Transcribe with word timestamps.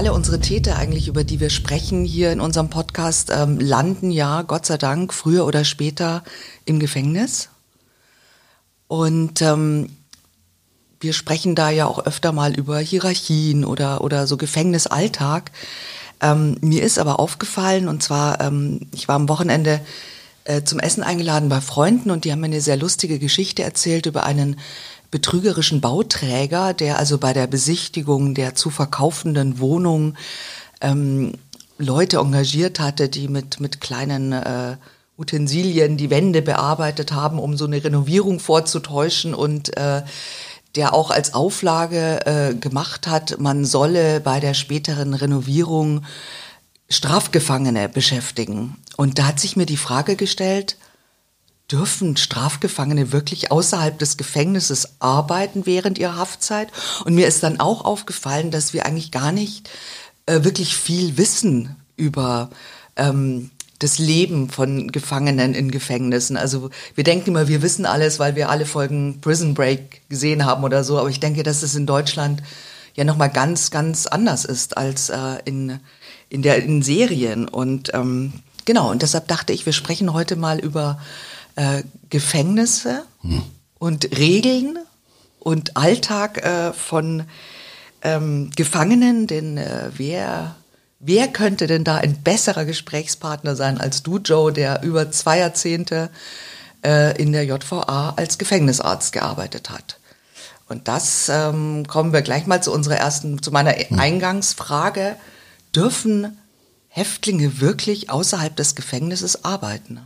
alle 0.00 0.14
unsere 0.14 0.40
Täter 0.40 0.76
eigentlich, 0.76 1.08
über 1.08 1.24
die 1.24 1.40
wir 1.40 1.50
sprechen 1.50 2.06
hier 2.06 2.32
in 2.32 2.40
unserem 2.40 2.70
Podcast, 2.70 3.30
ähm, 3.30 3.60
landen 3.60 4.10
ja, 4.10 4.40
Gott 4.40 4.64
sei 4.64 4.78
Dank, 4.78 5.12
früher 5.12 5.44
oder 5.44 5.62
später 5.62 6.24
im 6.64 6.80
Gefängnis. 6.80 7.50
Und 8.88 9.42
ähm, 9.42 9.90
wir 11.00 11.12
sprechen 11.12 11.54
da 11.54 11.68
ja 11.68 11.84
auch 11.84 12.06
öfter 12.06 12.32
mal 12.32 12.54
über 12.54 12.78
Hierarchien 12.78 13.62
oder, 13.62 14.00
oder 14.00 14.26
so 14.26 14.38
Gefängnisalltag. 14.38 15.50
Ähm, 16.22 16.56
mir 16.62 16.82
ist 16.82 16.98
aber 16.98 17.20
aufgefallen, 17.20 17.86
und 17.86 18.02
zwar, 18.02 18.40
ähm, 18.40 18.86
ich 18.94 19.06
war 19.06 19.16
am 19.16 19.28
Wochenende 19.28 19.82
äh, 20.44 20.62
zum 20.62 20.78
Essen 20.78 21.02
eingeladen 21.02 21.50
bei 21.50 21.60
Freunden 21.60 22.10
und 22.10 22.24
die 22.24 22.32
haben 22.32 22.40
mir 22.40 22.46
eine 22.46 22.62
sehr 22.62 22.78
lustige 22.78 23.18
Geschichte 23.18 23.62
erzählt 23.62 24.06
über 24.06 24.24
einen 24.24 24.56
betrügerischen 25.10 25.80
Bauträger, 25.80 26.74
der 26.74 26.98
also 26.98 27.18
bei 27.18 27.32
der 27.32 27.46
Besichtigung 27.46 28.34
der 28.34 28.54
zu 28.54 28.70
verkaufenden 28.70 29.58
Wohnung 29.58 30.14
ähm, 30.80 31.32
Leute 31.78 32.18
engagiert 32.18 32.78
hatte, 32.78 33.08
die 33.08 33.28
mit, 33.28 33.60
mit 33.60 33.80
kleinen 33.80 34.32
äh, 34.32 34.76
Utensilien 35.16 35.96
die 35.96 36.10
Wände 36.10 36.42
bearbeitet 36.42 37.12
haben, 37.12 37.38
um 37.38 37.56
so 37.56 37.66
eine 37.66 37.82
Renovierung 37.82 38.40
vorzutäuschen 38.40 39.34
und 39.34 39.76
äh, 39.76 40.02
der 40.76 40.94
auch 40.94 41.10
als 41.10 41.34
Auflage 41.34 42.24
äh, 42.26 42.54
gemacht 42.54 43.06
hat, 43.06 43.40
man 43.40 43.64
solle 43.64 44.20
bei 44.20 44.40
der 44.40 44.54
späteren 44.54 45.14
Renovierung 45.14 46.04
Strafgefangene 46.88 47.88
beschäftigen. 47.88 48.76
Und 48.96 49.18
da 49.18 49.26
hat 49.26 49.40
sich 49.40 49.56
mir 49.56 49.66
die 49.66 49.76
Frage 49.76 50.16
gestellt, 50.16 50.76
dürfen 51.70 52.16
Strafgefangene 52.16 53.12
wirklich 53.12 53.50
außerhalb 53.50 53.98
des 53.98 54.16
Gefängnisses 54.16 54.96
arbeiten 55.00 55.66
während 55.66 55.98
ihrer 55.98 56.16
Haftzeit? 56.16 56.68
Und 57.04 57.14
mir 57.14 57.26
ist 57.26 57.42
dann 57.42 57.60
auch 57.60 57.84
aufgefallen, 57.84 58.50
dass 58.50 58.72
wir 58.72 58.86
eigentlich 58.86 59.10
gar 59.10 59.32
nicht 59.32 59.70
äh, 60.26 60.44
wirklich 60.44 60.76
viel 60.76 61.16
wissen 61.16 61.76
über 61.96 62.50
ähm, 62.96 63.50
das 63.80 63.98
Leben 63.98 64.50
von 64.50 64.92
Gefangenen 64.92 65.54
in 65.54 65.70
Gefängnissen. 65.70 66.36
Also 66.36 66.70
wir 66.94 67.04
denken 67.04 67.30
immer, 67.30 67.48
wir 67.48 67.62
wissen 67.62 67.86
alles, 67.86 68.18
weil 68.18 68.36
wir 68.36 68.50
alle 68.50 68.66
Folgen 68.66 69.20
Prison 69.20 69.54
Break 69.54 70.02
gesehen 70.08 70.44
haben 70.44 70.64
oder 70.64 70.84
so. 70.84 70.98
Aber 70.98 71.08
ich 71.08 71.20
denke, 71.20 71.42
dass 71.42 71.62
es 71.62 71.74
in 71.74 71.86
Deutschland 71.86 72.42
ja 72.94 73.04
nochmal 73.04 73.30
ganz, 73.30 73.70
ganz 73.70 74.06
anders 74.06 74.44
ist 74.44 74.76
als 74.76 75.08
äh, 75.08 75.38
in, 75.46 75.80
in, 76.28 76.42
der, 76.42 76.62
in 76.62 76.82
Serien. 76.82 77.48
Und 77.48 77.94
ähm, 77.94 78.34
genau, 78.66 78.90
und 78.90 79.00
deshalb 79.00 79.28
dachte 79.28 79.54
ich, 79.54 79.64
wir 79.64 79.72
sprechen 79.72 80.12
heute 80.12 80.36
mal 80.36 80.58
über 80.58 81.00
äh, 81.56 81.82
Gefängnisse 82.08 83.04
hm. 83.22 83.42
und 83.78 84.16
Regeln 84.16 84.78
und 85.38 85.76
Alltag 85.76 86.44
äh, 86.44 86.72
von 86.72 87.24
ähm, 88.02 88.50
Gefangenen, 88.56 89.26
denn 89.26 89.56
äh, 89.58 89.90
wer 89.96 90.56
wer 91.00 91.28
könnte 91.28 91.66
denn 91.66 91.82
da 91.82 91.96
ein 91.96 92.22
besserer 92.22 92.64
Gesprächspartner 92.64 93.56
sein 93.56 93.80
als 93.80 94.02
du, 94.02 94.18
Joe, 94.18 94.52
der 94.52 94.82
über 94.82 95.10
zwei 95.10 95.38
Jahrzehnte 95.38 96.10
äh, 96.84 97.20
in 97.20 97.32
der 97.32 97.44
JVA 97.44 98.14
als 98.16 98.38
Gefängnisarzt 98.38 99.12
gearbeitet 99.12 99.70
hat? 99.70 99.98
Und 100.68 100.86
das 100.86 101.28
ähm, 101.28 101.86
kommen 101.88 102.12
wir 102.12 102.22
gleich 102.22 102.46
mal 102.46 102.62
zu 102.62 102.72
unserer 102.72 102.96
ersten, 102.96 103.42
zu 103.42 103.50
meiner 103.50 103.72
hm. 103.72 103.98
Eingangsfrage. 103.98 105.16
Dürfen 105.74 106.38
Häftlinge 106.88 107.60
wirklich 107.60 108.10
außerhalb 108.10 108.54
des 108.54 108.74
Gefängnisses 108.74 109.44
arbeiten? 109.44 110.00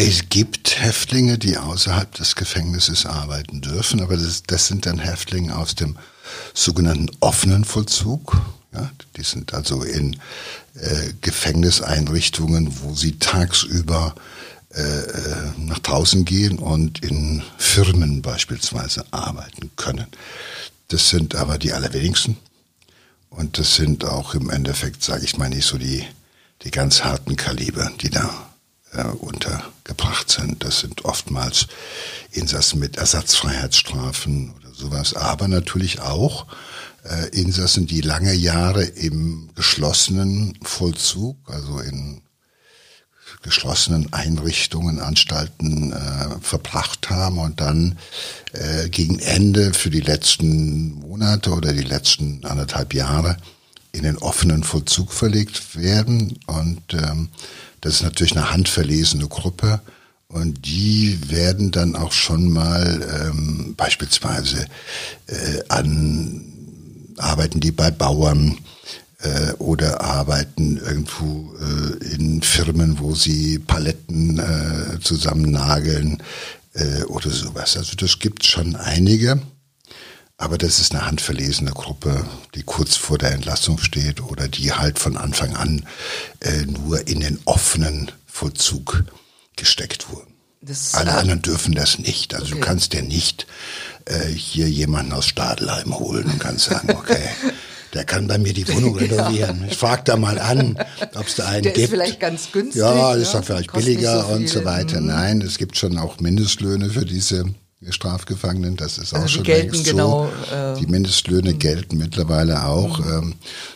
Es 0.00 0.28
gibt 0.28 0.80
Häftlinge, 0.80 1.38
die 1.38 1.56
außerhalb 1.56 2.14
des 2.14 2.36
Gefängnisses 2.36 3.04
arbeiten 3.04 3.60
dürfen, 3.60 4.00
aber 4.00 4.16
das, 4.16 4.44
das 4.44 4.68
sind 4.68 4.86
dann 4.86 5.00
Häftlinge 5.00 5.58
aus 5.58 5.74
dem 5.74 5.96
sogenannten 6.54 7.10
offenen 7.18 7.64
Vollzug. 7.64 8.40
Ja, 8.72 8.92
die 9.16 9.24
sind 9.24 9.54
also 9.54 9.82
in 9.82 10.14
äh, 10.74 11.14
Gefängniseinrichtungen, 11.20 12.80
wo 12.80 12.94
sie 12.94 13.18
tagsüber 13.18 14.14
äh, 14.72 14.82
äh 14.82 15.50
nach 15.56 15.80
draußen 15.80 16.24
gehen 16.24 16.60
und 16.60 17.02
in 17.02 17.42
Firmen 17.56 18.22
beispielsweise 18.22 19.04
arbeiten 19.10 19.72
können. 19.74 20.06
Das 20.86 21.08
sind 21.08 21.34
aber 21.34 21.58
die 21.58 21.72
allerwenigsten. 21.72 22.36
Und 23.30 23.58
das 23.58 23.74
sind 23.74 24.04
auch 24.04 24.36
im 24.36 24.48
Endeffekt, 24.48 25.02
sage 25.02 25.24
ich 25.24 25.38
mal, 25.38 25.48
nicht 25.48 25.66
so 25.66 25.76
die, 25.76 26.04
die 26.62 26.70
ganz 26.70 27.02
harten 27.02 27.34
Kaliber, 27.34 27.90
die 28.00 28.10
da 28.10 28.47
äh, 28.92 29.04
untergebracht 29.04 30.30
sind. 30.30 30.64
Das 30.64 30.80
sind 30.80 31.04
oftmals 31.04 31.66
Insassen 32.32 32.78
mit 32.78 32.96
Ersatzfreiheitsstrafen 32.96 34.54
oder 34.56 34.74
sowas, 34.74 35.14
aber 35.14 35.48
natürlich 35.48 36.00
auch 36.00 36.46
äh, 37.04 37.28
Insassen, 37.28 37.86
die 37.86 38.00
lange 38.00 38.34
Jahre 38.34 38.84
im 38.84 39.50
geschlossenen 39.54 40.58
Vollzug, 40.62 41.36
also 41.46 41.80
in 41.80 42.22
geschlossenen 43.42 44.12
Einrichtungen, 44.12 44.98
Anstalten 44.98 45.92
äh, 45.92 46.40
verbracht 46.40 47.08
haben 47.10 47.38
und 47.38 47.60
dann 47.60 47.98
äh, 48.52 48.88
gegen 48.88 49.18
Ende 49.20 49.72
für 49.74 49.90
die 49.90 50.00
letzten 50.00 50.94
Monate 50.94 51.52
oder 51.52 51.72
die 51.72 51.84
letzten 51.84 52.44
anderthalb 52.44 52.94
Jahre 52.94 53.36
in 53.92 54.02
den 54.02 54.18
offenen 54.18 54.64
Vollzug 54.64 55.12
verlegt 55.12 55.76
werden. 55.76 56.38
Und 56.46 56.82
ähm, 56.92 57.28
das 57.80 57.94
ist 57.94 58.02
natürlich 58.02 58.36
eine 58.36 58.50
handverlesene 58.50 59.28
Gruppe. 59.28 59.80
Und 60.28 60.66
die 60.66 61.30
werden 61.30 61.70
dann 61.70 61.96
auch 61.96 62.12
schon 62.12 62.50
mal 62.50 63.30
ähm, 63.30 63.74
beispielsweise 63.76 64.66
äh, 65.26 65.62
an 65.68 66.44
arbeiten 67.18 67.60
die 67.60 67.72
bei 67.72 67.90
Bauern 67.90 68.58
äh, 69.20 69.52
oder 69.54 70.00
arbeiten 70.00 70.78
irgendwo 70.78 71.54
äh, 71.56 72.14
in 72.14 72.42
Firmen, 72.42 72.98
wo 73.00 73.14
sie 73.14 73.58
Paletten 73.58 74.38
äh, 74.38 75.00
zusammennageln 75.00 76.22
äh, 76.74 77.02
oder 77.04 77.30
sowas. 77.30 77.76
Also 77.76 77.96
das 77.96 78.18
gibt 78.18 78.44
schon 78.44 78.76
einige. 78.76 79.40
Aber 80.40 80.56
das 80.56 80.78
ist 80.78 80.92
eine 80.94 81.04
handverlesene 81.04 81.72
Gruppe, 81.72 82.24
die 82.54 82.62
kurz 82.62 82.96
vor 82.96 83.18
der 83.18 83.32
Entlassung 83.32 83.78
steht 83.78 84.22
oder 84.22 84.46
die 84.46 84.72
halt 84.72 85.00
von 85.00 85.16
Anfang 85.16 85.56
an 85.56 85.84
äh, 86.40 86.62
nur 86.62 87.08
in 87.08 87.20
den 87.20 87.40
offenen 87.44 88.12
Vollzug 88.26 89.02
gesteckt 89.56 90.10
wurden. 90.10 90.32
Das, 90.60 90.94
Alle 90.94 91.10
äh, 91.10 91.14
anderen 91.14 91.42
dürfen 91.42 91.74
das 91.74 91.98
nicht. 91.98 92.34
Also 92.34 92.46
okay. 92.46 92.54
du 92.54 92.60
kannst 92.60 92.92
dir 92.92 93.02
nicht 93.02 93.48
äh, 94.04 94.26
hier 94.26 94.70
jemanden 94.70 95.12
aus 95.12 95.26
Stadelheim 95.26 95.98
holen 95.98 96.26
und 96.26 96.38
kannst 96.38 96.66
sagen, 96.66 96.90
okay, 96.92 97.28
der 97.94 98.04
kann 98.04 98.28
bei 98.28 98.38
mir 98.38 98.52
die 98.52 98.68
Wohnung 98.68 98.96
renovieren. 98.96 99.64
Ich 99.68 99.76
frage 99.76 100.02
da 100.04 100.16
mal 100.16 100.38
an, 100.38 100.78
ob 101.16 101.26
es 101.26 101.34
da 101.34 101.46
einen 101.46 101.64
der 101.64 101.72
gibt. 101.72 101.84
Ist 101.84 101.90
vielleicht 101.90 102.20
ganz 102.20 102.52
günstig. 102.52 102.80
Ja, 102.80 103.14
ist 103.14 103.28
ja? 103.28 103.32
dann 103.34 103.42
vielleicht 103.42 103.72
billiger 103.72 104.22
so 104.22 104.28
und 104.34 104.48
so 104.48 104.64
weiter. 104.64 105.00
Mhm. 105.00 105.08
Nein, 105.08 105.40
es 105.40 105.58
gibt 105.58 105.76
schon 105.76 105.98
auch 105.98 106.20
Mindestlöhne 106.20 106.90
für 106.90 107.04
diese 107.04 107.44
Strafgefangenen, 107.88 108.76
das 108.76 108.98
ist 108.98 109.14
also 109.14 109.24
auch 109.24 109.28
schon 109.28 109.44
längst 109.44 109.84
genau, 109.84 110.28
so. 110.50 110.54
Äh, 110.54 110.80
die 110.80 110.86
Mindestlöhne 110.86 111.52
mh. 111.52 111.58
gelten 111.58 111.96
mittlerweile 111.96 112.64
auch 112.64 112.98
mhm. 112.98 113.12
ähm, 113.12 113.34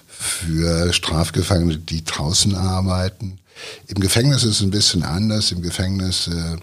für 0.09 0.93
Strafgefangene, 0.93 1.79
die 1.79 2.05
draußen 2.05 2.55
arbeiten. 2.55 3.39
Im 3.87 4.01
Gefängnis 4.01 4.45
ist 4.45 4.57
es 4.57 4.61
ein 4.63 4.71
bisschen 4.71 5.03
anders. 5.03 5.53
Im 5.53 5.63
Gefängnis 5.63 6.29
äh, 6.29 6.57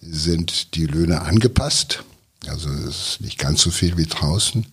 sind 0.00 0.74
die 0.74 0.86
Löhne 0.86 1.22
angepasst. 1.22 2.04
Also 2.46 2.68
es 2.70 3.14
ist 3.14 3.20
nicht 3.20 3.38
ganz 3.38 3.62
so 3.62 3.70
viel 3.70 3.96
wie 3.96 4.06
draußen. 4.06 4.66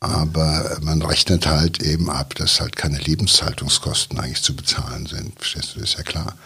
Aber 0.00 0.78
man 0.82 1.02
rechnet 1.02 1.46
halt 1.46 1.82
eben 1.82 2.10
ab, 2.10 2.34
dass 2.34 2.60
halt 2.60 2.76
keine 2.76 2.98
Lebenshaltungskosten 2.98 4.18
eigentlich 4.18 4.42
zu 4.42 4.54
bezahlen 4.54 5.06
sind. 5.06 5.38
Verstehst 5.38 5.74
du, 5.74 5.80
das 5.80 5.90
ist 5.90 5.98
ja 5.98 6.04
klar 6.04 6.36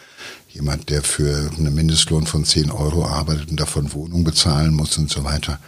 jemand, 0.49 0.91
der 0.91 1.02
für 1.02 1.50
einen 1.56 1.75
Mindestlohn 1.75 2.26
von 2.26 2.44
10 2.44 2.70
Euro 2.70 3.06
arbeitet 3.06 3.50
und 3.50 3.61
davon 3.61 3.93
Wohnung 3.93 4.25
bezahlen 4.25 4.75
muss 4.75 4.99
und 4.99 5.11
so 5.11 5.25
weiter, 5.25 5.58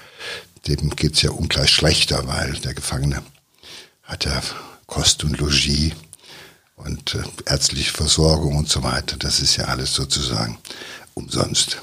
dem 0.67 0.91
geht's 0.91 1.23
ja 1.23 1.31
ungleich 1.31 1.71
schlechter, 1.71 2.27
weil 2.27 2.53
der 2.61 2.75
Gefangene 2.75 3.23
hat 4.03 4.25
ja 4.25 4.41
Kost 4.87 5.25
und 5.25 5.39
Logis 5.39 5.93
und 6.77 7.15
äh, 7.15 7.23
ärztliche 7.47 7.93
Versorgung 7.93 8.57
und 8.57 8.69
so 8.69 8.83
weiter. 8.83 9.17
Das 9.17 9.41
ist 9.41 9.57
ja 9.57 9.65
alles 9.65 9.95
sozusagen 9.95 10.59
umsonst. 11.15 11.79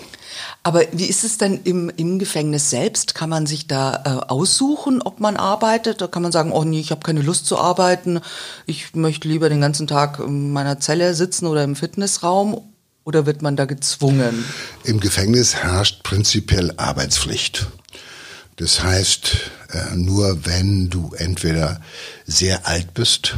Aber 0.62 0.84
wie 0.92 1.06
ist 1.06 1.24
es 1.24 1.38
denn 1.38 1.62
im, 1.64 1.90
im 1.96 2.20
Gefängnis 2.20 2.70
selbst? 2.70 3.16
Kann 3.16 3.30
man 3.30 3.46
sich 3.46 3.68
da 3.68 4.04
äh, 4.06 4.30
aussuchen, 4.30 5.02
ob 5.02 5.20
man 5.20 5.38
arbeitet? 5.38 6.02
Da 6.02 6.08
kann 6.08 6.22
man 6.22 6.34
sagen, 6.34 6.52
oh 6.52 6.64
nee, 6.64 6.80
ich 6.80 6.92
habe 6.92 7.02
keine 7.02 7.22
Lust 7.22 7.46
zu 7.46 7.58
arbeiten. 7.58 8.20
Ich 8.66 8.94
möchte 8.94 9.28
lieber 9.28 9.48
den 9.50 9.62
ganzen 9.62 9.88
Tag 9.88 10.20
in 10.20 10.52
meiner 10.52 10.80
Zelle 10.80 11.14
sitzen 11.14 11.48
oder 11.48 11.64
im 11.64 11.76
Fitnessraum. 11.76 12.62
Oder 13.06 13.26
wird 13.26 13.42
man 13.42 13.56
da 13.56 13.66
gezwungen? 13.66 14.46
Im 14.84 15.00
Gefängnis 15.00 15.56
herrscht 15.56 16.04
prinzipiell 16.04 16.74
Arbeitspflicht. 16.78 17.68
Das 18.58 18.84
heißt, 18.84 19.38
äh, 19.72 19.96
nur 19.96 20.46
wenn 20.46 20.90
du 20.90 21.14
entweder 21.18 21.82
sehr 22.28 22.68
alt 22.68 22.94
bist, 22.94 23.38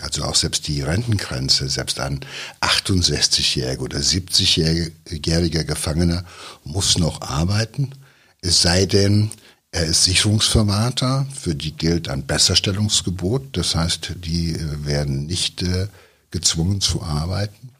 also 0.00 0.24
auch 0.24 0.34
selbst 0.34 0.68
die 0.68 0.82
Rentengrenze, 0.82 1.68
selbst 1.68 2.00
ein 2.00 2.20
68-jähriger 2.60 3.80
oder 3.80 3.98
70-jähriger 3.98 5.64
Gefangener 5.64 6.24
muss 6.64 6.98
noch 6.98 7.22
arbeiten, 7.22 7.92
es 8.40 8.62
sei 8.62 8.86
denn, 8.86 9.30
Er 9.70 9.84
ist 9.84 10.04
Sicherungsverwalter, 10.04 11.26
für 11.38 11.54
die 11.54 11.72
gilt 11.72 12.08
ein 12.08 12.26
Besserstellungsgebot, 12.26 13.56
das 13.56 13.74
heißt, 13.74 14.12
die 14.16 14.54
äh, 14.54 14.86
werden 14.86 15.26
nicht 15.26 15.62
äh, 15.62 15.88
gezwungen 16.30 16.80
zu 16.80 17.02
arbeiten. 17.02 17.70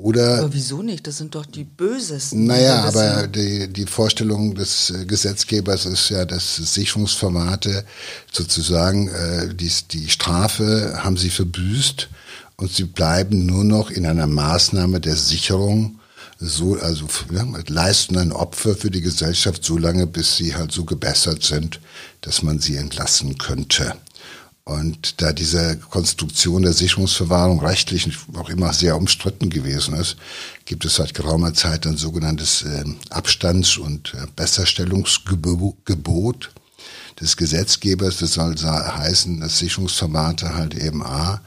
Oder, 0.00 0.38
aber 0.38 0.54
wieso 0.54 0.80
nicht? 0.82 1.08
Das 1.08 1.18
sind 1.18 1.34
doch 1.34 1.44
die 1.44 1.64
Bösesten. 1.64 2.46
Naja, 2.46 2.84
aber 2.84 3.26
die, 3.26 3.66
die 3.66 3.86
Vorstellung 3.86 4.54
des 4.54 4.90
äh, 4.90 5.04
Gesetzgebers 5.04 5.86
ist 5.86 6.10
ja, 6.10 6.24
dass 6.24 6.54
Sicherungsverwahrte 6.56 7.84
sozusagen 8.30 9.08
äh, 9.08 9.52
die, 9.52 9.72
die 9.90 10.08
Strafe 10.08 11.00
haben 11.02 11.16
sie 11.16 11.30
verbüßt 11.30 12.08
und 12.56 12.72
sie 12.72 12.84
bleiben 12.84 13.44
nur 13.44 13.64
noch 13.64 13.90
in 13.90 14.06
einer 14.06 14.28
Maßnahme 14.28 15.00
der 15.00 15.16
Sicherung 15.16 15.98
so, 16.38 16.76
also 16.76 17.08
ja, 17.32 17.44
leisten 17.66 18.18
ein 18.18 18.30
Opfer 18.30 18.76
für 18.76 18.92
die 18.92 19.00
Gesellschaft 19.00 19.64
so 19.64 19.76
lange, 19.76 20.06
bis 20.06 20.36
sie 20.36 20.54
halt 20.54 20.70
so 20.70 20.84
gebessert 20.84 21.42
sind, 21.42 21.80
dass 22.20 22.44
man 22.44 22.60
sie 22.60 22.76
entlassen 22.76 23.36
könnte. 23.36 23.94
Und 24.68 25.22
da 25.22 25.32
diese 25.32 25.78
Konstruktion 25.78 26.60
der 26.60 26.74
Sicherungsverwahrung 26.74 27.60
rechtlich 27.60 28.06
auch 28.34 28.50
immer 28.50 28.74
sehr 28.74 28.98
umstritten 28.98 29.48
gewesen 29.48 29.94
ist, 29.94 30.16
gibt 30.66 30.84
es 30.84 30.96
seit 30.96 31.14
geraumer 31.14 31.54
Zeit 31.54 31.86
ein 31.86 31.96
sogenanntes 31.96 32.64
äh, 32.64 32.84
Abstands- 33.08 33.78
und 33.78 34.12
äh, 34.12 34.26
Besserstellungsgebot 34.36 36.50
des 37.18 37.38
Gesetzgebers. 37.38 38.18
Das 38.18 38.34
soll 38.34 38.56
heißen, 38.58 39.40
dass 39.40 39.58
Sicherungsverwahrte 39.58 40.54
halt 40.54 40.74
eben 40.74 41.02
A, 41.02 41.40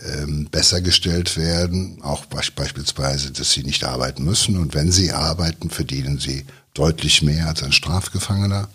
ähm, 0.00 0.46
besser 0.48 0.80
gestellt 0.80 1.36
werden, 1.36 2.00
auch 2.02 2.26
beispielsweise, 2.26 3.32
dass 3.32 3.50
sie 3.50 3.64
nicht 3.64 3.82
arbeiten 3.82 4.22
müssen 4.22 4.56
und 4.56 4.76
wenn 4.76 4.92
sie 4.92 5.10
arbeiten, 5.10 5.68
verdienen 5.68 6.20
sie 6.20 6.44
deutlich 6.74 7.22
mehr 7.22 7.48
als 7.48 7.64
ein 7.64 7.72
Strafgefangener 7.72 8.68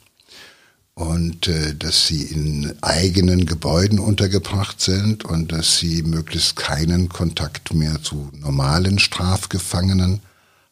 und 0.98 1.48
äh, 1.48 1.76
dass 1.76 2.08
sie 2.08 2.24
in 2.24 2.74
eigenen 2.82 3.46
Gebäuden 3.46 4.00
untergebracht 4.00 4.82
sind 4.82 5.24
und 5.26 5.52
dass 5.52 5.78
sie 5.78 6.02
möglichst 6.02 6.56
keinen 6.56 7.08
Kontakt 7.08 7.72
mehr 7.72 8.02
zu 8.02 8.32
normalen 8.34 8.98
Strafgefangenen 8.98 10.22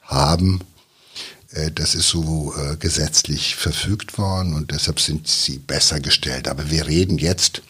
haben. 0.02 0.62
Äh, 1.52 1.70
das 1.70 1.94
ist 1.94 2.10
so 2.10 2.56
äh, 2.58 2.76
gesetzlich 2.78 3.56
verfügt 3.56 4.18
worden 4.18 4.56
und 4.56 4.72
deshalb 4.72 5.00
sind 5.00 5.28
sie 5.28 5.60
besser 5.60 6.00
gestellt. 6.00 6.48
Aber 6.48 6.72
wir 6.72 6.88
reden 6.88 7.20
jetzt 7.20 7.62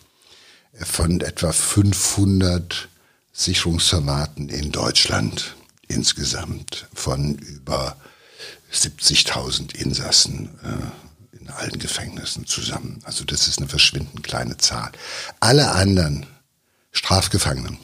von 0.79 1.19
etwa 1.19 1.51
500 1.51 2.87
Sicherungsverwahrten 3.33 4.47
in 4.47 4.71
Deutschland 4.71 5.57
insgesamt, 5.89 6.87
von 6.93 7.35
über 7.35 7.97
70.000 8.71 9.75
Insassen. 9.75 10.51
Äh, 10.63 11.04
in 11.45 11.51
allen 11.51 11.79
Gefängnissen 11.79 12.45
zusammen. 12.45 12.99
Also 13.03 13.23
das 13.23 13.47
ist 13.47 13.59
eine 13.59 13.67
verschwindend 13.67 14.23
kleine 14.23 14.57
Zahl. 14.57 14.91
Alle 15.39 15.71
anderen 15.71 16.25
Strafgefangenen 16.91 17.77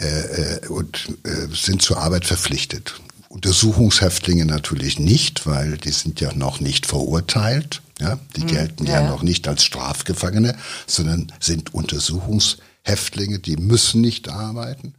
äh, 0.00 0.06
äh, 0.06 0.66
und, 0.68 1.08
äh, 1.24 1.54
sind 1.54 1.82
zur 1.82 1.98
Arbeit 1.98 2.24
verpflichtet. 2.24 2.94
Untersuchungshäftlinge 3.28 4.46
natürlich 4.46 4.98
nicht, 4.98 5.46
weil 5.46 5.76
die 5.76 5.90
sind 5.90 6.20
ja 6.20 6.32
noch 6.32 6.60
nicht 6.60 6.86
verurteilt. 6.86 7.82
Ja, 8.00 8.18
die 8.36 8.42
hm, 8.42 8.48
gelten 8.48 8.86
ja, 8.86 9.02
ja 9.02 9.08
noch 9.08 9.22
nicht 9.22 9.46
als 9.46 9.62
Strafgefangene, 9.64 10.56
sondern 10.86 11.32
sind 11.40 11.74
Untersuchungshäftlinge, 11.74 13.38
die 13.38 13.56
müssen 13.56 14.00
nicht 14.00 14.28
arbeiten. 14.28 14.94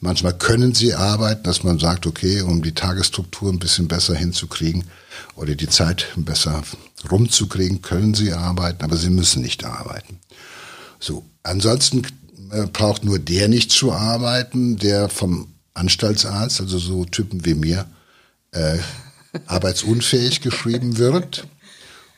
Manchmal 0.00 0.36
können 0.36 0.74
sie 0.74 0.94
arbeiten, 0.94 1.44
dass 1.44 1.62
man 1.62 1.78
sagt, 1.78 2.06
okay, 2.06 2.40
um 2.40 2.62
die 2.62 2.74
Tagesstruktur 2.74 3.52
ein 3.52 3.58
bisschen 3.58 3.88
besser 3.88 4.14
hinzukriegen 4.14 4.84
oder 5.36 5.54
die 5.54 5.68
Zeit 5.68 6.08
besser 6.16 6.62
rumzukriegen, 7.10 7.82
können 7.82 8.14
sie 8.14 8.32
arbeiten, 8.32 8.84
aber 8.84 8.96
sie 8.96 9.10
müssen 9.10 9.42
nicht 9.42 9.64
arbeiten. 9.64 10.18
So, 10.98 11.24
ansonsten 11.42 12.02
äh, 12.50 12.66
braucht 12.66 13.04
nur 13.04 13.18
der 13.18 13.48
nicht 13.48 13.70
zu 13.70 13.92
arbeiten, 13.92 14.76
der 14.76 15.08
vom 15.08 15.48
Anstaltsarzt, 15.74 16.60
also 16.60 16.78
so 16.78 17.04
Typen 17.04 17.44
wie 17.44 17.54
mir, 17.54 17.86
äh, 18.52 18.78
arbeitsunfähig 19.46 20.40
geschrieben 20.40 20.98
wird. 20.98 21.46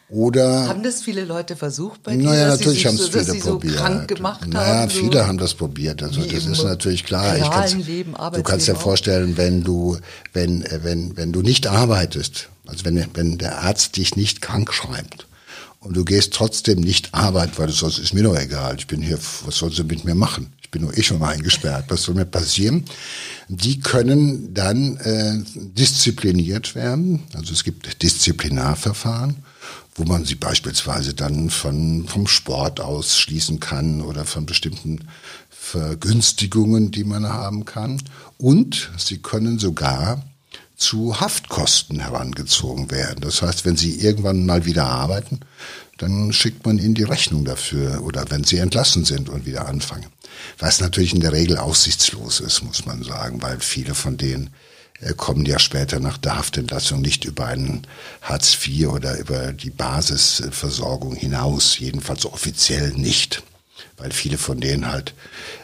Oder 0.08 0.68
haben 0.68 0.82
das 0.82 1.00
viele 1.00 1.24
Leute 1.24 1.56
versucht 1.56 2.02
bei 2.02 2.14
dir? 2.14 2.24
Naja, 2.24 2.48
natürlich 2.48 2.84
haben 2.84 2.96
es 2.96 3.08
viele 3.08 3.24
sie 3.24 3.38
probiert. 3.38 3.78
So 3.78 3.78
krank 3.78 4.08
gemacht 4.08 4.46
naja, 4.46 4.80
haben, 4.80 4.90
viele 4.90 5.20
so 5.20 5.26
haben 5.26 5.38
das 5.38 5.54
probiert. 5.54 6.02
Also 6.02 6.22
das 6.22 6.44
ist 6.44 6.62
natürlich 6.62 7.04
klar. 7.04 7.34
Ich 7.38 7.50
kann's, 7.50 7.86
Leben, 7.86 8.14
du 8.34 8.42
kannst 8.42 8.68
dir 8.68 8.74
vorstellen, 8.74 9.38
wenn 9.38 9.64
du, 9.64 9.96
wenn, 10.34 10.62
äh, 10.66 10.80
wenn, 10.82 11.16
wenn 11.16 11.32
du 11.32 11.40
nicht 11.40 11.66
arbeitest, 11.66 12.50
also 12.72 12.86
wenn, 12.86 13.06
wenn 13.14 13.38
der 13.38 13.62
Arzt 13.62 13.96
dich 13.96 14.16
nicht 14.16 14.40
krank 14.40 14.72
schreibt 14.72 15.26
und 15.80 15.94
du 15.94 16.04
gehst 16.04 16.32
trotzdem 16.32 16.80
nicht 16.80 17.12
arbeiten, 17.12 17.52
weil 17.56 17.66
du 17.66 17.72
sonst 17.72 17.98
ist 17.98 18.14
mir 18.14 18.22
doch 18.22 18.36
egal. 18.36 18.76
Ich 18.78 18.86
bin 18.86 19.02
hier, 19.02 19.19
was 19.44 19.56
soll 19.56 19.72
sie 19.72 19.84
mit 19.84 20.04
mir 20.04 20.14
machen? 20.14 20.52
Ich 20.62 20.70
bin 20.70 20.82
nur 20.82 20.96
eh 20.96 21.02
schon 21.02 21.22
eingesperrt. 21.22 21.84
Was 21.88 22.02
soll 22.02 22.14
mir 22.14 22.24
passieren? 22.24 22.86
Die 23.48 23.80
können 23.80 24.54
dann 24.54 24.96
äh, 24.96 25.38
diszipliniert 25.54 26.74
werden. 26.74 27.22
Also 27.34 27.52
es 27.52 27.62
gibt 27.62 28.02
Disziplinarverfahren 28.02 29.36
wo 29.94 30.04
man 30.04 30.24
sie 30.24 30.36
beispielsweise 30.36 31.12
dann 31.12 31.50
von, 31.50 32.06
vom 32.06 32.26
Sport 32.26 32.80
ausschließen 32.80 33.60
kann 33.60 34.00
oder 34.00 34.24
von 34.24 34.46
bestimmten 34.46 35.00
Vergünstigungen, 35.50 36.90
die 36.90 37.04
man 37.04 37.28
haben 37.28 37.66
kann. 37.66 38.02
Und 38.38 38.90
sie 38.96 39.19
können 39.19 39.58
sogar 39.58 40.22
zu 40.82 41.20
Haftkosten 41.20 42.00
herangezogen 42.00 42.90
werden. 42.90 43.20
Das 43.20 43.40
heißt, 43.40 43.64
wenn 43.64 43.76
sie 43.76 44.00
irgendwann 44.00 44.44
mal 44.44 44.64
wieder 44.67 44.84
arbeiten, 44.84 45.40
dann 45.99 46.32
schickt 46.32 46.67
man 46.67 46.79
ihnen 46.79 46.94
die 46.94 47.05
Rechnung 47.05 47.44
dafür 47.44 48.02
oder 48.02 48.25
wenn 48.31 48.43
sie 48.43 48.58
entlassen 48.58 49.05
sind 49.05 49.29
und 49.29 49.46
wieder 49.46 49.69
anfangen. 49.69 50.06
Was 50.58 50.81
natürlich 50.81 51.14
in 51.14 51.20
der 51.20 51.32
Regel 51.32 51.58
aussichtslos 51.58 52.40
ist, 52.40 52.62
muss 52.62 52.84
man 52.84 53.05
sagen, 53.05 53.40
weil 53.43 53.61
viele 53.61 53.94
von 53.94 54.17
denen 54.17 54.50
äh, 55.00 55.14
kommen 55.14 55.46
ja 55.46 55.61
später 55.61 56.00
nach 56.00 56.19
der 56.19 56.37
Haftentlassung 56.37 57.00
nicht 57.00 57.25
über 57.25 57.46
einen 57.46 57.87
Hartz 58.20 58.58
IV 58.67 58.88
oder 58.88 59.19
über 59.19 59.52
die 59.52 59.70
Basisversorgung 59.70 61.14
hinaus, 61.14 61.79
jedenfalls 61.79 62.26
offiziell 62.26 62.90
nicht, 62.90 63.44
weil 63.96 64.12
viele 64.12 64.38
von 64.38 64.61
denen 64.61 64.90
halt 64.90 65.14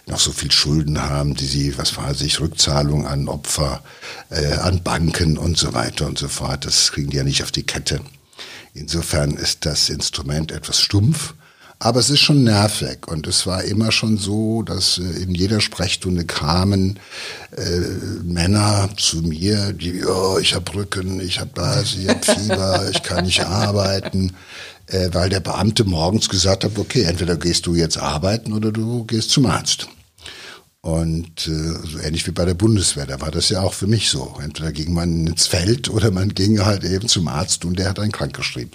noch 0.07 0.21
so 0.21 0.33
viel 0.33 0.51
Schulden 0.51 1.03
haben, 1.03 1.35
die 1.35 1.47
sie, 1.47 1.79
was 1.79 1.97
weiß 1.97 2.21
ich, 2.23 2.41
Rückzahlung 2.41 3.07
an 3.07 3.29
Opfer, 3.29 3.83
äh, 4.31 4.55
an 4.55 4.83
Banken 4.83 5.39
und 5.39 5.59
so 5.59 5.75
weiter 5.75 6.07
und 6.07 6.19
so 6.19 6.29
fort, 6.29 6.65
das 6.65 6.93
kriegen 6.93 7.11
die 7.11 7.17
ja 7.17 7.25
nicht 7.25 7.43
auf 7.43 7.53
die 7.53 7.65
Kette. 7.65 8.01
Insofern 8.75 9.33
ist 9.33 9.67
das 9.67 9.89
Instrument 9.89 10.53
etwas 10.53 10.81
stumpf 10.81 11.35
aber 11.81 12.01
es 12.01 12.11
ist 12.11 12.21
schon 12.21 12.43
nervig. 12.43 13.07
Und 13.07 13.27
es 13.27 13.47
war 13.47 13.63
immer 13.63 13.93
schon 13.93 14.19
so, 14.19 14.63
dass 14.63 14.99
äh, 14.99 15.23
in 15.23 15.35
jeder 15.35 15.61
Sprechstunde 15.61 16.25
kamen 16.25 16.99
äh, 17.57 17.81
Männer 18.25 18.91
zu 18.97 19.19
mir, 19.19 19.73
die, 19.73 20.05
oh, 20.05 20.39
ich 20.39 20.55
habe 20.55 20.75
Rücken, 20.75 21.21
ich 21.21 21.39
habe 21.39 21.51
das, 21.55 21.95
ich 21.95 22.09
habe 22.09 22.25
Fieber, 22.25 22.91
ich 22.91 23.03
kann 23.03 23.25
nicht 23.25 23.45
arbeiten, 23.45 24.35
äh, 24.89 25.11
weil 25.13 25.29
der 25.29 25.41
Beamte 25.41 25.85
morgens 25.85 26.29
gesagt 26.29 26.65
hat, 26.65 26.79
okay, 26.79 27.03
entweder 27.03 27.37
gehst 27.37 27.67
du 27.67 27.75
jetzt 27.75 27.99
arbeiten 27.99 28.53
oder 28.53 28.73
du 28.73 29.05
gehst 29.05 29.31
zum 29.31 29.47
Arzt. 29.47 29.89
Und 30.81 31.49
äh, 31.49 31.87
so 31.87 31.99
ähnlich 31.99 32.27
wie 32.27 32.31
bei 32.31 32.45
der 32.45 32.55
Bundeswehr, 32.55 33.05
da 33.05 33.21
war 33.21 33.31
das 33.31 33.49
ja 33.49 33.63
auch 33.63 33.75
für 33.75 33.87
mich 33.87 34.09
so. 34.09 34.39
Entweder 34.43 34.73
ging 34.73 34.93
man 34.95 35.27
ins 35.27 35.47
Feld 35.47 35.91
oder 35.91 36.11
man 36.11 36.35
ging 36.35 36.65
halt 36.65 36.85
eben 36.85 37.09
zum 37.09 37.29
Arzt 37.29 37.65
und 37.65 37.79
der 37.79 37.91
hat 37.91 37.99
einen 37.99 38.13
krank 38.13 38.35
geschrieben. 38.35 38.71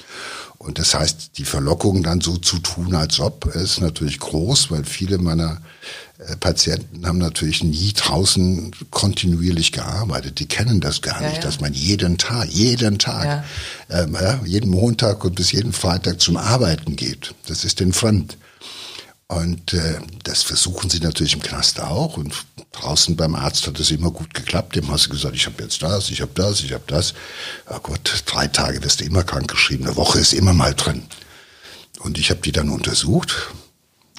Und 0.65 0.79
das 0.79 0.93
heißt, 0.93 1.37
die 1.37 1.43
Verlockung 1.43 2.03
dann 2.03 2.21
so 2.21 2.37
zu 2.37 2.57
tun, 2.59 2.95
als 2.95 3.19
ob, 3.19 3.45
ist 3.53 3.81
natürlich 3.81 4.19
groß, 4.19 4.71
weil 4.71 4.85
viele 4.85 5.17
meiner 5.17 5.61
äh, 6.19 6.37
Patienten 6.37 7.05
haben 7.05 7.17
natürlich 7.17 7.63
nie 7.63 7.91
draußen 7.93 8.71
kontinuierlich 8.89 9.73
gearbeitet. 9.73 10.39
Die 10.39 10.45
kennen 10.45 10.79
das 10.79 11.01
gar 11.01 11.19
nicht, 11.19 11.33
ja, 11.33 11.39
ja. 11.39 11.41
dass 11.41 11.59
man 11.59 11.73
jeden 11.73 12.17
Tag, 12.17 12.49
jeden 12.49 12.97
Tag, 12.97 13.43
ja. 13.89 14.03
Ähm, 14.03 14.17
jeden 14.45 14.69
Montag 14.69 15.25
und 15.25 15.35
bis 15.35 15.51
jeden 15.51 15.73
Freitag 15.73 16.21
zum 16.21 16.37
Arbeiten 16.37 16.95
geht. 16.95 17.35
Das 17.47 17.65
ist 17.65 17.81
den 17.81 17.91
fremd. 17.91 18.37
Und 19.33 19.73
äh, 19.73 19.99
das 20.23 20.43
versuchen 20.43 20.91
sie 20.91 20.99
natürlich 20.99 21.33
im 21.33 21.41
Knast 21.41 21.79
auch. 21.79 22.17
Und 22.17 22.45
draußen 22.71 23.15
beim 23.15 23.33
Arzt 23.33 23.65
hat 23.65 23.79
es 23.79 23.89
immer 23.89 24.11
gut 24.11 24.33
geklappt. 24.33 24.75
Dem 24.75 24.91
hast 24.91 25.07
du 25.07 25.09
gesagt, 25.09 25.35
ich 25.35 25.47
habe 25.47 25.63
jetzt 25.63 25.81
das, 25.81 26.11
ich 26.11 26.21
habe 26.21 26.31
das, 26.35 26.61
ich 26.61 26.71
habe 26.71 26.83
das. 26.85 27.15
Ja 27.69 27.79
Gott, 27.79 28.23
drei 28.27 28.47
Tage 28.47 28.83
wirst 28.83 28.99
du 28.99 29.05
immer 29.05 29.23
krank 29.23 29.49
geschrieben, 29.49 29.85
eine 29.85 29.95
Woche 29.95 30.19
ist 30.19 30.33
immer 30.33 30.53
mal 30.53 30.75
drin. 30.75 31.03
Und 31.99 32.19
ich 32.19 32.29
habe 32.29 32.41
die 32.41 32.51
dann 32.51 32.69
untersucht, 32.69 33.49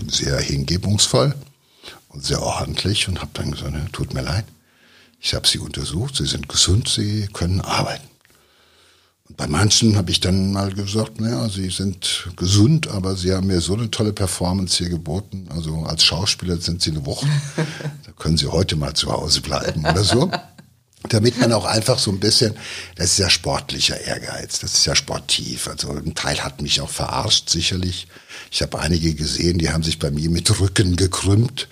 sehr 0.09 0.39
hingebungsvoll 0.41 1.35
und 2.09 2.25
sehr 2.25 2.43
ordentlich 2.43 3.07
und 3.07 3.21
habe 3.21 3.31
dann 3.35 3.53
gesagt, 3.53 3.73
ne, 3.73 3.87
tut 3.93 4.15
mir 4.15 4.23
leid, 4.23 4.47
ich 5.21 5.35
habe 5.35 5.47
sie 5.47 5.59
untersucht, 5.59 6.17
sie 6.17 6.27
sind 6.27 6.49
gesund, 6.49 6.89
sie 6.89 7.29
können 7.33 7.61
arbeiten. 7.61 8.09
Bei 9.37 9.47
manchen 9.49 9.97
habe 9.97 10.11
ich 10.11 10.21
dann 10.21 10.53
mal 10.53 10.73
gesagt, 10.73 11.21
naja, 11.21 11.49
sie 11.49 11.69
sind 11.71 12.29
gesund, 12.37 12.89
aber 12.89 13.17
sie 13.17 13.33
haben 13.33 13.49
mir 13.49 13.61
so 13.61 13.75
eine 13.75 13.91
tolle 13.91 14.13
Performance 14.13 14.79
hier 14.79 14.89
geboten. 14.89 15.49
Also 15.51 15.85
als 15.85 16.05
Schauspieler 16.05 16.57
sind 16.59 16.83
sie 16.83 16.91
eine 16.91 17.05
Woche. 17.05 17.27
da 18.07 18.13
können 18.13 18.37
sie 18.37 18.47
heute 18.47 18.77
mal 18.77 18.95
zu 18.95 19.11
Hause 19.11 19.41
bleiben 19.41 19.81
oder 19.81 20.05
so. 20.05 20.31
damit 21.09 21.39
man 21.39 21.53
auch 21.53 21.65
einfach 21.65 21.99
so 21.99 22.11
ein 22.11 22.21
bisschen, 22.21 22.55
das 22.97 23.13
ist 23.13 23.19
ja 23.19 23.29
sportlicher 23.29 24.01
Ehrgeiz, 24.01 24.61
das 24.61 24.75
ist 24.75 24.87
ja 24.87 24.95
sportiv. 24.95 25.69
Also 25.69 25.91
ein 25.91 26.15
Teil 26.15 26.43
hat 26.43 26.63
mich 26.63 26.81
auch 26.81 26.89
verarscht, 26.89 27.51
sicherlich. 27.51 28.07
Ich 28.51 28.63
habe 28.63 28.79
einige 28.79 29.15
gesehen, 29.15 29.59
die 29.59 29.71
haben 29.71 29.83
sich 29.83 29.99
bei 29.99 30.11
mir 30.11 30.31
mit 30.31 30.61
Rücken 30.61 30.97
gekrümmt 30.97 31.69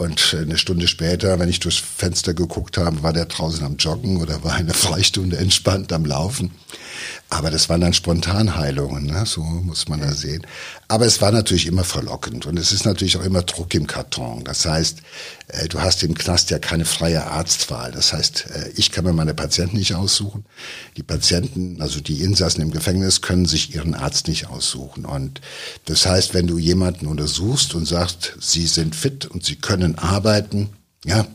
und 0.00 0.34
eine 0.34 0.56
Stunde 0.56 0.88
später, 0.88 1.38
wenn 1.38 1.50
ich 1.50 1.60
durchs 1.60 1.76
Fenster 1.76 2.32
geguckt 2.32 2.78
habe, 2.78 3.02
war 3.02 3.12
der 3.12 3.26
draußen 3.26 3.62
am 3.64 3.76
Joggen 3.76 4.16
oder 4.16 4.42
war 4.42 4.54
eine 4.54 4.72
Freistunde 4.72 5.36
entspannt 5.36 5.92
am 5.92 6.06
Laufen. 6.06 6.52
Aber 7.28 7.50
das 7.50 7.68
waren 7.68 7.80
dann 7.80 7.92
Spontanheilungen, 7.92 9.06
ne? 9.06 9.24
so 9.24 9.42
muss 9.42 9.88
man 9.88 10.00
da 10.00 10.12
sehen. 10.12 10.44
Aber 10.88 11.06
es 11.06 11.20
war 11.20 11.30
natürlich 11.30 11.66
immer 11.66 11.84
verlockend 11.84 12.46
und 12.46 12.58
es 12.58 12.72
ist 12.72 12.84
natürlich 12.84 13.16
auch 13.16 13.24
immer 13.24 13.42
Druck 13.42 13.72
im 13.74 13.86
Karton. 13.86 14.42
Das 14.42 14.66
heißt, 14.66 14.98
äh, 15.46 15.68
du 15.68 15.80
hast 15.80 16.02
im 16.02 16.14
Knast 16.14 16.50
ja 16.50 16.58
keine 16.58 16.84
freie 16.84 17.24
Arztwahl. 17.24 17.92
Das 17.92 18.12
heißt, 18.12 18.46
äh, 18.52 18.70
ich 18.74 18.90
kann 18.90 19.04
mir 19.04 19.12
meine 19.12 19.34
Patienten 19.34 19.76
nicht 19.76 19.94
aussuchen. 19.94 20.44
Die 20.96 21.04
Patienten, 21.04 21.80
also 21.80 22.00
die 22.00 22.20
Insassen 22.22 22.62
im 22.62 22.72
Gefängnis, 22.72 23.20
können 23.20 23.46
sich 23.46 23.74
ihren 23.76 23.94
Arzt 23.94 24.26
nicht 24.26 24.48
aussuchen. 24.48 25.04
Und 25.04 25.40
das 25.84 26.06
heißt, 26.06 26.34
wenn 26.34 26.48
du 26.48 26.58
jemanden 26.58 27.06
untersuchst 27.06 27.76
und 27.76 27.86
sagst, 27.86 28.34
sie 28.40 28.66
sind 28.66 28.96
fit 28.96 29.26
und 29.26 29.44
sie 29.44 29.56
können 29.56 29.89
arbeiten, 29.98 30.70
ja, 31.04 31.26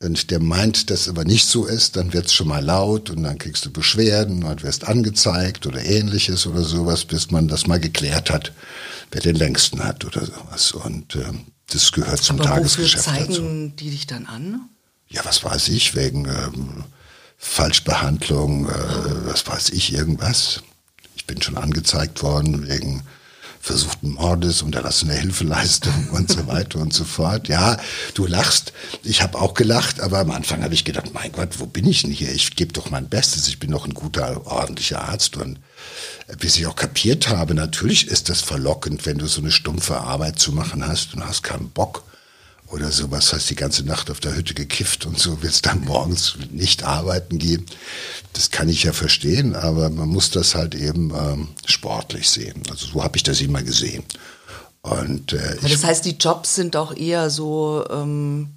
und 0.00 0.30
der 0.30 0.40
meint, 0.40 0.90
dass 0.90 1.08
aber 1.08 1.24
nicht 1.24 1.46
so 1.46 1.64
ist, 1.64 1.96
dann 1.96 2.12
wird's 2.12 2.34
schon 2.34 2.48
mal 2.48 2.62
laut 2.62 3.08
und 3.08 3.22
dann 3.22 3.38
kriegst 3.38 3.64
du 3.64 3.70
Beschwerden 3.70 4.44
und 4.44 4.62
wirst 4.62 4.86
angezeigt 4.86 5.66
oder 5.66 5.82
ähnliches 5.82 6.46
oder 6.46 6.62
sowas, 6.62 7.06
bis 7.06 7.30
man 7.30 7.48
das 7.48 7.66
mal 7.66 7.80
geklärt 7.80 8.30
hat, 8.30 8.52
wer 9.10 9.22
den 9.22 9.36
längsten 9.36 9.82
hat 9.82 10.04
oder 10.04 10.26
sowas. 10.26 10.72
Und 10.72 11.16
äh, 11.16 11.24
das 11.70 11.92
gehört 11.92 12.22
zum 12.22 12.40
aber 12.40 12.50
Tagesgeschäft 12.50 13.06
wofür 13.06 13.18
zeigen 13.18 13.68
dazu. 13.68 13.76
die 13.78 13.90
dich 13.90 14.06
dann 14.06 14.26
an? 14.26 14.68
Ja, 15.08 15.24
was 15.24 15.42
weiß 15.42 15.68
ich, 15.68 15.94
wegen 15.94 16.26
ähm, 16.26 16.84
Falschbehandlung, 17.38 18.68
äh, 18.68 18.72
was 19.24 19.46
weiß 19.46 19.70
ich, 19.70 19.94
irgendwas. 19.94 20.62
Ich 21.14 21.26
bin 21.26 21.40
schon 21.40 21.56
angezeigt 21.56 22.22
worden 22.22 22.68
wegen 22.68 23.02
versuchten 23.66 24.12
Mordes, 24.12 24.62
unterlassene 24.62 25.14
Hilfeleistung 25.14 26.10
und 26.12 26.30
so 26.30 26.46
weiter 26.46 26.78
und 26.78 26.92
so 26.92 27.04
fort. 27.04 27.48
Ja, 27.48 27.76
du 28.14 28.24
lachst. 28.26 28.72
Ich 29.02 29.22
habe 29.22 29.38
auch 29.38 29.54
gelacht, 29.54 30.00
aber 30.00 30.20
am 30.20 30.30
Anfang 30.30 30.62
habe 30.62 30.74
ich 30.74 30.84
gedacht, 30.84 31.12
mein 31.12 31.32
Gott, 31.32 31.58
wo 31.58 31.66
bin 31.66 31.86
ich 31.86 32.02
denn 32.02 32.12
hier? 32.12 32.30
Ich 32.32 32.54
gebe 32.54 32.72
doch 32.72 32.90
mein 32.90 33.08
Bestes. 33.08 33.48
Ich 33.48 33.58
bin 33.58 33.72
doch 33.72 33.84
ein 33.84 33.94
guter, 33.94 34.46
ordentlicher 34.46 35.02
Arzt. 35.02 35.36
Und 35.36 35.58
bis 36.38 36.56
ich 36.56 36.66
auch 36.66 36.76
kapiert 36.76 37.28
habe, 37.28 37.54
natürlich 37.54 38.06
ist 38.06 38.28
das 38.28 38.40
verlockend, 38.40 39.04
wenn 39.04 39.18
du 39.18 39.26
so 39.26 39.40
eine 39.40 39.50
stumpfe 39.50 39.98
Arbeit 39.98 40.38
zu 40.38 40.52
machen 40.52 40.86
hast 40.86 41.14
und 41.14 41.26
hast 41.26 41.42
keinen 41.42 41.70
Bock 41.70 42.04
oder 42.68 42.90
sowas, 42.90 43.32
hast 43.32 43.48
die 43.48 43.54
ganze 43.54 43.84
Nacht 43.84 44.10
auf 44.10 44.20
der 44.20 44.34
Hütte 44.34 44.54
gekifft 44.54 45.06
und 45.06 45.18
so 45.18 45.42
willst 45.42 45.66
dann 45.66 45.84
morgens 45.84 46.36
nicht 46.50 46.82
arbeiten 46.82 47.38
gehen. 47.38 47.66
Das 48.32 48.50
kann 48.50 48.68
ich 48.68 48.82
ja 48.82 48.92
verstehen, 48.92 49.54
aber 49.54 49.88
man 49.90 50.08
muss 50.08 50.30
das 50.30 50.54
halt 50.54 50.74
eben 50.74 51.12
ähm, 51.14 51.48
sportlich 51.64 52.28
sehen. 52.28 52.62
Also 52.70 52.86
so 52.86 53.04
habe 53.04 53.16
ich 53.16 53.22
das 53.22 53.40
immer 53.40 53.62
gesehen. 53.62 54.04
Und 54.82 55.32
äh, 55.32 55.56
das 55.62 55.84
heißt, 55.84 56.04
die 56.04 56.16
Jobs 56.16 56.54
sind 56.54 56.76
auch 56.76 56.94
eher 56.94 57.30
so 57.30 57.84
ähm, 57.90 58.50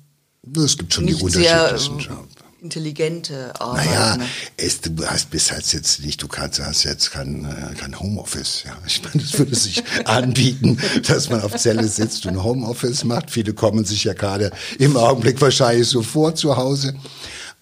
es 0.56 0.78
gibt 0.78 0.94
schon 0.94 1.06
die 1.06 1.14
nicht 1.14 1.32
sehr 1.32 1.72
ähm, 1.72 2.00
Jobs. 2.00 2.39
Intelligente 2.62 3.54
Arbeit. 3.60 3.86
Naja, 3.86 4.18
ne? 4.18 4.26
es, 4.58 4.82
du 4.82 5.06
hast 5.06 5.30
bis 5.30 5.52
halt 5.52 5.72
jetzt 5.74 6.02
nicht, 6.04 6.22
du 6.22 6.28
kannst, 6.28 6.60
hast 6.60 6.84
jetzt 6.84 7.12
kein, 7.12 7.46
äh, 7.46 7.76
kein 7.76 8.00
Homeoffice. 8.00 8.64
Ja. 8.66 8.78
Ich 8.86 9.02
meine, 9.04 9.24
es 9.24 9.38
würde 9.38 9.56
sich 9.56 9.84
anbieten, 10.06 10.78
dass 11.08 11.30
man 11.30 11.42
auf 11.42 11.56
Zelle 11.56 11.88
sitzt 11.88 12.26
und 12.26 12.44
Homeoffice 12.44 13.04
macht. 13.04 13.32
Viele 13.32 13.54
kommen 13.54 13.86
sich 13.86 14.04
ja 14.04 14.14
gerade 14.14 14.52
im 14.78 14.98
Augenblick 14.98 15.42
wahrscheinlich 15.42 15.88
so 15.88 16.02
vor 16.02 16.36
zu 16.36 16.58
Hause. 16.58 16.94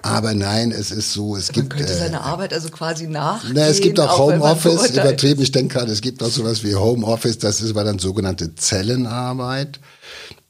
Aber 0.02 0.34
nein, 0.34 0.72
es 0.72 0.92
ist 0.92 1.14
so, 1.14 1.36
es 1.36 1.48
Man 1.48 1.56
gibt. 1.68 1.78
könnte 1.78 1.92
äh, 1.92 1.98
seine 1.98 2.22
Arbeit 2.22 2.54
also 2.54 2.70
quasi 2.70 3.08
nachgehen. 3.08 3.54
na, 3.56 3.68
es 3.68 3.82
gibt 3.82 4.00
auch 4.00 4.30
man 4.30 4.40
Homeoffice, 4.40 4.92
übertrieben, 4.92 5.42
ich 5.42 5.52
denke 5.52 5.76
gerade, 5.76 5.92
es 5.92 6.02
gibt 6.02 6.22
auch 6.22 6.30
sowas 6.30 6.64
wie 6.64 6.76
Homeoffice, 6.76 7.40
das 7.40 7.62
ist 7.62 7.72
aber 7.72 7.84
dann 7.84 7.98
sogenannte 7.98 8.54
Zellenarbeit. 8.56 9.80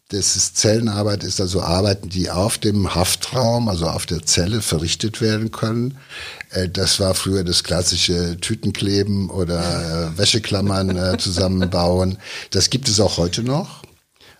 Das 0.09 0.37
ist 0.37 0.55
Zellenarbeit 0.55 1.25
ist 1.25 1.41
also 1.41 1.61
Arbeiten, 1.61 2.07
die 2.07 2.29
auf 2.29 2.57
dem 2.57 2.95
Haftraum, 2.95 3.67
also 3.67 3.87
auf 3.87 4.05
der 4.05 4.25
Zelle 4.25 4.61
verrichtet 4.61 5.19
werden 5.19 5.51
können. 5.51 5.97
Äh, 6.51 6.69
Das 6.69 7.01
war 7.01 7.13
früher 7.13 7.43
das 7.43 7.65
klassische 7.65 8.37
Tütenkleben 8.39 9.29
oder 9.29 10.13
äh, 10.13 10.17
Wäscheklammern 10.17 10.95
äh, 10.95 11.17
zusammenbauen. 11.17 12.19
Das 12.51 12.69
gibt 12.69 12.87
es 12.87 13.01
auch 13.01 13.17
heute 13.17 13.43
noch 13.43 13.83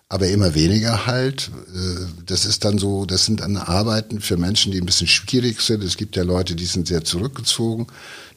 aber 0.10 0.28
immer 0.30 0.56
weniger 0.56 1.06
halt. 1.06 1.52
Äh, 1.74 2.06
Das 2.26 2.46
ist 2.46 2.64
dann 2.66 2.78
so, 2.78 3.06
das 3.06 3.26
sind 3.26 3.42
dann 3.42 3.58
Arbeiten 3.58 4.22
für 4.22 4.38
Menschen, 4.38 4.72
die 4.72 4.80
ein 4.80 4.86
bisschen 4.86 5.08
schwierig 5.08 5.62
sind. 5.62 5.84
Es 5.84 5.98
gibt 5.98 6.16
ja 6.16 6.24
Leute, 6.24 6.56
die 6.56 6.66
sind 6.66 6.88
sehr 6.88 7.04
zurückgezogen, 7.04 7.88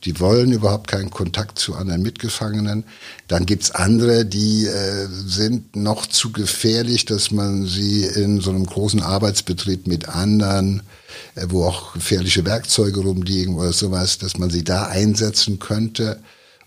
die 0.04 0.18
wollen 0.18 0.52
überhaupt 0.52 0.88
keinen 0.88 1.10
Kontakt 1.10 1.58
zu 1.58 1.74
anderen 1.74 2.02
Mitgefangenen. 2.02 2.84
Dann 3.28 3.46
gibt's 3.46 3.70
andere, 3.70 4.24
die 4.24 4.66
äh, 4.66 5.06
sind 5.08 5.76
noch 5.76 6.06
zu 6.06 6.32
gefährlich, 6.32 7.04
dass 7.04 7.30
man 7.30 7.66
sie 7.66 8.04
in 8.04 8.40
so 8.40 8.50
einem 8.50 8.66
großen 8.66 9.02
Arbeitsbetrieb 9.02 9.86
mit 9.86 10.08
anderen, 10.08 10.82
äh, 11.36 11.46
wo 11.50 11.64
auch 11.64 11.92
gefährliche 11.92 12.44
Werkzeuge 12.44 13.00
rumliegen 13.00 13.54
oder 13.54 13.72
sowas, 13.72 14.18
dass 14.18 14.38
man 14.38 14.50
sie 14.50 14.64
da 14.64 14.86
einsetzen 14.86 15.58
könnte. 15.60 16.20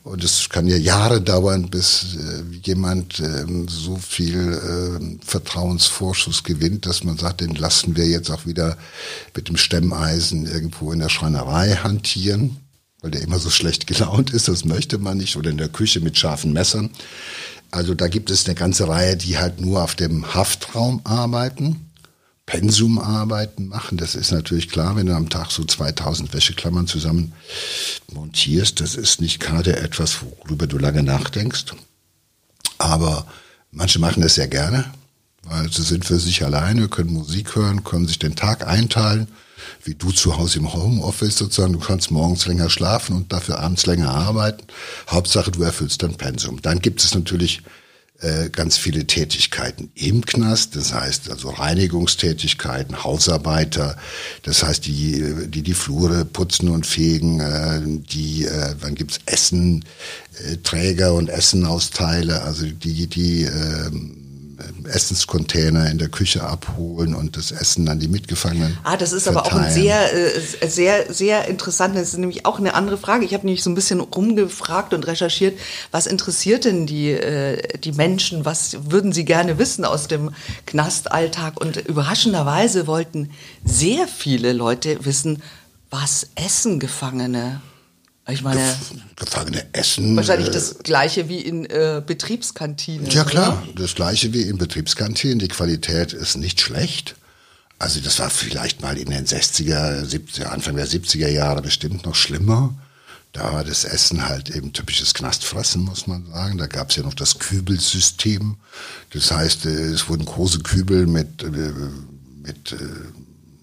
Und 0.04 0.22
es 0.22 0.50
kann 0.50 0.68
ja 0.68 0.76
Jahre 0.76 1.22
dauern, 1.22 1.70
bis 1.70 2.16
äh, 2.16 2.44
jemand 2.64 3.22
ähm, 3.22 3.70
so 3.70 3.96
viel 3.96 4.36
äh, 4.36 5.26
Vertrauensvorschuss 5.26 6.44
gewinnt, 6.44 6.86
dass 6.86 7.06
man 7.06 7.18
sagt, 7.18 7.40
den 7.40 7.56
lassen 7.56 7.96
wir 7.96 8.06
jetzt 8.06 8.30
auch 8.30 8.46
wieder 8.46 8.78
mit 9.34 9.48
dem 9.48 9.56
Stemmeisen 9.56 10.46
irgendwo 10.46 10.92
in 10.92 11.00
der 11.00 11.08
Schreinerei 11.08 11.76
hantieren, 11.76 12.58
weil 13.02 13.12
der 13.12 13.22
immer 13.22 13.40
so 13.40 13.50
schlecht 13.50 13.88
gelaunt 13.88 14.32
ist, 14.32 14.50
das 14.50 14.66
möchte 14.66 14.98
man 14.98 15.18
nicht, 15.18 15.38
oder 15.38 15.50
in 15.50 15.58
der 15.58 15.70
Küche 15.70 16.02
mit 16.02 16.18
scharfen 16.18 16.52
Messern. 16.52 16.90
Also 17.72 17.94
da 17.94 18.10
gibt 18.10 18.30
es 18.30 18.46
eine 18.46 18.56
ganze 18.56 18.90
Reihe, 18.90 19.16
die 19.16 19.38
halt 19.38 19.62
nur 19.62 19.84
auf 19.84 19.96
dem 19.96 20.34
Haftraum 20.34 21.00
arbeiten. 21.06 21.93
Pensumarbeiten 22.46 23.68
machen. 23.68 23.98
Das 23.98 24.16
ist 24.16 24.32
natürlich 24.32 24.70
klar, 24.70 24.96
wenn 24.96 25.06
du 25.06 25.16
am 25.16 25.30
Tag 25.30 25.52
so 25.52 25.64
2000 25.64 26.34
Wäscheklammern 26.34 26.88
zusammen 26.88 27.34
montierst. 28.12 28.82
Das 28.82 28.96
ist 28.96 29.22
nicht 29.22 29.40
gerade 29.40 29.78
etwas, 29.78 30.18
worüber 30.22 30.68
du 30.68 30.78
lange 30.78 31.04
nachdenkst. 31.04 31.74
Aber 32.78 33.28
manche 33.72 34.00
machen 34.00 34.22
das 34.22 34.36
sehr 34.36 34.50
gerne, 34.50 34.86
weil 35.44 35.72
sie 35.72 35.84
sind 35.84 36.04
für 36.06 36.20
sich 36.20 36.44
alleine, 36.44 36.90
können 36.90 37.14
Musik 37.14 37.56
hören, 37.56 37.84
können 37.84 38.08
sich 38.08 38.20
den 38.20 38.36
Tag 38.36 38.68
einteilen, 38.68 39.30
wie 39.86 39.96
du 39.96 40.12
zu 40.12 40.38
Hause 40.38 40.60
im 40.60 40.74
Homeoffice 40.74 41.38
sozusagen. 41.38 41.74
Du 41.74 41.80
kannst 41.80 42.12
morgens 42.12 42.46
länger 42.46 42.70
schlafen 42.70 43.16
und 43.16 43.32
dafür 43.32 43.60
abends 43.60 43.86
länger 43.86 44.14
arbeiten. 44.14 44.66
Hauptsache, 45.10 45.52
du 45.52 45.64
erfüllst 45.64 46.04
dein 46.04 46.16
Pensum. 46.16 46.62
Dann 46.62 46.80
gibt 46.80 47.02
es 47.02 47.16
natürlich 47.16 47.62
äh, 48.24 48.50
ganz 48.50 48.78
viele 48.78 49.06
Tätigkeiten 49.06 49.92
im 49.96 50.26
Knast, 50.26 50.76
das 50.76 50.94
heißt 50.94 51.30
also 51.30 51.50
Reinigungstätigkeiten, 51.50 53.04
Hausarbeiter, 53.04 53.98
das 54.44 54.64
heißt 54.64 54.86
die 54.86 55.48
die 55.48 55.62
die 55.62 55.74
Flure 55.74 56.26
putzen 56.26 56.70
und 56.70 56.86
fegen, 56.86 57.40
äh, 57.40 57.82
die 57.84 58.46
äh, 58.46 58.76
dann 58.80 58.96
gibt's 58.96 59.20
Essen, 59.26 59.84
äh, 60.44 60.58
und 61.12 61.30
Essenausteile, 61.30 62.42
also 62.42 62.66
die 62.66 63.08
die 63.08 63.48
Essenscontainer 64.86 65.90
in 65.90 65.98
der 65.98 66.10
Küche 66.10 66.44
abholen 66.44 67.16
und 67.16 67.38
das 67.38 67.52
Essen 67.52 67.88
an 67.90 68.00
die 68.00 68.08
Mitgefangenen. 68.08 68.78
Ah, 68.84 68.98
das 68.98 69.14
ist 69.14 69.28
aber 69.28 69.46
auch 69.46 69.54
ein 69.54 69.64
verteilen. 69.64 69.74
sehr, 69.74 70.14
äh, 70.14 70.68
sehr, 70.68 71.14
sehr 71.14 71.48
interessant. 71.48 71.96
Das 71.96 72.10
ist 72.10 72.18
nämlich 72.18 72.46
auch 72.46 72.60
eine 72.60 72.74
andere 72.74 72.98
Frage. 72.98 73.26
Ich 73.26 73.34
habe 73.34 73.46
nämlich 73.46 73.64
so 73.64 73.70
ein 73.70 73.76
bisschen 73.76 74.00
rumgefragt 74.00 74.94
und 74.94 75.08
recherchiert, 75.08 75.60
was 75.92 76.08
interessiert 76.08 76.66
denn 76.66 76.86
die, 76.86 77.12
äh, 77.12 77.78
die 77.80 77.92
Menschen? 77.92 78.46
Was 78.46 78.78
würden 78.90 79.12
sie 79.12 79.26
gerne 79.26 79.58
wissen 79.58 79.86
aus 79.86 80.08
dem 80.08 80.32
Knastalltag? 80.66 81.60
Und 81.60 81.78
überraschenderweise 81.78 82.88
wollten 82.88 83.32
sehr 83.64 84.08
viele 84.08 84.54
Leute 84.54 85.06
wissen, 85.06 85.42
was 85.90 86.28
essen 86.36 86.80
Gefangene? 86.80 87.62
Ich 88.30 88.42
meine, 88.42 88.62
Gefangene 89.18 89.66
essen. 89.74 90.16
wahrscheinlich 90.16 90.48
äh, 90.48 90.52
das 90.52 90.78
gleiche 90.80 91.28
wie 91.28 91.40
in 91.40 91.66
äh, 91.66 92.02
Betriebskantinen. 92.06 93.10
Ja 93.10 93.24
oder? 93.24 93.30
klar, 93.30 93.64
das 93.76 93.96
gleiche 93.96 94.32
wie 94.32 94.44
in 94.44 94.58
Betriebskantinen. 94.58 95.40
Die 95.40 95.50
Qualität 95.50 96.14
ist 96.14 96.38
nicht 96.38 96.62
schlecht. 96.62 97.16
Also 97.80 98.00
das 98.00 98.20
war 98.20 98.30
vielleicht 98.30 98.82
mal 98.82 98.98
in 98.98 99.10
den 99.10 99.26
60er, 99.26 100.06
70er, 100.06 100.46
Anfang 100.46 100.78
der 100.78 100.88
70er 100.88 101.28
Jahre 101.28 101.62
bestimmt 101.62 102.06
noch 102.06 102.16
schlimmer. 102.16 102.74
Da 103.34 103.52
war 103.52 103.66
das 103.66 103.84
Essen 103.84 104.30
halt 104.30 104.50
eben 104.52 104.72
typisches 104.72 105.14
Knastfressen, 105.14 105.84
muss 105.84 106.08
man 106.08 106.26
sagen. 106.28 106.58
Da 106.58 106.68
gab 106.68 106.92
es 106.92 106.96
ja 106.96 107.04
noch 107.04 107.16
das 107.16 107.40
Kübelsystem. 107.40 108.56
Das 109.12 109.32
heißt, 109.32 109.66
äh, 109.66 109.70
es 109.70 110.08
wurden 110.08 110.24
große 110.24 110.60
Kübel 110.60 111.08
mit, 111.08 111.44
äh, 111.44 111.74
mit 112.42 112.74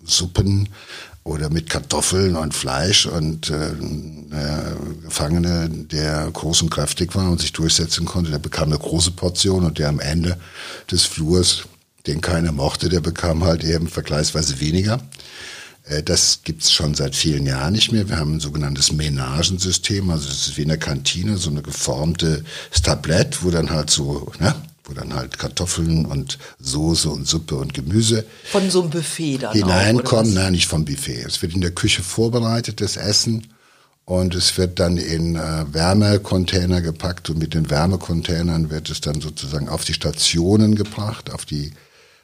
Suppen 0.05 0.69
oder 1.25 1.51
mit 1.51 1.69
Kartoffeln 1.69 2.35
und 2.35 2.55
Fleisch 2.55 3.07
und 3.07 3.51
äh, 3.51 3.73
der 3.79 4.77
Gefangene, 5.05 5.69
der 5.69 6.31
groß 6.33 6.63
und 6.63 6.71
kräftig 6.71 7.15
war 7.15 7.31
und 7.31 7.41
sich 7.41 7.53
durchsetzen 7.53 8.07
konnte, 8.07 8.31
der 8.31 8.39
bekam 8.39 8.69
eine 8.69 8.79
große 8.79 9.13
Portion 9.13 9.65
und 9.65 9.79
der 9.79 9.89
am 9.89 10.01
Ende 10.01 10.39
des 10.91 11.05
Flurs, 11.05 11.65
den 12.07 12.21
keiner 12.21 12.53
mochte, 12.53 12.89
der 12.89 13.01
bekam 13.01 13.45
halt 13.45 13.65
eben 13.65 13.87
vergleichsweise 13.89 14.61
weniger. 14.61 15.01
Äh, 15.85 16.03
das 16.03 16.41
gibt's 16.43 16.73
schon 16.73 16.95
seit 16.95 17.15
vielen 17.15 17.47
Jahren 17.47 17.75
nicht 17.75 17.93
mehr. 17.93 18.09
Wir 18.09 18.17
haben 18.17 18.37
ein 18.37 18.41
sogenanntes 18.41 18.93
Menagensystem, 18.93 20.09
also 20.11 20.29
es 20.29 20.49
ist 20.49 20.57
wie 20.57 20.63
in 20.63 20.69
der 20.69 20.79
Kantine, 20.79 21.37
so 21.37 21.51
eine 21.51 21.63
geformte 21.63 22.45
Tablett, 22.83 23.45
wo 23.45 23.51
dann 23.51 23.71
halt 23.71 23.91
so, 23.91 24.33
ne, 24.39 24.55
wo 24.91 24.95
dann 24.95 25.15
halt 25.15 25.39
Kartoffeln 25.39 26.05
und 26.05 26.39
Soße 26.59 27.09
und 27.09 27.27
Suppe 27.27 27.55
und 27.55 27.75
Gemüse 27.75 28.25
von 28.45 28.69
so 28.71 28.83
einem 28.83 28.91
Buffet 28.91 29.39
dann 29.39 29.53
hineinkommen. 29.53 30.35
Nein, 30.35 30.53
nicht 30.53 30.67
vom 30.67 30.85
Buffet. 30.85 31.25
Es 31.27 31.41
wird 31.43 31.55
in 31.55 31.61
der 31.61 31.71
Küche 31.71 32.03
vorbereitet, 32.03 32.81
das 32.81 32.97
Essen. 32.97 33.47
Und 34.05 34.35
es 34.35 34.59
wird 34.59 34.81
dann 34.81 34.97
in 34.97 35.37
äh, 35.37 35.73
Wärmecontainer 35.73 36.81
gepackt 36.81 37.31
und 37.31 37.39
mit 37.39 37.55
den 37.55 37.71
Wärmecontainern 37.71 38.69
wird 38.69 38.91
es 38.91 39.01
dann 39.01 39.21
sozusagen 39.21 39.69
auf 39.69 39.85
die 39.85 39.95
Stationen 39.95 40.75
gebracht, 40.75 41.33
auf 41.33 41.45
die 41.45 41.71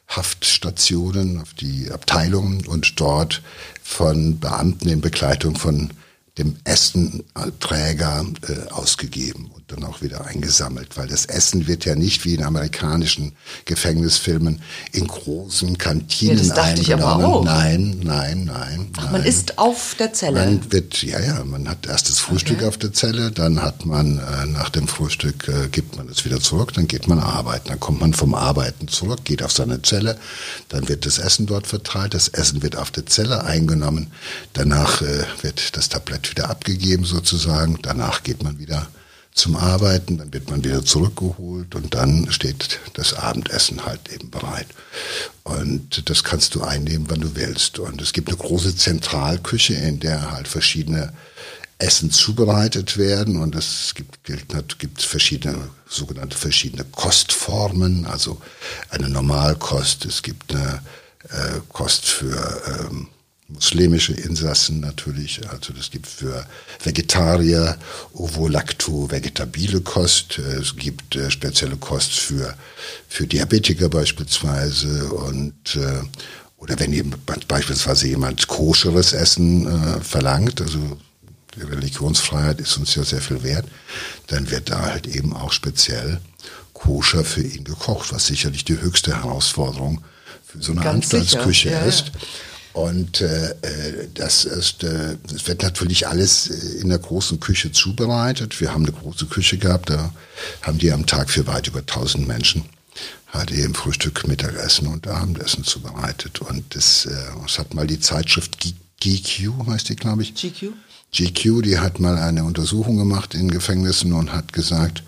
Haftstationen, 0.08 1.40
auf 1.40 1.54
die 1.54 1.92
Abteilungen 1.92 2.66
und 2.66 2.98
dort 2.98 3.40
von 3.84 4.40
Beamten 4.40 4.88
in 4.88 5.00
Begleitung 5.00 5.56
von 5.56 5.90
dem 6.38 6.56
Essenträger 6.64 8.26
äh, 8.48 8.68
ausgegeben 8.72 9.50
dann 9.68 9.82
auch 9.82 10.00
wieder 10.00 10.24
eingesammelt, 10.26 10.96
weil 10.96 11.08
das 11.08 11.26
Essen 11.26 11.66
wird 11.66 11.84
ja 11.86 11.96
nicht 11.96 12.24
wie 12.24 12.34
in 12.34 12.44
amerikanischen 12.44 13.32
Gefängnisfilmen 13.64 14.62
in 14.92 15.08
großen 15.08 15.76
Kantinen 15.76 16.46
ja, 16.46 16.54
eingenommen. 16.54 17.44
Nein, 17.44 18.00
nein, 18.04 18.44
nein. 18.44 18.88
Ach, 18.96 19.02
nein. 19.02 19.12
man 19.12 19.24
isst 19.24 19.58
auf 19.58 19.96
der 19.98 20.12
Zelle. 20.12 20.44
Man 20.44 20.72
wird, 20.72 21.02
ja, 21.02 21.18
ja, 21.18 21.42
man 21.44 21.68
hat 21.68 21.84
erst 21.86 22.08
das 22.08 22.20
Frühstück 22.20 22.58
okay. 22.58 22.66
auf 22.66 22.78
der 22.78 22.92
Zelle, 22.92 23.32
dann 23.32 23.60
hat 23.60 23.84
man 23.84 24.18
äh, 24.18 24.46
nach 24.46 24.70
dem 24.70 24.86
Frühstück 24.86 25.48
äh, 25.48 25.66
gibt 25.68 25.96
man 25.96 26.08
es 26.08 26.24
wieder 26.24 26.40
zurück, 26.40 26.72
dann 26.74 26.86
geht 26.86 27.08
man 27.08 27.18
arbeiten, 27.18 27.68
dann 27.68 27.80
kommt 27.80 28.00
man 28.00 28.14
vom 28.14 28.36
Arbeiten 28.36 28.86
zurück, 28.86 29.24
geht 29.24 29.42
auf 29.42 29.50
seine 29.50 29.82
Zelle, 29.82 30.16
dann 30.68 30.88
wird 30.88 31.06
das 31.06 31.18
Essen 31.18 31.46
dort 31.46 31.66
verteilt, 31.66 32.14
das 32.14 32.28
Essen 32.28 32.62
wird 32.62 32.76
auf 32.76 32.92
der 32.92 33.06
Zelle 33.06 33.42
eingenommen, 33.42 34.12
danach 34.52 35.02
äh, 35.02 35.24
wird 35.42 35.76
das 35.76 35.88
Tablett 35.88 36.30
wieder 36.30 36.50
abgegeben 36.50 37.04
sozusagen. 37.04 37.80
Danach 37.82 38.22
geht 38.22 38.44
man 38.44 38.60
wieder 38.60 38.86
zum 39.36 39.54
Arbeiten, 39.54 40.16
dann 40.16 40.32
wird 40.32 40.50
man 40.50 40.64
wieder 40.64 40.84
zurückgeholt 40.84 41.74
und 41.74 41.94
dann 41.94 42.32
steht 42.32 42.80
das 42.94 43.12
Abendessen 43.12 43.84
halt 43.84 44.08
eben 44.12 44.30
bereit. 44.30 44.66
Und 45.44 46.08
das 46.08 46.24
kannst 46.24 46.54
du 46.54 46.62
einnehmen, 46.62 47.06
wann 47.10 47.20
du 47.20 47.36
willst. 47.36 47.78
Und 47.78 48.00
es 48.00 48.14
gibt 48.14 48.28
eine 48.28 48.38
große 48.38 48.74
Zentralküche, 48.74 49.74
in 49.74 50.00
der 50.00 50.32
halt 50.32 50.48
verschiedene 50.48 51.12
Essen 51.78 52.10
zubereitet 52.10 52.96
werden 52.96 53.36
und 53.36 53.54
es 53.54 53.92
gibt, 53.94 54.24
gilt, 54.24 54.78
gibt 54.78 55.02
verschiedene 55.02 55.68
sogenannte 55.86 56.36
verschiedene 56.36 56.84
Kostformen, 56.84 58.06
also 58.06 58.40
eine 58.88 59.10
Normalkost, 59.10 60.06
es 60.06 60.22
gibt 60.22 60.54
eine 60.54 60.80
äh, 61.28 61.60
Kost 61.68 62.06
für 62.06 62.62
ähm, 62.88 63.08
muslimische 63.48 64.12
Insassen 64.12 64.80
natürlich. 64.80 65.48
Also 65.48 65.72
das 65.72 65.90
gibt 65.90 66.06
für 66.06 66.46
Vegetarier 66.82 67.76
Ovo-Lacto-vegetabile 68.12 69.80
Kost. 69.82 70.38
Es 70.38 70.76
gibt 70.76 71.14
äh, 71.16 71.30
spezielle 71.30 71.76
Kost 71.76 72.12
für, 72.12 72.54
für 73.08 73.26
Diabetiker 73.26 73.88
beispielsweise 73.88 75.12
und 75.12 75.76
äh, 75.76 76.02
oder 76.58 76.78
wenn 76.80 76.92
jemand, 76.92 77.24
beispielsweise 77.46 78.08
jemand 78.08 78.48
koscheres 78.48 79.12
Essen 79.12 79.66
äh, 79.66 80.00
verlangt, 80.00 80.60
also 80.60 80.98
die 81.54 81.62
Religionsfreiheit 81.62 82.60
ist 82.60 82.76
uns 82.76 82.94
ja 82.94 83.04
sehr 83.04 83.20
viel 83.20 83.42
wert, 83.42 83.66
dann 84.26 84.50
wird 84.50 84.70
da 84.70 84.82
halt 84.82 85.06
eben 85.06 85.34
auch 85.34 85.52
speziell 85.52 86.20
koscher 86.72 87.24
für 87.24 87.42
ihn 87.42 87.64
gekocht, 87.64 88.12
was 88.12 88.26
sicherlich 88.26 88.64
die 88.64 88.80
höchste 88.80 89.14
Herausforderung 89.16 90.02
für 90.44 90.62
so 90.62 90.72
eine 90.72 90.82
Ganz 90.82 91.14
Anstaltsküche 91.14 91.70
ja, 91.70 91.80
ist. 91.80 92.08
Ja. 92.08 92.12
Und 92.76 93.22
äh, 93.22 93.52
äh, 93.62 94.08
das 94.12 94.44
ist, 94.44 94.84
äh, 94.84 95.16
das 95.32 95.48
wird 95.48 95.62
natürlich 95.62 96.08
alles 96.08 96.50
äh, 96.50 96.82
in 96.82 96.90
der 96.90 96.98
großen 96.98 97.40
Küche 97.40 97.72
zubereitet. 97.72 98.60
Wir 98.60 98.74
haben 98.74 98.84
eine 98.84 98.92
große 98.92 99.24
Küche 99.24 99.56
gehabt, 99.56 99.88
da 99.88 100.12
haben 100.60 100.76
die 100.76 100.92
am 100.92 101.06
Tag 101.06 101.30
für 101.30 101.46
weit 101.46 101.68
über 101.68 101.78
1000 101.78 102.28
Menschen 102.28 102.64
hat 103.28 103.50
eben 103.50 103.74
Frühstück, 103.74 104.28
Mittagessen 104.28 104.88
und 104.88 105.08
Abendessen 105.08 105.64
zubereitet. 105.64 106.40
Und 106.40 106.74
das, 106.74 107.06
äh, 107.06 107.14
das 107.42 107.58
hat 107.58 107.72
mal 107.72 107.86
die 107.86 107.98
Zeitschrift 107.98 108.58
GQ, 109.00 109.66
heißt 109.68 109.88
die, 109.88 109.96
glaube 109.96 110.22
ich. 110.22 110.34
GQ? 110.34 110.72
GQ, 111.12 111.62
die 111.62 111.78
hat 111.78 111.98
mal 111.98 112.18
eine 112.18 112.44
Untersuchung 112.44 112.98
gemacht 112.98 113.34
in 113.34 113.50
Gefängnissen 113.50 114.12
und 114.12 114.34
hat 114.34 114.52
gesagt, 114.52 115.02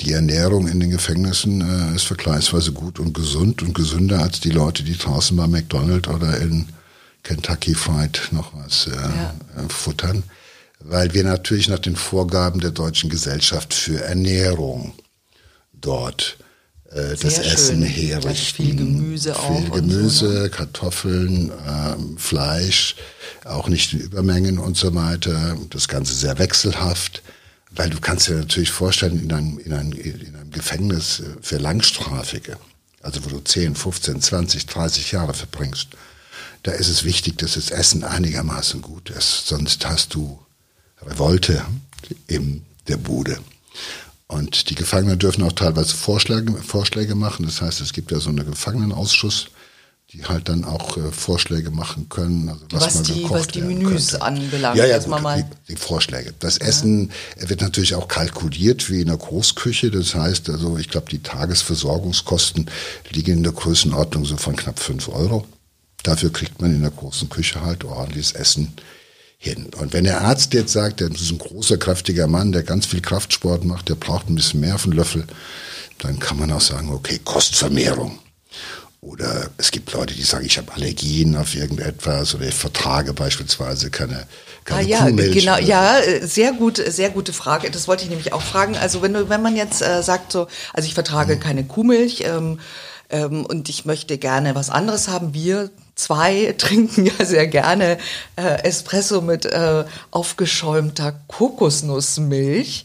die 0.00 0.10
Ernährung 0.10 0.66
in 0.66 0.80
den 0.80 0.90
Gefängnissen 0.90 1.60
äh, 1.60 1.94
ist 1.94 2.06
vergleichsweise 2.06 2.72
gut 2.72 2.98
und 2.98 3.14
gesund 3.14 3.62
und 3.62 3.72
gesünder 3.72 4.18
als 4.18 4.40
die 4.40 4.50
Leute, 4.50 4.82
die 4.82 4.98
draußen 4.98 5.36
bei 5.36 5.46
McDonald's 5.46 6.08
oder 6.08 6.40
in 6.40 6.66
Kentucky 7.24 7.74
Fried 7.74 8.28
noch 8.30 8.52
was 8.54 8.86
äh, 8.86 8.90
ja. 8.92 9.34
Äh, 9.56 9.68
futtern, 9.68 10.22
weil 10.78 11.12
wir 11.14 11.24
natürlich 11.24 11.68
nach 11.68 11.80
den 11.80 11.96
Vorgaben 11.96 12.60
der 12.60 12.70
deutschen 12.70 13.10
Gesellschaft 13.10 13.74
für 13.74 14.00
Ernährung 14.00 14.94
dort 15.72 16.38
äh, 16.94 17.16
das 17.16 17.34
schön. 17.34 17.44
Essen 17.44 17.82
herrichten. 17.82 18.64
Viel 18.64 18.76
Gemüse 18.76 19.36
auch. 19.36 19.58
Viel 19.58 19.70
Gemüse, 19.70 20.10
so, 20.10 20.42
ne? 20.42 20.50
Kartoffeln, 20.50 21.50
äh, 21.50 22.18
Fleisch, 22.18 22.94
auch 23.44 23.68
nicht 23.68 23.92
in 23.94 24.00
Übermengen 24.00 24.58
und 24.58 24.76
so 24.76 24.94
weiter. 24.94 25.56
Das 25.70 25.88
Ganze 25.88 26.14
sehr 26.14 26.38
wechselhaft. 26.38 27.22
Weil 27.76 27.90
du 27.90 27.98
kannst 28.00 28.28
dir 28.28 28.34
natürlich 28.34 28.70
vorstellen, 28.70 29.20
in 29.20 29.32
einem, 29.32 29.58
in 29.58 29.72
einem, 29.72 29.92
in 29.92 30.36
einem 30.36 30.50
Gefängnis 30.52 31.20
äh, 31.20 31.24
für 31.40 31.56
Langstrafige, 31.56 32.56
also 33.02 33.24
wo 33.24 33.30
du 33.30 33.40
10, 33.40 33.74
15, 33.74 34.20
20, 34.20 34.66
30 34.66 35.12
Jahre 35.12 35.34
verbringst, 35.34 35.88
da 36.64 36.72
ist 36.72 36.88
es 36.88 37.04
wichtig, 37.04 37.38
dass 37.38 37.54
das 37.54 37.70
Essen 37.70 38.04
einigermaßen 38.04 38.82
gut 38.82 39.10
ist. 39.10 39.46
Sonst 39.46 39.86
hast 39.86 40.14
du 40.14 40.38
Revolte 41.02 41.62
in 42.26 42.62
der 42.88 42.96
Bude. 42.96 43.38
Und 44.26 44.70
die 44.70 44.74
Gefangenen 44.74 45.18
dürfen 45.18 45.44
auch 45.44 45.52
teilweise 45.52 45.94
Vorschläge, 45.94 46.52
Vorschläge 46.54 47.14
machen. 47.14 47.44
Das 47.44 47.60
heißt, 47.60 47.82
es 47.82 47.92
gibt 47.92 48.10
ja 48.10 48.18
so 48.18 48.30
einen 48.30 48.46
Gefangenenausschuss, 48.46 49.48
die 50.10 50.24
halt 50.24 50.48
dann 50.48 50.64
auch 50.64 50.96
äh, 50.96 51.12
Vorschläge 51.12 51.70
machen 51.70 52.08
können, 52.08 52.48
also 52.48 52.64
was, 52.70 52.86
was 52.86 52.94
man 52.94 53.04
die, 53.04 53.30
was 53.30 53.46
die 53.48 53.60
Menüs 53.60 54.10
könnte. 54.10 54.24
anbelangt. 54.24 54.78
Ja, 54.78 54.86
ja, 54.86 54.98
gut, 54.98 55.20
mal 55.20 55.42
die, 55.42 55.74
die, 55.74 55.76
Vorschläge. 55.76 56.32
Das 56.38 56.58
ja. 56.58 56.66
Essen 56.66 57.10
wird 57.36 57.60
natürlich 57.60 57.94
auch 57.94 58.08
kalkuliert 58.08 58.88
wie 58.88 59.02
in 59.02 59.08
der 59.08 59.18
Großküche. 59.18 59.90
Das 59.90 60.14
heißt, 60.14 60.48
also 60.48 60.78
ich 60.78 60.88
glaube, 60.88 61.10
die 61.10 61.22
Tagesversorgungskosten 61.22 62.70
liegen 63.10 63.32
in 63.32 63.42
der 63.42 63.52
Größenordnung 63.52 64.24
so 64.24 64.38
von 64.38 64.56
knapp 64.56 64.78
fünf 64.78 65.08
Euro. 65.08 65.46
Dafür 66.04 66.32
kriegt 66.32 66.60
man 66.62 66.72
in 66.72 66.82
der 66.82 66.90
großen 66.90 67.28
Küche 67.28 67.62
halt 67.62 67.82
ordentliches 67.82 68.32
Essen 68.32 68.74
hin. 69.38 69.70
Und 69.78 69.92
wenn 69.92 70.04
der 70.04 70.20
Arzt 70.20 70.54
jetzt 70.54 70.72
sagt, 70.72 71.00
das 71.00 71.20
ist 71.20 71.32
ein 71.32 71.38
großer, 71.38 71.78
kräftiger 71.78 72.26
Mann, 72.26 72.52
der 72.52 72.62
ganz 72.62 72.86
viel 72.86 73.00
Kraftsport 73.00 73.64
macht, 73.64 73.88
der 73.88 73.96
braucht 73.96 74.28
ein 74.28 74.34
bisschen 74.34 74.60
mehr 74.60 74.78
von 74.78 74.92
Löffel, 74.92 75.24
dann 75.98 76.18
kann 76.18 76.38
man 76.38 76.52
auch 76.52 76.60
sagen, 76.60 76.90
okay, 76.90 77.20
Kostvermehrung. 77.24 78.18
Oder 79.00 79.50
es 79.58 79.70
gibt 79.70 79.92
Leute, 79.92 80.14
die 80.14 80.22
sagen, 80.22 80.46
ich 80.46 80.56
habe 80.56 80.72
Allergien 80.72 81.36
auf 81.36 81.54
irgendetwas 81.54 82.34
oder 82.34 82.46
ich 82.46 82.54
vertrage 82.54 83.12
beispielsweise 83.12 83.90
keine, 83.90 84.26
keine 84.64 84.80
ah, 84.80 84.82
ja, 84.82 84.98
Kuhmilch. 85.04 85.34
Genau, 85.34 85.58
ja, 85.58 86.00
sehr 86.22 86.52
gut, 86.52 86.82
sehr 86.86 87.10
gute 87.10 87.34
Frage. 87.34 87.70
Das 87.70 87.86
wollte 87.86 88.04
ich 88.04 88.10
nämlich 88.10 88.32
auch 88.32 88.40
fragen. 88.40 88.76
Also 88.76 89.02
wenn 89.02 89.12
du, 89.12 89.28
wenn 89.28 89.42
man 89.42 89.56
jetzt 89.56 89.82
äh, 89.82 90.02
sagt 90.02 90.32
so, 90.32 90.48
also 90.72 90.86
ich 90.86 90.94
vertrage 90.94 91.34
hm. 91.34 91.40
keine 91.40 91.64
Kuhmilch 91.64 92.24
ähm, 92.26 92.58
ähm, 93.10 93.44
und 93.44 93.68
ich 93.68 93.84
möchte 93.84 94.16
gerne 94.16 94.54
was 94.54 94.70
anderes 94.70 95.08
haben, 95.08 95.34
wir 95.34 95.70
zwei 95.94 96.54
trinken 96.58 97.06
ja 97.06 97.24
sehr 97.24 97.46
gerne 97.46 97.98
äh, 98.36 98.62
Espresso 98.64 99.20
mit 99.20 99.44
äh, 99.46 99.84
aufgeschäumter 100.10 101.12
Kokosnussmilch, 101.28 102.84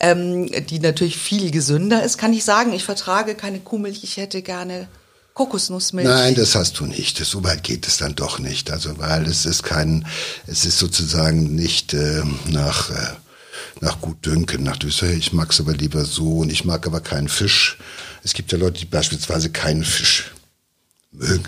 ähm, 0.00 0.50
die 0.66 0.80
natürlich 0.80 1.18
viel 1.18 1.50
gesünder 1.50 2.02
ist. 2.02 2.18
Kann 2.18 2.32
ich 2.32 2.44
sagen, 2.44 2.72
ich 2.72 2.84
vertrage 2.84 3.34
keine 3.34 3.60
Kuhmilch, 3.60 4.02
ich 4.02 4.16
hätte 4.16 4.42
gerne 4.42 4.88
Kokosnussmilch. 5.34 6.08
Nein, 6.08 6.34
das 6.34 6.54
hast 6.54 6.78
du 6.80 6.86
nicht. 6.86 7.18
So 7.18 7.44
weit 7.44 7.62
geht 7.62 7.86
es 7.86 7.96
dann 7.96 8.14
doch 8.14 8.38
nicht. 8.38 8.70
Also 8.70 8.98
weil 8.98 9.26
es 9.26 9.46
ist 9.46 9.62
kein, 9.62 10.06
es 10.46 10.64
ist 10.64 10.78
sozusagen 10.78 11.54
nicht 11.54 11.94
äh, 11.94 12.22
nach 12.46 12.90
äh, 12.90 13.14
nach 13.80 14.00
Gutdünken, 14.00 14.62
nach 14.62 14.76
Düsseldorf. 14.76 15.18
Ich 15.18 15.32
mag 15.32 15.50
es 15.50 15.60
aber 15.60 15.72
lieber 15.72 16.04
so 16.04 16.38
und 16.38 16.50
ich 16.50 16.64
mag 16.64 16.86
aber 16.86 17.00
keinen 17.00 17.28
Fisch. 17.28 17.78
Es 18.22 18.34
gibt 18.34 18.52
ja 18.52 18.58
Leute, 18.58 18.80
die 18.80 18.86
beispielsweise 18.86 19.50
keinen 19.50 19.84
Fisch 19.84 20.32
mögen. 21.12 21.44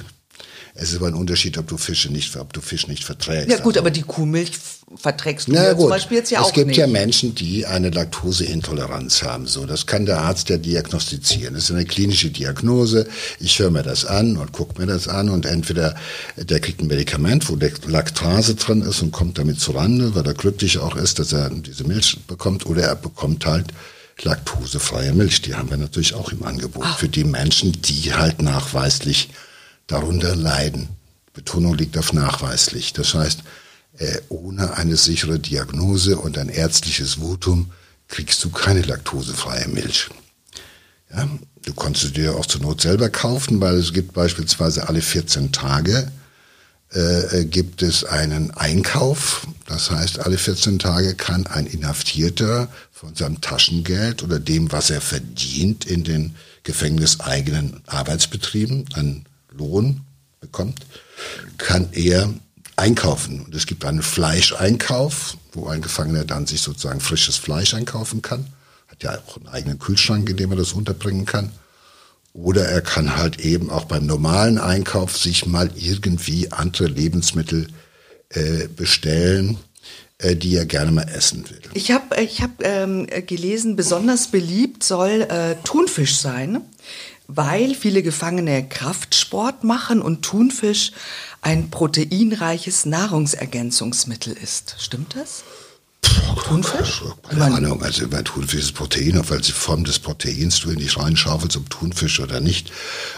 Es 0.75 0.91
ist 0.91 0.97
aber 0.97 1.09
ein 1.09 1.15
Unterschied, 1.15 1.59
ob 1.59 1.69
du 1.69 1.77
Fische 1.77 2.11
nicht, 2.11 2.35
ob 2.37 2.53
du 2.55 2.63
Fisch 2.63 2.89
nicht 2.89 3.05
verträgst. 3.05 3.51
Ja 3.51 3.59
gut, 3.59 3.77
aber 3.77 3.91
die 3.91 4.03
Kuhmilch 4.03 4.53
verträgst 4.97 5.49
du 5.49 5.53
ja, 5.53 5.77
zum 5.77 5.91
Beispiel 5.91 6.19
jetzt 6.19 6.31
ja 6.31 6.41
es 6.41 6.47
auch 6.47 6.51
nicht. 6.51 6.59
Es 6.59 6.65
gibt 6.65 6.77
ja 6.77 6.87
Menschen, 6.87 7.35
die 7.35 7.67
eine 7.67 7.91
Laktoseintoleranz 7.91 9.23
haben. 9.23 9.47
So, 9.47 9.67
das 9.67 9.87
kann 9.87 10.07
der 10.07 10.21
Arzt 10.21 10.49
ja 10.49 10.57
diagnostizieren. 10.57 11.55
Das 11.55 11.65
ist 11.65 11.71
eine 11.73 11.85
klinische 11.85 12.31
Diagnose. 12.31 13.07
Ich 13.39 13.59
höre 13.59 13.71
mir 13.71 13.83
das 13.83 14.07
an 14.07 14.39
und 14.39 14.53
gucke 14.53 14.81
mir 14.81 14.87
das 14.87 15.09
an 15.09 15.29
und 15.29 15.45
entweder 15.45 15.95
der 16.37 16.61
kriegt 16.61 16.81
ein 16.81 16.87
Medikament, 16.87 17.51
wo 17.51 17.59
Laktase 17.87 18.55
drin 18.55 18.81
ist 18.81 19.03
und 19.03 19.13
kommt 19.13 19.39
damit 19.39 19.61
zurande, 19.61 20.15
weil 20.15 20.27
er 20.27 20.35
glücklich 20.35 20.79
auch 20.79 20.97
ist, 20.97 21.19
dass 21.19 21.33
er 21.33 21.51
diese 21.51 21.85
Milch 21.85 22.19
bekommt, 22.27 22.65
oder 22.65 22.83
er 22.83 22.97
bekommt 22.97 23.45
halt 23.45 23.67
laktosefreie 24.23 25.13
Milch. 25.13 25.43
Die 25.43 25.55
haben 25.55 25.69
wir 25.69 25.77
natürlich 25.77 26.15
auch 26.15 26.33
im 26.33 26.43
Angebot 26.45 26.85
Ach. 26.87 26.99
für 26.99 27.09
die 27.09 27.25
Menschen, 27.25 27.73
die 27.83 28.15
halt 28.15 28.41
nachweislich 28.41 29.29
darunter 29.93 30.35
leiden. 30.35 30.89
Betonung 31.33 31.75
liegt 31.75 31.97
auf 31.99 32.13
nachweislich. 32.13 32.93
Das 32.93 33.15
heißt, 33.15 33.43
äh, 33.99 34.19
ohne 34.29 34.77
eine 34.77 34.97
sichere 34.97 35.39
Diagnose 35.39 36.17
und 36.17 36.39
ein 36.39 36.49
ärztliches 36.49 37.15
Votum 37.15 37.73
kriegst 38.09 38.43
du 38.45 38.51
keine 38.51 38.83
laktosefreie 38.83 39.69
Milch. 39.69 40.11
Ja, 41.15 41.29
du 41.63 41.75
kannst 41.75 42.03
sie 42.03 42.13
dir 42.13 42.37
auch 42.37 42.47
zur 42.47 42.63
Not 42.63 42.81
selber 42.81 43.11
kaufen, 43.11 43.61
weil 43.61 43.77
es 43.77 43.93
gibt 43.93 44.13
beispielsweise 44.15 44.89
alle 44.89 45.03
14 45.03 45.53
Tage 45.53 46.11
äh, 46.95 47.41
äh, 47.41 47.45
gibt 47.47 47.83
es 47.83 48.05
einen 48.05 48.51
Einkauf. 48.51 49.47
Das 49.67 49.91
heißt, 49.91 50.21
alle 50.21 50.37
14 50.37 50.79
Tage 50.79 51.15
kann 51.15 51.47
ein 51.47 51.67
Inhaftierter 51.67 52.69
von 52.93 53.15
seinem 53.15 53.41
Taschengeld 53.41 54.23
oder 54.23 54.39
dem, 54.39 54.73
was 54.73 54.91
er 54.91 55.01
verdient 55.01 55.87
in 55.87 56.05
den 56.05 56.35
gefängniseigenen 56.65 57.81
Arbeitsbetrieben, 57.87 58.85
an 58.93 59.25
Lohn 59.57 60.03
bekommt, 60.41 60.81
kann 61.59 61.89
er 61.93 62.33
einkaufen. 62.77 63.41
Und 63.41 63.55
es 63.55 63.67
gibt 63.67 63.85
einen 63.85 64.03
Fleischeinkauf, 64.03 65.37
wo 65.53 65.69
ein 65.69 65.83
Gefangener 65.83 66.25
dann 66.25 66.47
sich 66.47 66.61
sozusagen 66.61 67.01
frisches 67.01 67.37
Fleisch 67.37 67.75
einkaufen 67.75 68.23
kann. 68.23 68.47
Hat 68.89 69.03
ja 69.03 69.19
auch 69.27 69.37
einen 69.37 69.49
eigenen 69.49 69.79
Kühlschrank, 69.79 70.29
in 70.29 70.37
dem 70.37 70.51
er 70.51 70.57
das 70.57 70.73
unterbringen 70.73 71.27
kann. 71.27 71.53
Oder 72.33 72.67
er 72.67 72.81
kann 72.81 73.17
halt 73.17 73.41
eben 73.41 73.71
auch 73.71 73.85
beim 73.85 74.07
normalen 74.07 74.59
Einkauf 74.59 75.19
sich 75.19 75.45
mal 75.47 75.71
irgendwie 75.77 76.51
andere 76.51 76.87
Lebensmittel 76.87 77.69
äh, 78.31 78.69
bestellen, 78.69 79.59
äh, 80.17 80.35
die 80.35 80.57
er 80.57 80.65
gerne 80.65 80.93
mal 80.93 81.09
essen 81.15 81.49
will. 81.51 81.61
Ich 81.75 81.91
habe 81.91 82.23
ich 82.23 82.41
hab, 82.41 82.65
ähm, 82.65 83.07
gelesen, 83.27 83.77
besonders 83.77 84.29
beliebt 84.29 84.83
soll 84.83 85.23
äh, 85.23 85.57
Thunfisch 85.65 86.17
sein, 86.17 86.63
weil 87.29 87.75
viele 87.75 88.03
Gefangene 88.03 88.69
Kraftsport 88.69 89.65
machen 89.65 90.03
und 90.03 90.23
Thunfisch 90.23 90.93
ein 91.41 91.71
proteinreiches 91.71 92.87
Nahrungsergänzungsmittel 92.87 94.33
ist. 94.35 94.77
Stimmt 94.79 95.17
das? 95.17 95.45
Thunfisch? 96.45 97.03
Keine 97.29 97.45
Ahnung, 97.45 97.83
also 97.83 98.09
bei 98.09 98.23
Thunfisch 98.23 98.61
ist 98.61 98.73
Protein, 98.73 99.19
auf 99.19 99.31
welche 99.31 99.53
Form 99.53 99.85
des 99.85 99.99
Proteins 99.99 100.61
du 100.61 100.71
in 100.71 100.79
dich 100.79 100.99
reinschaufelst, 100.99 101.57
ob 101.57 101.71
Thunfisch 101.71 102.21
oder 102.21 102.41
nicht. 102.41 102.73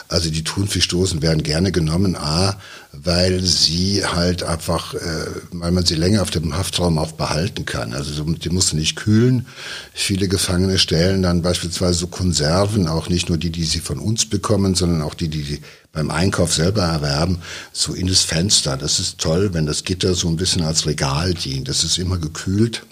Also 0.08 0.30
die 0.30 0.44
Thunfischdosen 0.44 1.22
werden 1.22 1.42
gerne 1.42 1.72
genommen, 1.72 2.16
A, 2.16 2.58
weil 3.02 3.40
sie 3.42 4.04
halt 4.04 4.42
einfach, 4.42 4.94
äh, 4.94 5.26
weil 5.52 5.72
man 5.72 5.84
sie 5.84 5.94
länger 5.94 6.22
auf 6.22 6.30
dem 6.30 6.56
Haftraum 6.56 6.98
auch 6.98 7.12
behalten 7.12 7.64
kann. 7.64 7.92
Also 7.92 8.22
die 8.24 8.50
musst 8.50 8.72
du 8.72 8.76
nicht 8.76 8.96
kühlen. 8.96 9.46
Viele 9.92 10.28
Gefangene 10.28 10.78
stellen 10.78 11.22
dann 11.22 11.42
beispielsweise 11.42 11.98
so 11.98 12.06
Konserven, 12.06 12.86
auch 12.86 13.08
nicht 13.08 13.28
nur 13.28 13.38
die, 13.38 13.50
die 13.50 13.64
sie 13.64 13.80
von 13.80 13.98
uns 13.98 14.26
bekommen, 14.26 14.74
sondern 14.74 15.02
auch 15.02 15.14
die, 15.14 15.28
die 15.28 15.42
sie 15.42 15.60
beim 15.92 16.10
Einkauf 16.10 16.52
selber 16.52 16.82
erwerben, 16.82 17.38
so 17.72 17.94
in 17.94 18.06
das 18.06 18.22
Fenster. 18.22 18.76
Das 18.76 18.98
ist 18.98 19.18
toll, 19.18 19.54
wenn 19.54 19.66
das 19.66 19.84
Gitter 19.84 20.14
so 20.14 20.28
ein 20.28 20.36
bisschen 20.36 20.62
als 20.62 20.86
Regal 20.86 21.34
dient. 21.34 21.68
Das 21.68 21.84
ist 21.84 21.98
immer 21.98 22.18
gekühlt. 22.18 22.84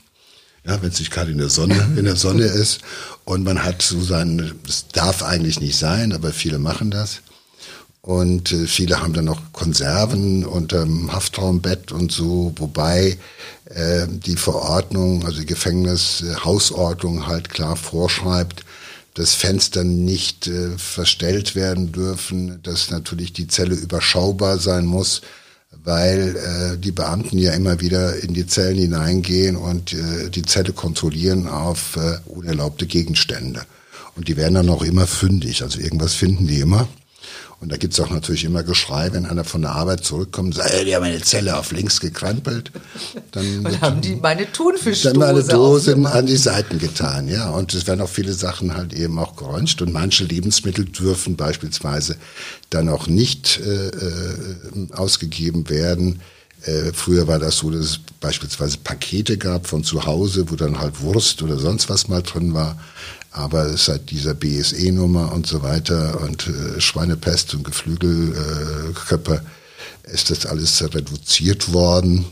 Ja, 0.65 0.81
wenn 0.81 0.91
es 0.91 1.01
nicht 1.01 1.11
gerade 1.11 1.33
in 1.33 1.39
der 1.39 1.51
Sonne, 1.51 1.75
in 1.97 2.05
der 2.05 2.17
Sonne 2.17 2.45
ist. 2.45 2.81
Und 3.25 3.45
man 3.45 3.65
hat 3.65 3.83
so 3.83 4.01
sein, 4.01 4.53
das 4.67 4.87
darf 4.89 5.23
eigentlich 5.23 5.61
nicht 5.61 5.77
sein, 5.77 6.13
aber 6.13 6.33
viele 6.33 6.59
machen 6.59 6.91
das. 6.91 7.21
Und 8.05 8.51
äh, 8.51 8.67
viele 8.67 9.01
haben 9.01 9.13
dann 9.13 9.27
noch 9.27 9.53
Konserven 9.53 10.45
unterm 10.45 11.13
Haftraumbett 11.13 11.93
und 11.93 12.11
so, 12.11 12.53
wobei 12.57 13.17
äh, 13.67 14.07
die 14.09 14.37
Verordnung, 14.37 15.25
also 15.25 15.39
die 15.39 15.47
Gefängnishausordnung 15.47 17.29
halt 17.29 17.49
klar 17.49 17.77
vorschreibt, 17.77 18.65
dass 19.15 19.35
Fenster 19.35 19.85
nicht 19.85 20.49
äh, 20.49 20.77
verstellt 20.79 21.55
werden 21.55 21.93
dürfen, 21.93 22.61
dass 22.65 22.91
natürlich 22.91 23.35
die 23.35 23.47
Zelle 23.47 23.77
überschaubar 23.77 24.59
sein 24.59 24.85
muss, 24.85 25.21
weil 25.85 26.37
äh, 26.37 26.79
die 26.79 26.93
Beamten 26.93 27.39
ja 27.39 27.53
immer 27.53 27.81
wieder 27.81 28.17
in 28.17 28.35
die 28.35 28.49
Zellen 28.49 28.79
hineingehen 28.79 29.55
und 29.55 29.93
äh, 29.93 30.29
die 30.29 30.43
Zelle 30.43 30.73
kontrollieren 30.73 31.47
auf 31.47 31.97
äh, 31.97 32.19
unerlaubte 32.27 32.87
Gegenstände. 32.87 33.63
Und 34.17 34.27
die 34.27 34.37
werden 34.37 34.55
dann 34.55 34.71
auch 34.71 34.83
immer 34.83 35.07
fündig, 35.07 35.63
also 35.63 35.79
irgendwas 35.79 36.15
finden 36.15 36.49
die 36.49 36.59
immer. 36.59 36.89
Und 37.61 37.71
da 37.71 37.77
gibt's 37.77 38.01
auch 38.01 38.11
natürlich 38.11 38.45
immer 38.45 38.65
Geschrei, 38.65 39.13
wenn 39.13 39.25
einer 39.25 39.45
von 39.45 39.63
der 39.63 39.73
Arbeit 39.73 40.05
zurückkommt 40.05 40.57
und 40.57 40.63
sagt, 40.63 40.85
die 40.85 40.95
haben 40.95 41.03
meine 41.03 41.21
Zelle 41.21 41.57
auf 41.57 41.71
links 41.71 42.01
gekrempelt. 42.01 42.73
Dann 43.31 43.65
und 43.65 43.81
haben 43.81 44.01
die 44.01 44.17
meine 44.17 44.51
Thunfischdose 44.51 45.11
Dann 45.17 45.19
meine 45.19 45.45
Dosen 45.45 46.07
an 46.07 46.27
die 46.27 46.37
Seiten 46.37 46.79
getan, 46.79 47.29
ja. 47.29 47.51
Und 47.51 47.73
es 47.75 47.87
werden 47.87 48.01
auch 48.01 48.09
viele 48.09 48.33
Sachen 48.33 48.77
halt 48.77 48.93
eben 48.93 49.19
auch 49.19 49.37
geräunscht. 49.37 49.81
Und 49.81 49.93
manche 49.93 50.25
Lebensmittel 50.25 50.87
dürfen 50.87 51.37
beispielsweise 51.37 52.17
dann 52.71 52.89
auch 52.89 53.07
nicht 53.07 53.61
äh, 53.61 53.89
äh, 53.89 54.93
ausgegeben 54.93 55.71
werden. 55.71 56.21
Äh, 56.65 56.93
früher 56.93 57.27
war 57.27 57.39
das 57.39 57.59
so, 57.59 57.71
dass 57.71 57.81
es 57.81 58.01
beispielsweise 58.21 58.79
Pakete 58.79 59.37
gab 59.37 59.67
von 59.67 59.85
zu 59.85 60.07
Hause, 60.07 60.51
wo 60.51 60.57
dann 60.57 60.79
halt 60.79 61.01
Wurst 61.01 61.43
oder 61.43 61.59
sonst 61.59 61.89
was 61.89 62.09
mal 62.09 62.23
drin 62.23 62.55
war. 62.55 62.79
Aber 63.33 63.77
seit 63.79 64.11
dieser 64.11 64.35
BSE-Nummer 64.35 65.33
und 65.33 65.47
so 65.47 65.63
weiter 65.63 66.21
und 66.21 66.47
äh, 66.47 66.81
Schweinepest 66.81 67.55
und 67.55 67.65
Geflügelkörper 67.65 69.37
äh, 69.37 70.13
ist 70.13 70.31
das 70.31 70.47
alles 70.47 70.83
reduziert 70.83 71.73
worden. 71.73 72.27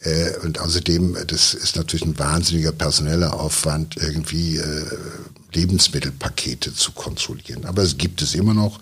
Äh, 0.00 0.36
und 0.42 0.60
außerdem, 0.60 1.16
das 1.26 1.54
ist 1.54 1.76
natürlich 1.76 2.04
ein 2.04 2.18
wahnsinniger 2.18 2.72
personeller 2.72 3.40
Aufwand, 3.40 3.96
irgendwie 3.96 4.58
äh, 4.58 4.84
Lebensmittelpakete 5.52 6.74
zu 6.74 6.92
kontrollieren. 6.92 7.64
Aber 7.64 7.82
es 7.82 7.96
gibt 7.96 8.20
es 8.20 8.34
immer 8.34 8.54
noch. 8.54 8.80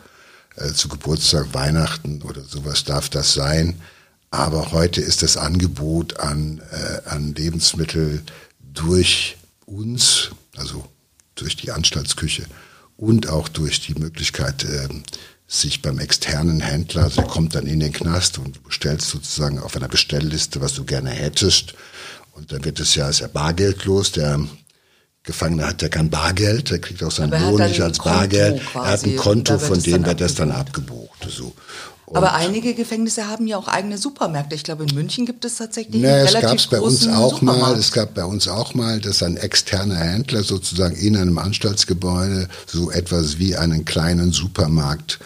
Äh, 0.56 0.72
zu 0.72 0.88
Geburtstag, 0.88 1.52
Weihnachten 1.52 2.22
oder 2.22 2.42
sowas 2.42 2.84
darf 2.84 3.08
das 3.08 3.34
sein. 3.34 3.80
Aber 4.30 4.72
heute 4.72 5.00
ist 5.00 5.22
das 5.22 5.36
Angebot 5.36 6.18
an, 6.18 6.60
äh, 6.70 7.08
an 7.08 7.34
Lebensmittel 7.34 8.22
durch 8.72 9.36
uns, 9.66 10.30
also 10.56 10.84
durch 11.34 11.56
die 11.56 11.70
Anstaltsküche 11.70 12.44
und 12.96 13.28
auch 13.28 13.48
durch 13.48 13.80
die 13.80 13.94
Möglichkeit, 13.94 14.64
äh, 14.64 14.88
sich 15.46 15.82
beim 15.82 15.98
externen 15.98 16.60
Händler, 16.60 17.04
also 17.04 17.20
der 17.20 17.30
kommt 17.30 17.54
dann 17.54 17.66
in 17.66 17.80
den 17.80 17.92
Knast 17.92 18.38
und 18.38 18.56
du 18.56 18.60
bestellst 18.62 19.08
sozusagen 19.08 19.58
auf 19.58 19.76
einer 19.76 19.88
Bestellliste, 19.88 20.60
was 20.60 20.74
du 20.74 20.84
gerne 20.84 21.10
hättest. 21.10 21.74
Und 22.32 22.50
dann 22.50 22.64
wird 22.64 22.80
es 22.80 22.94
ja, 22.94 23.08
ist 23.08 23.20
ja 23.20 23.28
bargeldlos. 23.28 24.12
Der 24.12 24.40
Gefangene 25.22 25.66
hat 25.66 25.82
ja 25.82 25.88
kein 25.88 26.10
Bargeld, 26.10 26.70
der 26.70 26.80
kriegt 26.80 27.02
auch 27.02 27.10
seinen 27.10 27.40
Lohn 27.40 27.62
nicht 27.62 27.80
als 27.80 27.98
Bargeld. 27.98 28.60
Er 28.74 28.84
hat 28.84 29.04
ein 29.04 29.16
Konto, 29.16 29.58
von 29.58 29.80
dem 29.82 30.04
wird 30.04 30.20
das 30.20 30.34
dann 30.34 30.50
abgebucht. 30.50 31.26
So. 31.28 31.54
Und 32.06 32.18
Aber 32.18 32.34
einige 32.34 32.74
Gefängnisse 32.74 33.28
haben 33.28 33.46
ja 33.46 33.56
auch 33.56 33.66
eigene 33.66 33.96
Supermärkte. 33.96 34.54
Ich 34.54 34.62
glaube, 34.64 34.84
in 34.84 34.94
München 34.94 35.24
gibt 35.24 35.44
es 35.44 35.56
tatsächlich 35.56 36.02
ne, 36.02 36.12
einen 36.12 36.26
relativ 36.26 36.44
es 36.44 36.50
gab's 36.50 36.66
bei 36.68 36.80
uns 36.80 37.08
auch 37.08 37.40
mal. 37.40 37.74
Es 37.78 37.92
gab 37.92 38.14
bei 38.14 38.24
uns 38.24 38.46
auch 38.46 38.74
mal, 38.74 39.00
dass 39.00 39.22
ein 39.22 39.38
externer 39.38 39.96
Händler 39.96 40.42
sozusagen 40.42 40.96
in 40.96 41.16
einem 41.16 41.38
Anstaltsgebäude 41.38 42.48
so 42.66 42.90
etwas 42.90 43.38
wie 43.38 43.56
einen 43.56 43.86
kleinen 43.86 44.32
Supermarkt 44.32 45.18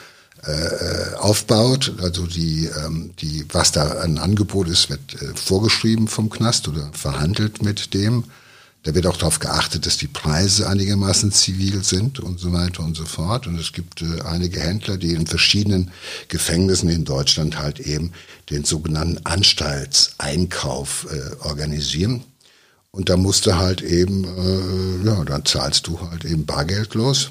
äh, 0.44 1.16
aufbaut. 1.16 1.94
Also 2.00 2.26
die, 2.26 2.70
ähm, 2.84 3.10
die, 3.20 3.44
was 3.52 3.72
da 3.72 4.00
ein 4.00 4.18
Angebot 4.18 4.68
ist, 4.68 4.88
wird 4.88 5.20
äh, 5.20 5.34
vorgeschrieben 5.34 6.06
vom 6.06 6.30
Knast 6.30 6.68
oder 6.68 6.90
verhandelt 6.92 7.62
mit 7.62 7.92
dem. 7.92 8.24
Da 8.88 8.94
wird 8.94 9.06
auch 9.06 9.18
darauf 9.18 9.38
geachtet, 9.38 9.84
dass 9.84 9.98
die 9.98 10.06
Preise 10.06 10.66
einigermaßen 10.66 11.30
zivil 11.30 11.84
sind 11.84 12.20
und 12.20 12.40
so 12.40 12.54
weiter 12.54 12.82
und 12.82 12.96
so 12.96 13.04
fort. 13.04 13.46
Und 13.46 13.60
es 13.60 13.74
gibt 13.74 14.00
äh, 14.00 14.22
einige 14.22 14.60
Händler, 14.60 14.96
die 14.96 15.12
in 15.12 15.26
verschiedenen 15.26 15.90
Gefängnissen 16.28 16.88
in 16.88 17.04
Deutschland 17.04 17.58
halt 17.58 17.80
eben 17.80 18.12
den 18.48 18.64
sogenannten 18.64 19.26
Anstaltseinkauf 19.26 21.06
äh, 21.10 21.46
organisieren. 21.46 22.24
Und 22.90 23.10
da 23.10 23.18
musst 23.18 23.44
du 23.44 23.56
halt 23.56 23.82
eben, 23.82 24.24
äh, 24.24 25.06
ja, 25.06 25.22
dann 25.22 25.44
zahlst 25.44 25.86
du 25.86 26.00
halt 26.00 26.24
eben 26.24 26.46
bargeldlos. 26.46 27.30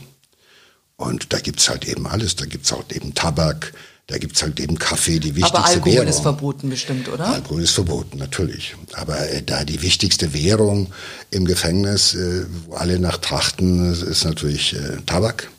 Und 0.96 1.34
da 1.34 1.40
gibt's 1.40 1.70
halt 1.70 1.88
eben 1.88 2.06
alles. 2.06 2.36
Da 2.36 2.46
gibt's 2.46 2.72
halt 2.72 2.92
eben 2.92 3.16
Tabak, 3.16 3.74
da 4.08 4.18
gibt's 4.18 4.42
halt 4.42 4.58
eben 4.62 4.80
Kaffee, 4.80 5.20
die 5.20 5.36
wichtigste 5.36 5.58
Aber 5.58 5.68
Alkohol 5.68 5.94
Währung. 5.94 6.08
ist 6.08 6.20
verboten 6.22 6.70
bestimmt, 6.70 7.10
oder? 7.10 7.28
Alkohol 7.28 7.62
ist 7.62 7.72
verboten, 7.72 8.18
natürlich. 8.18 8.76
Aber 8.94 9.20
äh, 9.30 9.44
da 9.44 9.66
die 9.66 9.82
wichtigste 9.82 10.34
Währung 10.34 10.88
im 11.30 11.44
Gefängnis, 11.44 12.14
äh, 12.14 12.46
wo 12.66 12.76
alle 12.76 13.00
nach 13.00 13.18
trachten, 13.18 13.92
ist 13.92 14.24
natürlich 14.24 14.76
äh, 14.76 15.02
Tabak. 15.06 15.50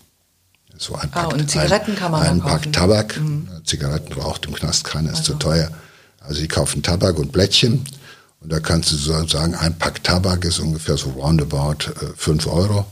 So 0.79 0.95
ein 0.95 1.11
Pack, 1.11 1.25
ah, 1.25 1.27
und 1.27 1.51
Zigaretten 1.51 1.95
kann 1.95 2.13
man 2.13 2.23
ein, 2.23 2.31
ein 2.31 2.41
Pack 2.41 2.73
Tabak. 2.73 3.21
Mhm. 3.21 3.49
Zigaretten 3.65 4.15
raucht 4.15 4.47
im 4.47 4.55
Knast 4.55 4.85
keiner, 4.85 5.11
ist 5.11 5.19
also. 5.19 5.33
zu 5.35 5.39
teuer. 5.39 5.71
Also 6.21 6.41
die 6.41 6.49
kaufen 6.49 6.83
Tabak 6.83 7.19
und 7.19 7.33
Blättchen. 7.33 7.85
Und 8.41 8.51
da 8.51 8.61
kannst 8.61 8.93
du 8.93 8.97
sagen, 8.97 9.57
ein 9.57 9.77
Pack 9.77 10.03
Tabak 10.05 10.47
ist 10.47 10.59
ungefähr 10.59 10.97
so 10.97 11.11
roundabout 11.11 11.91
äh, 12.01 12.15
5 12.17 12.47
Euro 12.47 12.87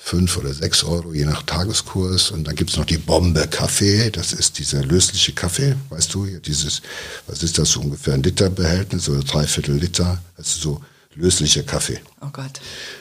fünf 0.00 0.36
oder 0.38 0.54
sechs 0.54 0.84
Euro, 0.84 1.12
je 1.12 1.24
nach 1.24 1.42
Tageskurs. 1.42 2.30
Und 2.30 2.44
dann 2.44 2.54
gibt's 2.54 2.76
noch 2.76 2.86
die 2.86 2.98
Bombe 2.98 3.46
Kaffee. 3.48 4.10
Das 4.10 4.32
ist 4.32 4.58
dieser 4.58 4.82
lösliche 4.84 5.32
Kaffee, 5.32 5.76
weißt 5.90 6.14
du, 6.14 6.26
dieses, 6.38 6.80
was 7.26 7.42
ist 7.42 7.58
das, 7.58 7.72
so 7.72 7.80
ungefähr 7.80 8.14
ein 8.14 8.22
Liter 8.22 8.48
Behältnis 8.48 9.08
oder 9.08 9.22
dreiviertel 9.22 9.76
Liter. 9.76 10.22
Das 10.36 10.46
ist 10.46 10.62
so 10.62 10.80
löslicher 11.14 11.64
Kaffee. 11.64 12.00
Oh 12.22 12.28
Gott. 12.32 12.60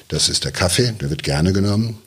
Das 0.09 0.27
ist 0.27 0.43
der 0.43 0.51
Kaffee, 0.51 0.91
der 0.99 1.09
wird 1.09 1.23
gerne 1.23 1.53
genommen. 1.53 1.99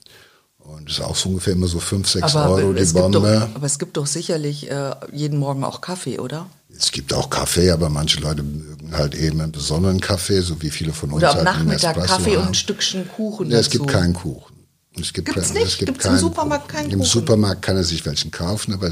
Und 0.59 0.89
das 0.89 0.99
ist 0.99 1.05
auch 1.05 1.17
so 1.17 1.31
ungefähr 1.31 1.55
immer 1.55 1.67
so 1.67 1.81
5, 1.81 2.09
6 2.09 2.35
Euro 2.35 2.73
die 2.73 2.85
Bombe. 2.93 3.49
Doch, 3.49 3.57
aber 3.57 3.67
es 3.67 3.79
gibt 3.79 3.97
doch 3.97 4.07
sicherlich 4.07 4.71
äh, 4.71 4.93
jeden 5.13 5.39
Morgen 5.39 5.65
auch 5.65 5.81
Kaffee, 5.81 6.19
oder? 6.19 6.47
Es 6.77 6.93
gibt 6.93 7.13
auch 7.13 7.29
Kaffee, 7.29 7.71
aber 7.71 7.89
manche 7.89 8.21
Leute 8.21 8.43
mögen 8.43 8.97
halt 8.97 9.15
eben 9.15 9.41
einen 9.41 9.53
besonderen 9.53 10.01
Kaffee, 10.01 10.41
so 10.43 10.63
wie 10.63 10.71
viele 10.71 10.93
von 10.93 11.11
uns. 11.11 11.23
Oder 11.23 11.31
am 11.31 11.37
halt 11.39 11.45
Nachmittag 11.45 11.97
Kaffee 11.97 12.37
haben. 12.37 12.43
und 12.43 12.49
ein 12.49 12.55
Stückchen 12.55 13.09
Kuchen. 13.09 13.51
Ja, 13.51 13.59
es 13.59 13.71
gibt 13.71 13.89
keinen 13.89 14.15
Kuchen. 14.15 14.50
Es 14.99 15.13
gibt 15.13 15.33
Gibt's 15.33 15.53
nicht? 15.53 15.67
Es 15.67 15.79
gibt 15.79 15.87
Gibt's 15.93 16.05
keinen, 16.05 16.15
im 16.15 16.21
Supermarkt 16.21 16.69
keinen 16.69 16.85
Kuchen? 16.87 17.01
Im 17.01 17.05
Supermarkt 17.05 17.63
kann 17.63 17.77
er 17.77 17.85
sich 17.85 18.05
welchen 18.05 18.31
kaufen, 18.31 18.75
aber 18.75 18.91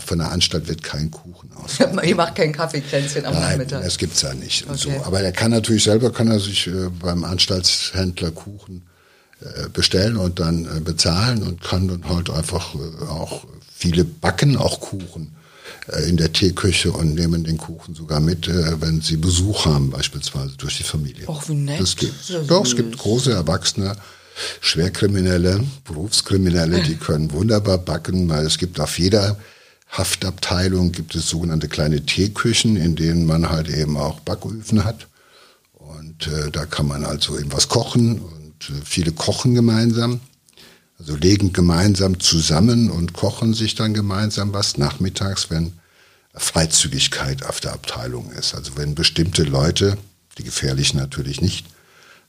von 0.00 0.18
der 0.18 0.32
Anstalt 0.32 0.66
wird 0.68 0.82
kein 0.82 1.10
Kuchen 1.10 1.50
aus. 1.52 1.78
Ihr 2.04 2.16
macht 2.16 2.36
kein 2.36 2.52
Kaffeekränzchen 2.52 3.26
am 3.26 3.34
Nein, 3.34 3.58
Nachmittag? 3.58 3.82
das 3.82 3.98
gibt 3.98 4.14
es 4.14 4.22
ja 4.22 4.32
nicht. 4.32 4.66
Okay. 4.68 4.76
So. 4.76 5.04
Aber 5.04 5.20
er 5.20 5.32
kann 5.32 5.50
natürlich 5.50 5.84
selber, 5.84 6.10
kann 6.10 6.28
er 6.28 6.40
sich 6.40 6.66
äh, 6.68 6.88
beim 6.88 7.24
Anstaltshändler 7.24 8.30
Kuchen 8.30 8.86
äh, 9.40 9.68
bestellen 9.68 10.16
und 10.16 10.40
dann 10.40 10.64
äh, 10.64 10.80
bezahlen 10.80 11.42
und 11.42 11.60
kann 11.60 11.88
dann 11.88 12.08
halt 12.08 12.30
einfach 12.30 12.74
äh, 12.74 13.04
auch 13.04 13.44
viele 13.76 14.04
backen, 14.04 14.56
auch 14.56 14.80
Kuchen 14.80 15.32
in 16.08 16.16
der 16.16 16.32
Teeküche 16.32 16.90
und 16.90 17.14
nehmen 17.14 17.44
den 17.44 17.58
Kuchen 17.58 17.94
sogar 17.94 18.18
mit, 18.18 18.48
wenn 18.48 19.02
sie 19.02 19.16
Besuch 19.16 19.66
haben, 19.66 19.90
beispielsweise 19.90 20.56
durch 20.56 20.78
die 20.78 20.82
Familie. 20.82 21.26
Ach, 21.28 21.48
wie 21.48 21.54
nett. 21.54 21.80
Das 21.80 21.94
gibt, 21.94 22.14
doch, 22.48 22.64
es 22.64 22.74
gibt 22.74 22.98
große 22.98 23.32
Erwachsene, 23.32 23.94
Schwerkriminelle, 24.60 25.64
Berufskriminelle, 25.84 26.82
die 26.82 26.96
können 26.96 27.32
wunderbar 27.32 27.78
backen, 27.78 28.28
weil 28.28 28.44
es 28.46 28.58
gibt 28.58 28.80
auf 28.80 28.98
jeder 28.98 29.36
Haftabteilung 29.90 30.92
gibt 30.92 31.14
es 31.14 31.28
sogenannte 31.28 31.68
kleine 31.68 32.04
Teeküchen, 32.04 32.76
in 32.76 32.96
denen 32.96 33.24
man 33.24 33.48
halt 33.48 33.68
eben 33.68 33.96
auch 33.96 34.20
Backöfen 34.20 34.84
hat. 34.84 35.06
Und 35.72 36.26
äh, 36.26 36.50
da 36.50 36.66
kann 36.66 36.88
man 36.88 37.04
also 37.04 37.38
eben 37.38 37.52
was 37.52 37.68
kochen 37.68 38.20
und 38.20 38.70
äh, 38.70 38.82
viele 38.84 39.12
kochen 39.12 39.54
gemeinsam. 39.54 40.20
Also 40.98 41.14
legen 41.14 41.52
gemeinsam 41.52 42.20
zusammen 42.20 42.90
und 42.90 43.12
kochen 43.12 43.54
sich 43.54 43.74
dann 43.74 43.94
gemeinsam 43.94 44.52
was 44.52 44.78
nachmittags, 44.78 45.50
wenn 45.50 45.74
Freizügigkeit 46.34 47.44
auf 47.44 47.60
der 47.60 47.72
Abteilung 47.72 48.32
ist. 48.32 48.54
Also 48.54 48.76
wenn 48.76 48.94
bestimmte 48.94 49.42
Leute, 49.44 49.98
die 50.38 50.44
gefährlichen 50.44 50.98
natürlich 50.98 51.40
nicht, 51.40 51.66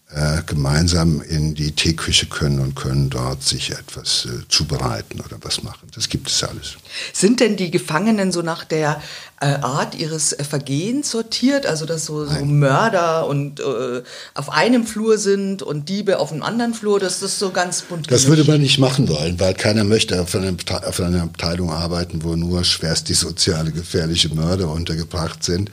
äh, 0.10 0.42
gemeinsam 0.46 1.22
in 1.22 1.54
die 1.54 1.74
Teeküche 1.74 2.28
können 2.28 2.60
und 2.60 2.76
können 2.76 3.10
dort 3.10 3.44
sich 3.44 3.72
etwas 3.72 4.26
äh, 4.26 4.48
zubereiten 4.48 5.20
oder 5.20 5.38
was 5.42 5.64
machen. 5.64 5.90
Das 5.94 6.08
gibt 6.08 6.30
es 6.30 6.42
alles. 6.46 6.78
Sind 7.12 7.42
denn 7.42 7.58
die 7.58 7.72
Gefangenen 7.72 8.32
so 8.32 8.42
nach 8.42 8.64
der 8.64 9.02
äh, 9.42 9.48
Art 9.48 9.96
ihres 9.96 10.32
äh, 10.32 10.46
Vergehens 10.46 11.12
sortiert? 11.12 11.66
Also 11.66 11.86
dass 11.86 12.06
so, 12.06 12.26
so 12.26 12.46
Mörder 12.46 13.28
und 13.28 13.60
äh, 13.60 14.02
auf 14.34 14.50
einem 14.50 14.88
Flur 14.88 15.18
sind 15.18 15.62
und 15.62 15.90
Diebe 15.90 16.20
auf 16.20 16.32
einem 16.32 16.42
anderen 16.42 16.74
Flur, 16.74 17.02
dass 17.02 17.20
das 17.20 17.38
so 17.38 17.52
ganz 17.52 17.82
bunt 17.82 18.10
Das 18.10 18.28
würde 18.28 18.46
man 18.46 18.62
nicht 18.62 18.80
machen 18.80 19.10
wollen, 19.10 19.42
weil 19.42 19.56
keiner 19.56 19.84
möchte 19.84 20.22
auf 20.22 20.34
einer, 20.34 20.54
auf 20.86 21.02
einer 21.02 21.24
Abteilung 21.24 21.70
arbeiten, 21.70 22.24
wo 22.24 22.38
nur 22.38 22.64
schwerst 22.64 23.10
die 23.10 23.14
soziale 23.14 23.74
gefährliche 23.74 24.34
Mörder 24.34 24.72
untergebracht 24.72 25.44
sind. 25.44 25.70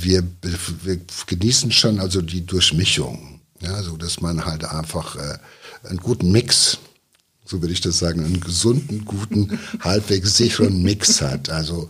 Wir, 0.00 0.22
wir 0.82 1.00
genießen 1.26 1.72
schon 1.72 1.98
also 1.98 2.22
die 2.22 2.46
Durchmischung. 2.46 3.38
Ja, 3.60 3.82
so 3.82 3.96
dass 3.96 4.20
man 4.20 4.44
halt 4.44 4.64
einfach 4.64 5.16
äh, 5.16 5.38
einen 5.88 5.98
guten 5.98 6.30
Mix, 6.30 6.78
so 7.44 7.60
würde 7.60 7.72
ich 7.72 7.80
das 7.80 7.98
sagen, 7.98 8.24
einen 8.24 8.40
gesunden, 8.40 9.04
guten, 9.04 9.58
halbwegs 9.80 10.36
sicheren 10.36 10.82
Mix 10.82 11.20
hat. 11.20 11.50
Also, 11.50 11.88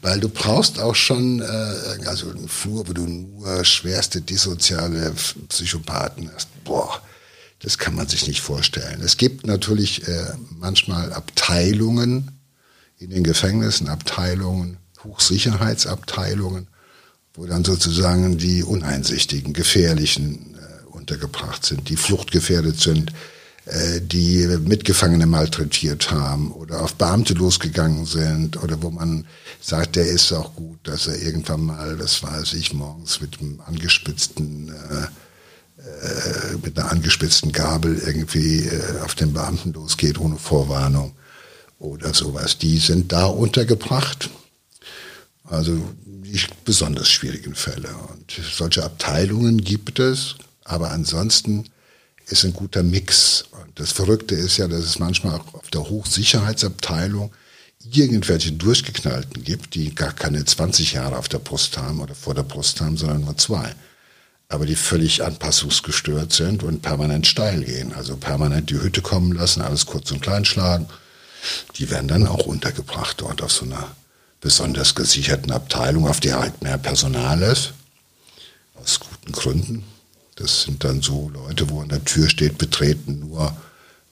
weil 0.00 0.20
du 0.20 0.28
brauchst 0.28 0.78
auch 0.78 0.94
schon, 0.94 1.40
äh, 1.40 2.06
also 2.06 2.30
einen 2.30 2.48
Flur, 2.48 2.88
wo 2.88 2.92
du 2.92 3.06
nur 3.06 3.64
schwerste 3.64 4.20
dissoziale 4.20 5.12
Psychopathen 5.48 6.30
hast. 6.34 6.48
Boah, 6.64 7.02
das 7.58 7.76
kann 7.76 7.94
man 7.94 8.08
sich 8.08 8.26
nicht 8.26 8.40
vorstellen. 8.40 9.02
Es 9.02 9.18
gibt 9.18 9.46
natürlich 9.46 10.08
äh, 10.08 10.32
manchmal 10.58 11.12
Abteilungen 11.12 12.30
in 12.98 13.10
den 13.10 13.24
Gefängnissen, 13.24 13.88
Abteilungen, 13.88 14.78
Hochsicherheitsabteilungen, 15.04 16.68
wo 17.34 17.46
dann 17.46 17.64
sozusagen 17.64 18.38
die 18.38 18.62
uneinsichtigen, 18.62 19.52
gefährlichen 19.52 20.56
untergebracht 21.10 21.64
sind, 21.64 21.88
die 21.88 21.96
fluchtgefährdet 21.96 22.78
sind, 22.78 23.12
äh, 23.66 24.00
die 24.00 24.46
Mitgefangene 24.46 25.26
malträtiert 25.26 26.10
haben 26.10 26.52
oder 26.52 26.82
auf 26.82 26.94
Beamte 26.94 27.34
losgegangen 27.34 28.06
sind 28.06 28.62
oder 28.62 28.80
wo 28.82 28.90
man 28.90 29.26
sagt, 29.60 29.96
der 29.96 30.06
ist 30.06 30.32
auch 30.32 30.54
gut, 30.54 30.78
dass 30.84 31.08
er 31.08 31.20
irgendwann 31.20 31.62
mal, 31.62 31.96
das 31.96 32.22
weiß 32.22 32.54
ich, 32.54 32.72
morgens 32.72 33.20
mit 33.20 33.40
einem 33.40 33.60
angespitzten 33.60 34.68
äh, 34.68 35.06
äh, 35.82 36.56
mit 36.62 36.78
einer 36.78 36.92
angespitzten 36.92 37.52
Gabel 37.52 38.00
irgendwie 38.06 38.70
auf 39.02 39.14
den 39.14 39.32
Beamten 39.32 39.72
losgeht 39.72 40.18
ohne 40.18 40.36
Vorwarnung 40.36 41.12
oder 41.78 42.12
sowas. 42.12 42.58
Die 42.58 42.78
sind 42.78 43.12
da 43.12 43.24
untergebracht. 43.24 44.28
Also 45.44 45.80
die 46.30 46.40
besonders 46.64 47.08
schwierigen 47.08 47.54
Fälle. 47.54 47.88
Und 48.12 48.40
solche 48.52 48.84
Abteilungen 48.84 49.58
gibt 49.58 49.98
es, 49.98 50.36
aber 50.64 50.90
ansonsten 50.90 51.64
ist 52.26 52.44
ein 52.44 52.52
guter 52.52 52.82
Mix. 52.82 53.44
Und 53.50 53.78
das 53.78 53.92
Verrückte 53.92 54.34
ist 54.34 54.56
ja, 54.56 54.68
dass 54.68 54.84
es 54.84 54.98
manchmal 54.98 55.40
auch 55.40 55.54
auf 55.54 55.70
der 55.70 55.88
Hochsicherheitsabteilung 55.88 57.32
irgendwelche 57.92 58.52
Durchgeknallten 58.52 59.42
gibt, 59.42 59.74
die 59.74 59.94
gar 59.94 60.12
keine 60.12 60.44
20 60.44 60.92
Jahre 60.92 61.16
auf 61.16 61.28
der 61.28 61.38
Brust 61.38 61.78
haben 61.78 62.00
oder 62.00 62.14
vor 62.14 62.34
der 62.34 62.42
Brust 62.42 62.80
haben, 62.80 62.96
sondern 62.96 63.24
nur 63.24 63.36
zwei. 63.36 63.74
Aber 64.48 64.66
die 64.66 64.76
völlig 64.76 65.22
anpassungsgestört 65.22 66.32
sind 66.32 66.62
und 66.62 66.82
permanent 66.82 67.26
steil 67.26 67.64
gehen. 67.64 67.94
Also 67.94 68.16
permanent 68.16 68.70
die 68.70 68.80
Hütte 68.80 69.00
kommen 69.00 69.32
lassen, 69.32 69.62
alles 69.62 69.86
kurz 69.86 70.10
und 70.10 70.22
klein 70.22 70.44
schlagen. 70.44 70.86
Die 71.76 71.90
werden 71.90 72.08
dann 72.08 72.26
auch 72.26 72.46
untergebracht 72.46 73.20
dort 73.20 73.42
auf 73.42 73.52
so 73.52 73.64
einer 73.64 73.94
besonders 74.40 74.94
gesicherten 74.94 75.52
Abteilung, 75.52 76.06
auf 76.06 76.20
der 76.20 76.40
halt 76.40 76.62
mehr 76.62 76.78
Personal 76.78 77.40
ist. 77.42 77.72
Aus 78.74 79.00
guten 79.00 79.32
Gründen. 79.32 79.84
Das 80.40 80.62
sind 80.62 80.82
dann 80.84 81.02
so 81.02 81.30
Leute, 81.34 81.68
wo 81.68 81.82
an 81.82 81.90
der 81.90 82.02
Tür 82.02 82.28
steht, 82.30 82.56
betreten 82.56 83.20
nur 83.20 83.54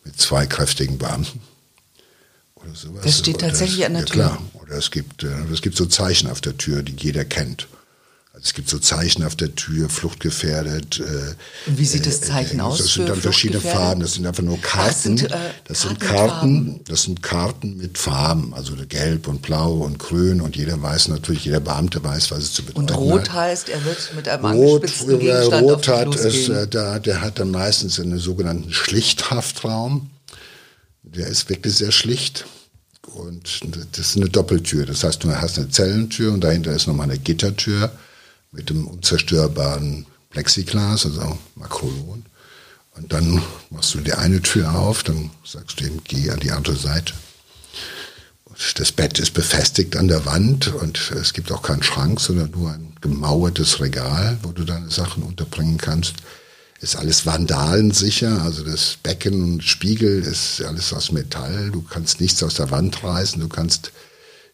mit 0.04 0.20
zwei 0.20 0.46
kräftigen 0.46 0.98
Beamten. 0.98 1.40
Oder 2.54 2.74
sowas. 2.74 3.02
Das 3.02 3.18
steht 3.18 3.40
tatsächlich 3.40 3.86
an 3.86 3.94
der 3.94 4.04
Tür. 4.04 4.22
Ja, 4.22 4.28
klar. 4.28 4.42
Oder 4.60 4.74
es 4.74 4.90
gibt, 4.90 5.22
äh, 5.22 5.44
es 5.50 5.62
gibt 5.62 5.76
so 5.76 5.86
Zeichen 5.86 6.28
auf 6.28 6.42
der 6.42 6.58
Tür, 6.58 6.82
die 6.82 6.94
jeder 6.98 7.24
kennt. 7.24 7.66
Es 8.42 8.54
gibt 8.54 8.68
so 8.68 8.78
Zeichen 8.78 9.24
auf 9.24 9.34
der 9.34 9.54
Tür, 9.54 9.88
fluchtgefährdet. 9.88 11.00
Äh, 11.00 11.70
Und 11.70 11.78
wie 11.78 11.84
sieht 11.84 12.06
das 12.06 12.18
äh, 12.18 12.20
Zeichen 12.22 12.60
äh, 12.60 12.62
aus? 12.62 12.78
Das 12.78 12.92
sind 12.92 13.08
dann 13.08 13.20
verschiedene 13.20 13.60
Farben. 13.60 14.00
Das 14.00 14.14
sind 14.14 14.26
einfach 14.26 14.42
nur 14.42 14.60
Karten. 14.60 14.90
Ach, 14.90 14.96
sind, 14.96 15.30
äh, 15.30 15.36
das 15.64 15.82
sind 15.82 16.00
Karten. 16.00 16.80
Das 16.86 17.02
sind 17.02 17.22
Karten 17.22 17.76
mit 17.76 17.98
Farben, 17.98 18.54
also 18.54 18.74
gelb 18.88 19.26
und 19.26 19.42
blau 19.42 19.78
und 19.78 19.98
grün. 19.98 20.40
Und 20.40 20.56
jeder 20.56 20.80
weiß 20.80 21.08
natürlich, 21.08 21.44
jeder 21.44 21.60
Beamte 21.60 22.02
weiß, 22.02 22.30
was 22.30 22.38
es 22.38 22.52
zu 22.52 22.62
bedeuten 22.62 22.88
hat. 22.88 22.98
Und 22.98 23.12
rot 23.12 23.28
hat. 23.30 23.32
heißt, 23.32 23.68
er 23.70 23.84
wird 23.84 24.12
mit 24.14 24.28
einem 24.28 24.44
rot, 24.44 24.82
angespitzten 24.82 25.18
Gegenstand 25.18 25.62
Rot 25.62 25.88
hat 25.88 26.14
es, 26.14 26.48
äh, 26.48 26.68
da, 26.68 26.98
der 26.98 27.20
hat 27.20 27.40
dann 27.40 27.50
meistens 27.50 27.98
einen 27.98 28.18
sogenannten 28.18 28.72
Schlichthaftraum. 28.72 30.10
Der 31.02 31.26
ist 31.26 31.48
wirklich 31.48 31.74
sehr 31.74 31.92
schlicht. 31.92 32.46
Und 33.02 33.62
das 33.92 34.10
ist 34.10 34.16
eine 34.16 34.28
Doppeltür. 34.28 34.86
Das 34.86 35.02
heißt, 35.02 35.24
du 35.24 35.34
hast 35.34 35.58
eine 35.58 35.70
Zellentür 35.70 36.32
und 36.32 36.42
dahinter 36.42 36.72
ist 36.72 36.86
nochmal 36.86 37.10
eine 37.10 37.18
Gittertür 37.18 37.90
mit 38.52 38.70
dem 38.70 38.86
unzerstörbaren 38.86 40.06
Plexiglas, 40.30 41.06
also 41.06 41.38
Makrolon. 41.54 42.24
Und 42.96 43.12
dann 43.12 43.42
machst 43.70 43.94
du 43.94 44.00
die 44.00 44.14
eine 44.14 44.42
Tür 44.42 44.74
auf, 44.74 45.02
dann 45.04 45.30
sagst 45.44 45.80
du 45.80 45.84
ihm, 45.84 46.00
geh 46.04 46.30
an 46.30 46.40
die 46.40 46.50
andere 46.50 46.76
Seite. 46.76 47.14
Und 48.44 48.80
das 48.80 48.90
Bett 48.90 49.18
ist 49.18 49.34
befestigt 49.34 49.96
an 49.96 50.08
der 50.08 50.26
Wand 50.26 50.68
und 50.74 51.12
es 51.12 51.32
gibt 51.32 51.52
auch 51.52 51.62
keinen 51.62 51.82
Schrank, 51.82 52.20
sondern 52.20 52.50
nur 52.50 52.72
ein 52.72 52.92
gemauertes 53.00 53.80
Regal, 53.80 54.38
wo 54.42 54.50
du 54.50 54.64
deine 54.64 54.90
Sachen 54.90 55.22
unterbringen 55.22 55.78
kannst. 55.78 56.14
Ist 56.80 56.96
alles 56.96 57.26
vandalensicher, 57.26 58.42
also 58.42 58.64
das 58.64 58.98
Becken 59.02 59.42
und 59.42 59.64
Spiegel 59.64 60.22
ist 60.22 60.62
alles 60.62 60.92
aus 60.92 61.10
Metall. 61.12 61.70
Du 61.70 61.82
kannst 61.82 62.20
nichts 62.20 62.42
aus 62.42 62.54
der 62.54 62.70
Wand 62.70 63.02
reißen, 63.02 63.40
du 63.40 63.48
kannst 63.48 63.92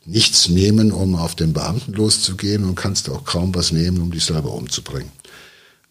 nichts 0.07 0.49
nehmen, 0.49 0.93
um 0.93 1.17
auf 1.17 1.35
den 1.35 1.53
Beamten 1.53 1.93
loszugehen 1.93 2.65
und 2.65 2.75
kannst 2.75 3.09
auch 3.09 3.25
kaum 3.25 3.55
was 3.55 3.73
nehmen, 3.73 4.01
um 4.01 4.11
dich 4.11 4.25
selber 4.25 4.53
umzubringen. 4.53 5.13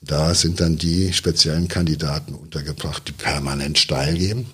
Da 0.02 0.36
sind 0.36 0.60
dann 0.60 0.78
die 0.78 1.14
speziellen 1.14 1.68
Kandidaten 1.68 2.34
untergebracht, 2.34 3.08
die 3.08 3.14
permanent 3.14 3.78
steil 3.78 4.18
gehen 4.18 4.48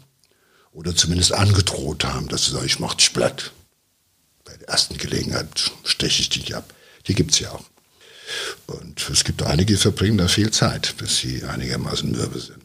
oder 0.71 0.95
zumindest 0.95 1.33
angedroht 1.33 2.05
haben, 2.05 2.27
dass 2.27 2.45
sie 2.45 2.51
sagen, 2.51 2.65
ich 2.65 2.79
mach 2.79 2.93
dich 2.93 3.13
platt. 3.13 3.51
Bei 4.45 4.55
der 4.55 4.69
ersten 4.69 4.97
Gelegenheit 4.97 5.71
steche 5.83 6.21
ich 6.21 6.29
dich 6.29 6.55
ab. 6.55 6.73
Die 7.07 7.15
gibt's 7.15 7.39
ja 7.39 7.51
auch. 7.51 7.65
Und 8.67 9.09
es 9.09 9.23
gibt 9.23 9.41
einige, 9.41 9.73
die 9.73 9.79
verbringen 9.79 10.19
da 10.19 10.27
viel 10.27 10.51
Zeit, 10.51 10.95
bis 10.97 11.17
sie 11.17 11.43
einigermaßen 11.43 12.11
mürbe 12.11 12.39
sind. 12.39 12.58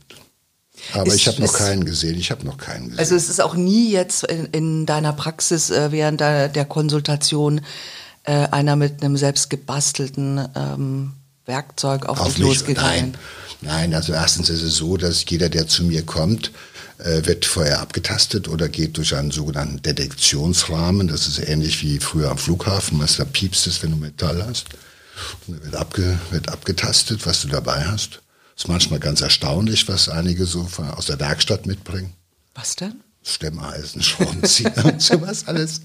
Aber 0.92 1.06
ist, 1.06 1.16
ich 1.16 1.28
habe 1.28 1.42
noch 1.42 1.52
keinen 1.52 1.84
gesehen. 1.84 2.18
Ich 2.18 2.30
habe 2.30 2.44
noch 2.44 2.58
keinen 2.58 2.84
gesehen. 2.84 2.98
Also 2.98 3.14
es 3.14 3.28
ist 3.28 3.40
auch 3.40 3.54
nie 3.54 3.90
jetzt 3.90 4.24
in, 4.24 4.46
in 4.46 4.86
deiner 4.86 5.12
Praxis 5.12 5.70
äh, 5.70 5.92
während 5.92 6.20
der, 6.20 6.48
der 6.48 6.64
Konsultation 6.64 7.60
äh, 8.24 8.32
einer 8.32 8.76
mit 8.76 9.02
einem 9.02 9.16
selbst 9.16 9.50
gebastelten 9.50 10.48
ähm, 10.54 11.12
Werkzeug 11.46 12.06
auf, 12.06 12.20
auf 12.20 12.34
dich 12.34 12.38
losgegangen. 12.38 13.16
Nein, 13.60 13.90
nein, 13.90 13.94
also 13.94 14.12
erstens 14.12 14.48
ist 14.48 14.62
es 14.62 14.76
so, 14.76 14.96
dass 14.96 15.24
jeder, 15.28 15.48
der 15.48 15.68
zu 15.68 15.84
mir 15.84 16.04
kommt, 16.04 16.50
äh, 16.98 17.26
wird 17.26 17.44
vorher 17.44 17.80
abgetastet 17.80 18.48
oder 18.48 18.68
geht 18.68 18.96
durch 18.96 19.14
einen 19.14 19.30
sogenannten 19.30 19.82
Detektionsrahmen. 19.82 21.08
Das 21.08 21.26
ist 21.26 21.38
ähnlich 21.38 21.82
wie 21.82 21.98
früher 21.98 22.30
am 22.30 22.38
Flughafen, 22.38 22.98
was 23.00 23.16
da 23.16 23.24
piepst 23.24 23.66
ist, 23.66 23.82
wenn 23.82 23.90
du 23.90 23.96
Metall 23.96 24.44
hast. 24.46 24.66
Und 25.46 25.62
wird, 25.62 25.76
abge, 25.76 26.18
wird 26.30 26.48
abgetastet, 26.48 27.26
was 27.26 27.42
du 27.42 27.48
dabei 27.48 27.84
hast. 27.84 28.20
Ist 28.56 28.68
manchmal 28.68 29.00
ganz 29.00 29.20
erstaunlich, 29.20 29.88
was 29.88 30.08
einige 30.08 30.46
so 30.46 30.64
von, 30.64 30.90
aus 30.90 31.06
der 31.06 31.18
Werkstatt 31.18 31.66
mitbringen. 31.66 32.12
Was 32.54 32.76
denn? 32.76 33.00
Stemmeisen, 33.22 34.02
Schraubenzieher 34.02 34.72
und 34.84 35.00
sowas 35.02 35.46
alles. 35.46 35.80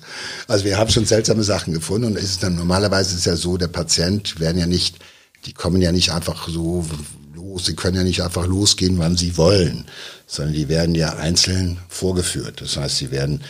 Also 0.48 0.66
wir 0.66 0.78
haben 0.78 0.92
schon 0.92 1.06
seltsame 1.06 1.44
Sachen 1.44 1.74
gefunden 1.74 2.08
und 2.08 2.18
es 2.18 2.26
ist 2.26 2.44
dann 2.44 2.56
normalerweise 2.56 3.16
ist 3.16 3.26
ja 3.26 3.36
so, 3.36 3.58
der 3.58 3.70
Patient 3.70 4.40
werden 4.40 4.58
ja 4.58 4.68
nicht, 4.68 5.00
die 5.46 5.54
kommen 5.54 5.82
ja 5.82 5.92
nicht 5.92 6.12
einfach 6.12 6.50
so 6.50 6.86
los, 7.34 7.66
sie 7.66 7.76
können 7.76 7.96
ja 7.96 8.04
nicht 8.04 8.22
einfach 8.22 8.46
losgehen, 8.46 9.00
wann 9.00 9.16
sie 9.16 9.38
wollen, 9.38 9.86
sondern 10.28 10.54
die 10.54 10.68
werden 10.68 10.96
ja 10.96 11.16
einzeln 11.16 11.80
vorgeführt. 11.88 12.62
Das 12.62 12.76
heißt, 12.76 12.98
sie 12.98 13.12
werden 13.12 13.42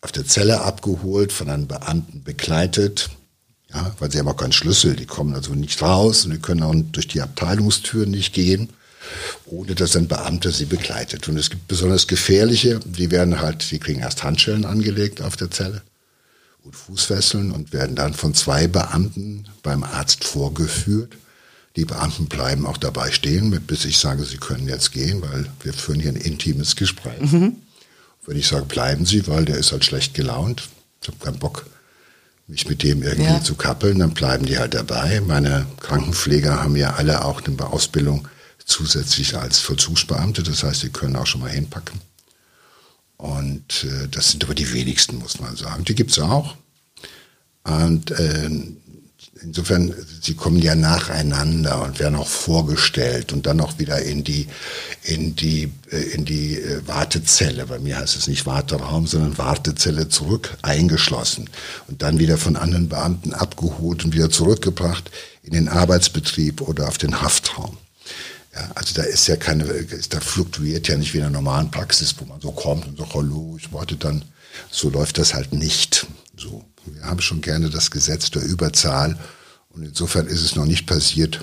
auf 0.00 0.10
der 0.10 0.26
Zelle 0.26 0.62
abgeholt, 0.62 1.32
von 1.32 1.50
einem 1.50 1.68
Beamten 1.68 2.24
begleitet, 2.24 3.10
ja, 3.74 3.94
weil 3.98 4.10
sie 4.10 4.18
haben 4.18 4.28
auch 4.28 4.36
keinen 4.36 4.52
Schlüssel, 4.52 4.96
die 4.96 5.06
kommen 5.06 5.34
also 5.34 5.54
nicht 5.54 5.80
raus 5.82 6.24
und 6.24 6.32
die 6.32 6.38
können 6.38 6.62
auch 6.62 6.74
durch 6.74 7.08
die 7.08 7.20
Abteilungstür 7.20 8.06
nicht 8.06 8.32
gehen 8.32 8.68
ohne 9.46 9.74
dass 9.74 9.96
ein 9.96 10.08
Beamter 10.08 10.50
sie 10.50 10.64
begleitet. 10.64 11.28
Und 11.28 11.36
es 11.36 11.50
gibt 11.50 11.68
besonders 11.68 12.06
gefährliche, 12.06 12.80
die 12.84 13.10
werden 13.10 13.40
halt, 13.40 13.70
die 13.70 13.78
kriegen 13.78 14.00
erst 14.00 14.22
Handschellen 14.22 14.64
angelegt 14.64 15.20
auf 15.20 15.36
der 15.36 15.50
Zelle 15.50 15.82
und 16.64 16.76
Fußfesseln 16.76 17.50
und 17.50 17.72
werden 17.72 17.96
dann 17.96 18.14
von 18.14 18.34
zwei 18.34 18.68
Beamten 18.68 19.46
beim 19.62 19.82
Arzt 19.82 20.24
vorgeführt. 20.24 21.16
Die 21.76 21.84
Beamten 21.84 22.26
bleiben 22.26 22.66
auch 22.66 22.76
dabei 22.76 23.10
stehen, 23.10 23.50
bis 23.66 23.84
ich 23.84 23.98
sage, 23.98 24.24
sie 24.24 24.36
können 24.36 24.68
jetzt 24.68 24.92
gehen, 24.92 25.22
weil 25.22 25.46
wir 25.62 25.72
führen 25.72 26.00
hier 26.00 26.10
ein 26.10 26.16
intimes 26.16 26.76
Gespräch. 26.76 27.32
Mhm. 27.32 27.56
Wenn 28.24 28.36
ich 28.36 28.46
sage, 28.46 28.66
bleiben 28.66 29.04
Sie, 29.04 29.26
weil 29.26 29.44
der 29.44 29.56
ist 29.56 29.72
halt 29.72 29.84
schlecht 29.84 30.14
gelaunt, 30.14 30.68
ich 31.00 31.08
habe 31.08 31.18
keinen 31.18 31.38
Bock, 31.38 31.66
mich 32.52 32.68
mit 32.68 32.82
dem 32.82 33.02
irgendwie 33.02 33.30
ja. 33.30 33.42
zu 33.42 33.54
kappeln, 33.54 34.00
dann 34.00 34.12
bleiben 34.12 34.44
die 34.44 34.58
halt 34.58 34.74
dabei. 34.74 35.22
Meine 35.22 35.66
Krankenpfleger 35.80 36.62
haben 36.62 36.76
ja 36.76 36.92
alle 36.92 37.24
auch 37.24 37.40
eine 37.40 37.66
Ausbildung 37.66 38.28
zusätzlich 38.62 39.38
als 39.38 39.58
Vollzugsbeamte. 39.58 40.42
Das 40.42 40.62
heißt, 40.62 40.80
sie 40.82 40.90
können 40.90 41.16
auch 41.16 41.26
schon 41.26 41.40
mal 41.40 41.50
hinpacken. 41.50 41.98
Und 43.16 43.84
äh, 43.84 44.06
das 44.10 44.30
sind 44.30 44.44
aber 44.44 44.54
die 44.54 44.70
wenigsten, 44.70 45.18
muss 45.18 45.40
man 45.40 45.56
sagen. 45.56 45.84
Die 45.86 45.94
gibt 45.94 46.10
es 46.10 46.18
auch. 46.18 46.56
Und 47.64 48.10
äh, 48.10 48.50
insofern, 49.42 49.94
sie 50.20 50.34
kommen 50.34 50.58
ja 50.58 50.74
nacheinander 50.74 51.82
und 51.82 51.98
werden 51.98 52.16
auch 52.16 52.28
vorgestellt 52.28 53.32
und 53.32 53.46
dann 53.46 53.60
auch 53.60 53.78
wieder 53.78 54.02
in 54.02 54.24
die, 54.24 54.48
in 55.02 55.36
die, 55.36 55.72
äh, 55.90 55.96
in 56.14 56.24
die 56.24 56.58
äh, 56.58 56.86
Wartezelle. 56.86 57.66
Bei 57.66 57.78
mir 57.78 57.98
heißt 57.98 58.16
es 58.16 58.28
nicht 58.28 58.46
Warteraum, 58.46 59.06
sondern 59.06 59.38
Wartezelle 59.38 60.08
zurück 60.08 60.56
eingeschlossen 60.62 61.50
und 61.88 62.02
dann 62.02 62.18
wieder 62.18 62.38
von 62.38 62.56
anderen 62.56 62.88
Beamten 62.88 63.32
abgeholt 63.32 64.04
und 64.04 64.14
wieder 64.14 64.30
zurückgebracht 64.30 65.10
in 65.42 65.52
den 65.52 65.68
Arbeitsbetrieb 65.68 66.60
oder 66.60 66.88
auf 66.88 66.98
den 66.98 67.20
Haftraum. 67.20 67.76
Ja, 68.54 68.70
also 68.74 68.94
da 68.94 69.02
ist 69.02 69.26
ja 69.28 69.36
keine, 69.36 69.64
da 70.10 70.20
fluktuiert 70.20 70.88
ja 70.88 70.96
nicht 70.96 71.14
wie 71.14 71.18
in 71.18 71.24
einer 71.24 71.32
normalen 71.32 71.70
Praxis, 71.70 72.14
wo 72.18 72.26
man 72.26 72.40
so 72.40 72.52
kommt 72.52 72.86
und 72.86 72.98
sagt, 72.98 73.14
hallo, 73.14 73.56
ich 73.58 73.72
warte 73.72 73.96
dann. 73.96 74.24
So 74.70 74.90
läuft 74.90 75.16
das 75.16 75.32
halt 75.32 75.54
nicht. 75.54 76.06
So. 76.36 76.62
Wir 76.86 77.04
haben 77.04 77.20
schon 77.20 77.40
gerne 77.40 77.70
das 77.70 77.90
Gesetz 77.90 78.30
der 78.30 78.42
Überzahl. 78.42 79.18
Und 79.70 79.84
insofern 79.84 80.26
ist 80.26 80.42
es 80.42 80.56
noch 80.56 80.66
nicht 80.66 80.86
passiert, 80.86 81.40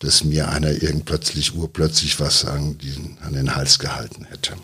dass 0.00 0.24
mir 0.24 0.48
einer 0.48 0.70
irgend 0.70 1.04
plötzlich, 1.04 1.54
urplötzlich 1.54 2.18
was 2.20 2.44
an, 2.44 2.76
diesen, 2.78 3.18
an 3.22 3.32
den 3.32 3.54
Hals 3.54 3.78
gehalten 3.78 4.24
hätte. 4.24 4.56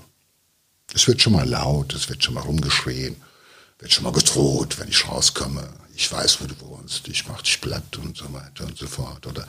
Es 0.95 1.07
wird 1.07 1.23
schon 1.23 1.33
mal 1.33 1.49
laut, 1.49 1.95
es 1.95 2.09
wird 2.09 2.23
schon 2.23 2.35
mal 2.35 2.41
rumgeschrien, 2.41 3.17
wird 3.79 3.93
schon 3.93 4.05
mal 4.05 4.13
gedroht, 4.13 4.79
wenn 4.79 4.89
ich 4.89 5.09
rauskomme 5.09 5.69
ich 5.95 6.11
weiß, 6.11 6.41
wo 6.41 6.47
du 6.47 6.59
wohnst, 6.61 7.07
ich 7.09 7.27
mach 7.29 7.43
dich 7.43 7.61
platt 7.61 7.97
und 7.97 8.17
so 8.17 8.33
weiter 8.33 8.65
und 8.65 8.77
so 8.77 8.87
fort. 8.87 9.27
Oder 9.27 9.47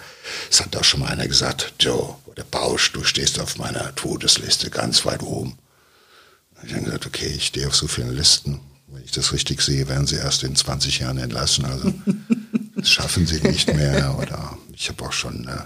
es 0.50 0.62
hat 0.62 0.76
auch 0.76 0.84
schon 0.84 1.00
mal 1.00 1.10
einer 1.10 1.28
gesagt, 1.28 1.74
Joe 1.80 2.16
oder 2.26 2.44
Bausch, 2.44 2.92
du 2.92 3.04
stehst 3.04 3.40
auf 3.40 3.58
meiner 3.58 3.94
Todesliste 3.96 4.70
ganz 4.70 5.06
weit 5.06 5.24
oben. 5.24 5.58
Ich 6.66 6.74
habe 6.74 6.84
gesagt, 6.84 7.06
okay, 7.06 7.28
ich 7.28 7.48
stehe 7.48 7.68
auf 7.68 7.76
so 7.76 7.88
vielen 7.88 8.16
Listen. 8.16 8.62
Wenn 8.94 9.04
ich 9.04 9.12
das 9.12 9.34
richtig 9.34 9.62
sehe, 9.62 9.88
werden 9.88 10.06
sie 10.06 10.18
erst 10.18 10.44
in 10.44 10.56
20 10.56 11.00
Jahren 11.00 11.18
entlassen. 11.18 11.66
Also 11.66 11.94
das 12.76 12.90
schaffen 12.90 13.26
sie 13.26 13.42
nicht 13.42 13.74
mehr. 13.74 14.18
Oder 14.20 14.58
ich 14.74 14.88
habe 14.90 15.04
auch 15.04 15.12
schon 15.12 15.48
äh, 15.48 15.58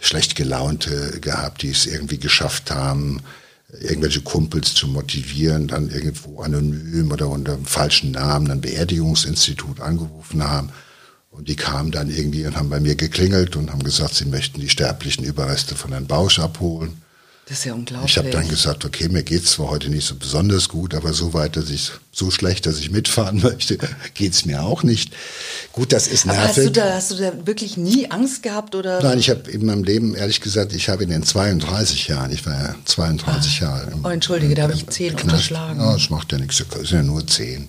schlecht 0.00 0.34
gelaunte 0.34 1.20
gehabt, 1.20 1.62
die 1.62 1.70
es 1.70 1.86
irgendwie 1.86 2.18
geschafft 2.18 2.70
haben, 2.70 3.20
irgendwelche 3.80 4.22
Kumpels 4.22 4.74
zu 4.74 4.88
motivieren, 4.88 5.68
dann 5.68 5.90
irgendwo 5.90 6.40
anonym 6.40 7.12
oder 7.12 7.28
unter 7.28 7.54
einem 7.54 7.66
falschen 7.66 8.12
Namen 8.12 8.50
ein 8.50 8.60
Beerdigungsinstitut 8.60 9.80
angerufen 9.80 10.42
haben. 10.42 10.70
Und 11.30 11.48
die 11.48 11.56
kamen 11.56 11.90
dann 11.90 12.10
irgendwie 12.10 12.46
und 12.46 12.56
haben 12.56 12.70
bei 12.70 12.80
mir 12.80 12.94
geklingelt 12.94 13.56
und 13.56 13.70
haben 13.72 13.82
gesagt, 13.82 14.14
sie 14.14 14.26
möchten 14.26 14.60
die 14.60 14.68
sterblichen 14.68 15.24
Überreste 15.24 15.74
von 15.74 15.90
Herrn 15.90 16.06
Bausch 16.06 16.38
abholen. 16.38 17.02
Das 17.46 17.58
ist 17.58 17.64
ja 17.66 17.74
unglaublich. 17.74 18.12
Ich 18.12 18.16
habe 18.16 18.30
dann 18.30 18.48
gesagt, 18.48 18.86
okay, 18.86 19.08
mir 19.10 19.22
geht's 19.22 19.52
zwar 19.52 19.68
heute 19.68 19.90
nicht 19.90 20.06
so 20.06 20.14
besonders 20.14 20.70
gut, 20.70 20.94
aber 20.94 21.12
so 21.12 21.34
weit, 21.34 21.56
dass 21.56 21.68
ich 21.68 21.92
so 22.10 22.30
schlecht, 22.30 22.64
dass 22.64 22.78
ich 22.78 22.90
mitfahren 22.90 23.40
möchte, 23.42 23.76
geht's 24.14 24.46
mir 24.46 24.62
auch 24.62 24.82
nicht. 24.82 25.12
Gut, 25.72 25.92
das 25.92 26.06
ist 26.06 26.24
nervig. 26.24 26.40
Aber 26.40 26.48
hast 26.48 26.58
du 26.58 26.70
da, 26.70 26.94
hast 26.94 27.10
du 27.10 27.16
da 27.16 27.46
wirklich 27.46 27.76
nie 27.76 28.10
Angst 28.10 28.42
gehabt 28.42 28.74
oder? 28.74 29.02
Nein, 29.02 29.18
ich 29.18 29.28
habe 29.28 29.50
in 29.50 29.66
meinem 29.66 29.84
Leben 29.84 30.14
ehrlich 30.14 30.40
gesagt, 30.40 30.72
ich 30.72 30.88
habe 30.88 31.04
in 31.04 31.10
den 31.10 31.22
32 31.22 32.08
Jahren, 32.08 32.30
ich 32.30 32.46
war 32.46 32.54
ja 32.54 32.74
32 32.86 33.60
ah. 33.60 33.64
Jahre. 33.64 33.90
Im, 33.90 34.04
oh, 34.04 34.08
entschuldige, 34.08 34.54
da 34.54 34.62
habe 34.62 34.74
ich 34.74 34.86
10 34.86 35.14
unterschlagen. 35.20 35.80
Ja, 35.80 35.92
das 35.92 36.08
macht 36.08 36.32
ja 36.32 36.38
nichts, 36.38 36.56
das 36.70 36.88
sind 36.88 36.98
ja 36.98 37.02
nur 37.02 37.26
10. 37.26 37.68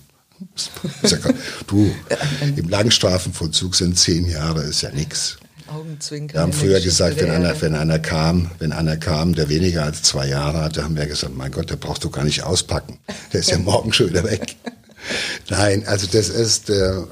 du, 1.68 1.94
im 2.56 2.70
Langstrafenvollzug 2.70 3.76
sind 3.76 3.98
10 3.98 4.30
Jahre, 4.30 4.64
ist 4.64 4.84
ja 4.84 4.92
nichts. 4.92 5.38
Augenzwinkern. 5.68 6.36
Wir 6.36 6.42
haben 6.42 6.54
früher 6.54 6.80
gesagt, 6.80 7.20
wenn 7.20 7.32
einer, 7.32 7.60
wenn 7.62 7.76
einer 7.76 8.00
kam, 8.00 8.52
wenn 8.60 8.72
einer 8.72 8.98
kam, 8.98 9.34
der 9.34 9.50
weniger 9.50 9.84
als 9.84 10.04
zwei 10.04 10.28
Jahre 10.28 10.62
hatte, 10.62 10.84
haben 10.84 10.96
wir 10.96 11.06
gesagt, 11.06 11.36
mein 11.36 11.52
Gott, 11.52 11.70
der 11.70 11.76
brauchst 11.76 12.04
du 12.04 12.10
gar 12.10 12.24
nicht 12.24 12.44
auspacken. 12.44 13.00
Der 13.34 13.40
ist 13.40 13.52
ja 13.52 13.58
morgen 13.60 13.94
schon 13.94 14.10
wieder 14.10 14.24
weg. 14.24 14.56
Nein, 15.50 15.86
also 15.88 16.08
das 16.08 16.30
ist, 16.30 16.70
äh, 16.70 16.74
äh, 16.74 17.04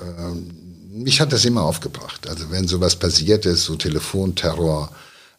mich 0.92 1.22
hat 1.22 1.34
das 1.34 1.46
immer 1.46 1.64
aufgebracht. 1.64 2.28
Also 2.28 2.52
wenn 2.52 2.68
sowas 2.68 2.96
passiert 2.96 3.46
ist, 3.46 3.66
so 3.66 3.76
Telefonterror, 3.76 4.92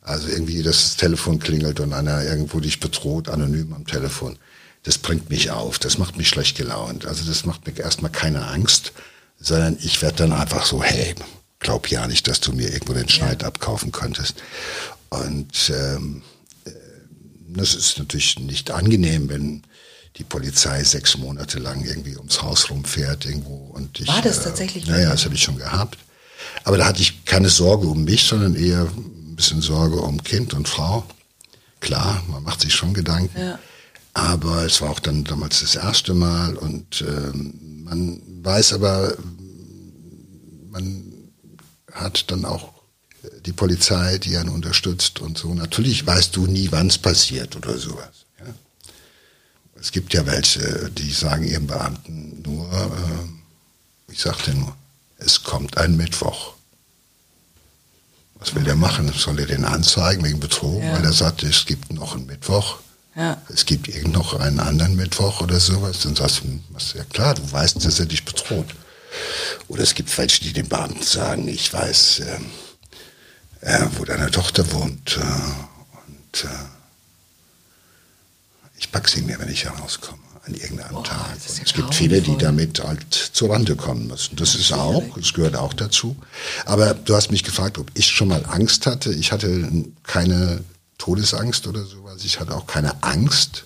also 0.03 0.29
irgendwie 0.29 0.63
das 0.63 0.97
Telefon 0.97 1.39
klingelt 1.39 1.81
und 1.81 1.93
einer 1.93 2.23
irgendwo 2.25 2.61
dich 2.61 2.81
bedroht, 2.81 3.29
anonym 3.29 3.73
am 3.73 3.87
Telefon, 3.87 4.37
das 4.83 4.99
bringt 4.99 5.31
mich 5.31 5.51
auf, 5.51 5.79
das 5.79 5.99
macht 5.99 6.17
mich 6.17 6.29
schlecht 6.29 6.57
gelaunt. 6.57 7.07
Also 7.07 7.25
das 7.25 7.47
macht 7.47 7.67
mir 7.67 7.77
erstmal 7.79 8.13
keine 8.13 8.47
Angst, 8.47 8.93
sondern 9.41 9.79
ich 9.81 10.03
werde 10.03 10.17
dann 10.17 10.33
einfach 10.33 10.67
so, 10.67 10.83
hey, 10.83 11.15
glaub 11.61 11.89
ja 11.89 12.07
nicht, 12.07 12.29
dass 12.29 12.41
du 12.41 12.53
mir 12.53 12.73
irgendwo 12.73 12.93
den 12.93 13.09
Schneid 13.09 13.43
ja. 13.43 13.49
abkaufen 13.49 13.93
könntest. 13.93 14.37
Und 15.11 15.71
ähm, 15.71 16.23
äh, 16.65 16.71
das 17.49 17.75
ist 17.75 17.99
natürlich 17.99 18.39
nicht 18.39 18.71
angenehm, 18.71 19.29
wenn 19.29 19.63
die 20.17 20.25
Polizei 20.25 20.85
sechs 20.85 21.17
Monate 21.19 21.59
lang 21.59 21.85
irgendwie 21.85 22.17
ums 22.17 22.43
Haus 22.43 22.71
rumfährt 22.71 23.27
irgendwo 23.27 23.71
und 23.73 24.01
ich. 24.01 24.09
War 24.09 24.23
das 24.23 24.39
äh, 24.39 24.45
tatsächlich? 24.45 24.87
Naja, 24.87 25.11
das 25.11 25.25
habe 25.25 25.35
ich 25.35 25.43
schon 25.43 25.59
gehabt. 25.59 25.99
Aber 26.63 26.79
da 26.79 26.87
hatte 26.87 27.03
ich 27.03 27.25
keine 27.25 27.49
Sorge 27.49 27.87
um 27.87 28.05
mich, 28.05 28.25
sondern 28.25 28.55
eher 28.55 28.83
ein 28.83 29.35
bisschen 29.37 29.61
Sorge 29.61 29.97
um 29.97 30.23
Kind 30.23 30.55
und 30.55 30.69
Frau. 30.69 31.05
Klar, 31.81 32.23
man 32.29 32.43
macht 32.43 32.61
sich 32.61 32.75
schon 32.75 32.95
Gedanken. 32.95 33.39
Ja. 33.39 33.59
Aber 34.15 34.65
es 34.65 34.81
war 34.81 34.91
auch 34.91 35.01
dann 35.01 35.25
damals 35.25 35.61
das 35.61 35.75
erste 35.75 36.15
Mal 36.15 36.55
und 36.57 37.05
ähm, 37.07 37.83
man 37.85 38.23
weiß 38.43 38.75
aber, 38.75 39.17
man 40.71 41.04
hat 41.95 42.31
dann 42.31 42.45
auch 42.45 42.73
äh, 43.23 43.29
die 43.47 43.53
Polizei, 43.53 44.19
die 44.19 44.37
einen 44.37 44.51
unterstützt 44.51 45.21
und 45.21 45.39
so. 45.39 45.55
Natürlich 45.55 46.07
weißt 46.07 46.37
du 46.37 46.47
nie, 46.47 46.71
wann 46.71 46.89
es 46.89 46.99
passiert 46.99 47.57
oder 47.57 47.79
sowas. 47.79 48.27
Ja? 48.39 48.47
Es 49.81 49.93
gibt 49.93 50.13
ja 50.13 50.27
welche, 50.27 50.91
die 50.91 51.13
sagen 51.13 51.45
ihren 51.45 51.67
Beamten 51.67 52.43
nur, 52.43 52.71
äh, 52.73 54.13
ich 54.13 54.21
sagte 54.21 54.53
nur, 54.55 54.77
es 55.19 55.43
kommt 55.43 55.79
ein 55.79 55.97
Mittwoch. 55.97 56.55
Was 58.35 58.55
will 58.55 58.65
der 58.65 58.77
machen? 58.77 59.11
Soll 59.17 59.39
er 59.39 59.47
den 59.47 59.65
anzeigen 59.65 60.25
wegen 60.25 60.41
Betrug? 60.41 60.83
Ja. 60.83 60.93
Weil 60.93 61.05
er 61.05 61.13
sagt, 61.13 61.43
es 61.45 61.65
gibt 61.65 61.93
noch 61.93 62.15
einen 62.15 62.27
Mittwoch. 62.27 62.79
Ja. 63.17 63.41
Es 63.49 63.65
gibt 63.65 63.89
irgend 63.89 64.13
noch 64.13 64.35
einen 64.39 64.59
anderen 64.59 64.97
Mittwoch 64.97 65.41
oder 65.41 65.61
sowas. 65.61 66.01
Dann 66.01 66.17
sagst 66.17 66.43
du, 66.43 66.61
was, 66.71 66.93
ja 66.95 67.05
klar, 67.05 67.35
du 67.35 67.51
weißt, 67.51 67.83
dass 67.85 68.01
er 68.01 68.07
dich 68.07 68.25
bedroht. 68.25 68.67
Oder 69.69 69.83
es 69.83 69.95
gibt 69.95 70.17
welche, 70.17 70.41
die 70.43 70.53
den 70.53 70.69
Beamten 70.69 71.03
sagen, 71.03 71.49
ich 71.49 71.73
weiß, 71.73 72.21
äh, 72.21 72.39
äh, 73.61 73.87
wo 73.97 74.05
deine 74.05 74.31
Tochter 74.31 74.71
wohnt. 74.73 75.17
Äh, 75.17 75.21
und 75.21 76.45
äh, 76.45 76.49
ich 78.79 78.93
packe 78.93 79.11
sie 79.11 79.23
mir, 79.23 79.39
wenn 79.39 79.49
ich 79.49 79.65
herauskomme. 79.65 80.19
an 80.47 80.55
irgendeinem 80.55 80.97
oh, 80.97 81.03
Tag. 81.03 81.27
Ja 81.29 81.63
es 81.63 81.73
gibt 81.73 81.95
viele, 81.95 82.21
die 82.21 82.37
damit 82.37 82.83
halt 82.85 83.15
zur 83.15 83.51
Rande 83.51 83.77
kommen 83.77 84.09
müssen. 84.09 84.37
Das 84.37 84.55
ist 84.55 84.73
auch, 84.73 85.03
das 85.17 85.33
gehört 85.33 85.57
auch 85.57 85.73
dazu. 85.73 86.17
Aber 86.67 86.93
du 86.93 87.15
hast 87.15 87.31
mich 87.31 87.45
gefragt, 87.45 87.79
ob 87.79 87.91
ich 87.95 88.09
schon 88.09 88.29
mal 88.29 88.45
Angst 88.47 88.87
hatte. 88.87 89.13
Ich 89.13 89.33
hatte 89.33 89.71
keine 90.03 90.63
Todesangst 90.99 91.67
oder 91.67 91.85
sowas. 91.85 92.25
Ich 92.25 92.41
hatte 92.41 92.55
auch 92.55 92.67
keine 92.67 93.03
Angst. 93.03 93.65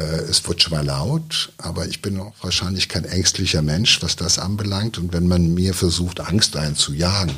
Äh, 0.00 0.22
es 0.30 0.46
wird 0.48 0.62
schon 0.62 0.72
mal 0.72 0.84
laut, 0.84 1.52
aber 1.58 1.86
ich 1.86 2.00
bin 2.00 2.18
auch 2.18 2.34
wahrscheinlich 2.40 2.88
kein 2.88 3.04
ängstlicher 3.04 3.62
Mensch, 3.62 4.02
was 4.02 4.16
das 4.16 4.38
anbelangt. 4.38 4.98
Und 4.98 5.12
wenn 5.12 5.28
man 5.28 5.54
mir 5.54 5.74
versucht, 5.74 6.20
Angst 6.20 6.56
einzujagen, 6.56 7.36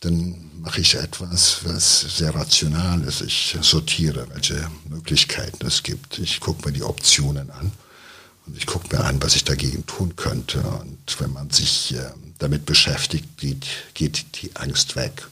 dann 0.00 0.50
mache 0.60 0.80
ich 0.80 0.94
etwas, 0.94 1.60
was 1.64 2.00
sehr 2.00 2.34
rational 2.34 3.02
ist. 3.02 3.22
Ich 3.22 3.56
sortiere, 3.60 4.28
welche 4.32 4.70
Möglichkeiten 4.88 5.66
es 5.66 5.82
gibt. 5.82 6.18
Ich 6.20 6.38
gucke 6.40 6.66
mir 6.66 6.72
die 6.72 6.84
Optionen 6.84 7.50
an 7.50 7.72
und 8.46 8.56
ich 8.56 8.66
gucke 8.66 8.94
mir 8.94 9.02
an, 9.04 9.20
was 9.20 9.34
ich 9.34 9.44
dagegen 9.44 9.84
tun 9.86 10.14
könnte. 10.14 10.60
Und 10.60 11.20
wenn 11.20 11.32
man 11.32 11.50
sich 11.50 11.94
äh, 11.94 12.10
damit 12.38 12.66
beschäftigt, 12.66 13.36
geht, 13.38 13.66
geht 13.94 14.42
die 14.42 14.54
Angst 14.54 14.94
weg. 14.94 15.26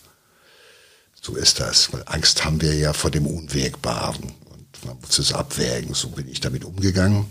So 1.23 1.37
ist 1.37 1.61
das, 1.61 1.93
weil 1.93 2.03
Angst 2.07 2.45
haben 2.45 2.61
wir 2.61 2.75
ja 2.75 2.93
vor 2.93 3.11
dem 3.11 3.27
Unwägbaren 3.27 4.23
und 4.23 4.46
man 4.87 4.99
muss 5.01 5.19
es 5.19 5.33
abwägen. 5.33 5.95
So 5.95 6.09
bin 6.09 6.29
ich 6.29 6.41
damit 6.41 6.65
umgegangen. 6.65 7.27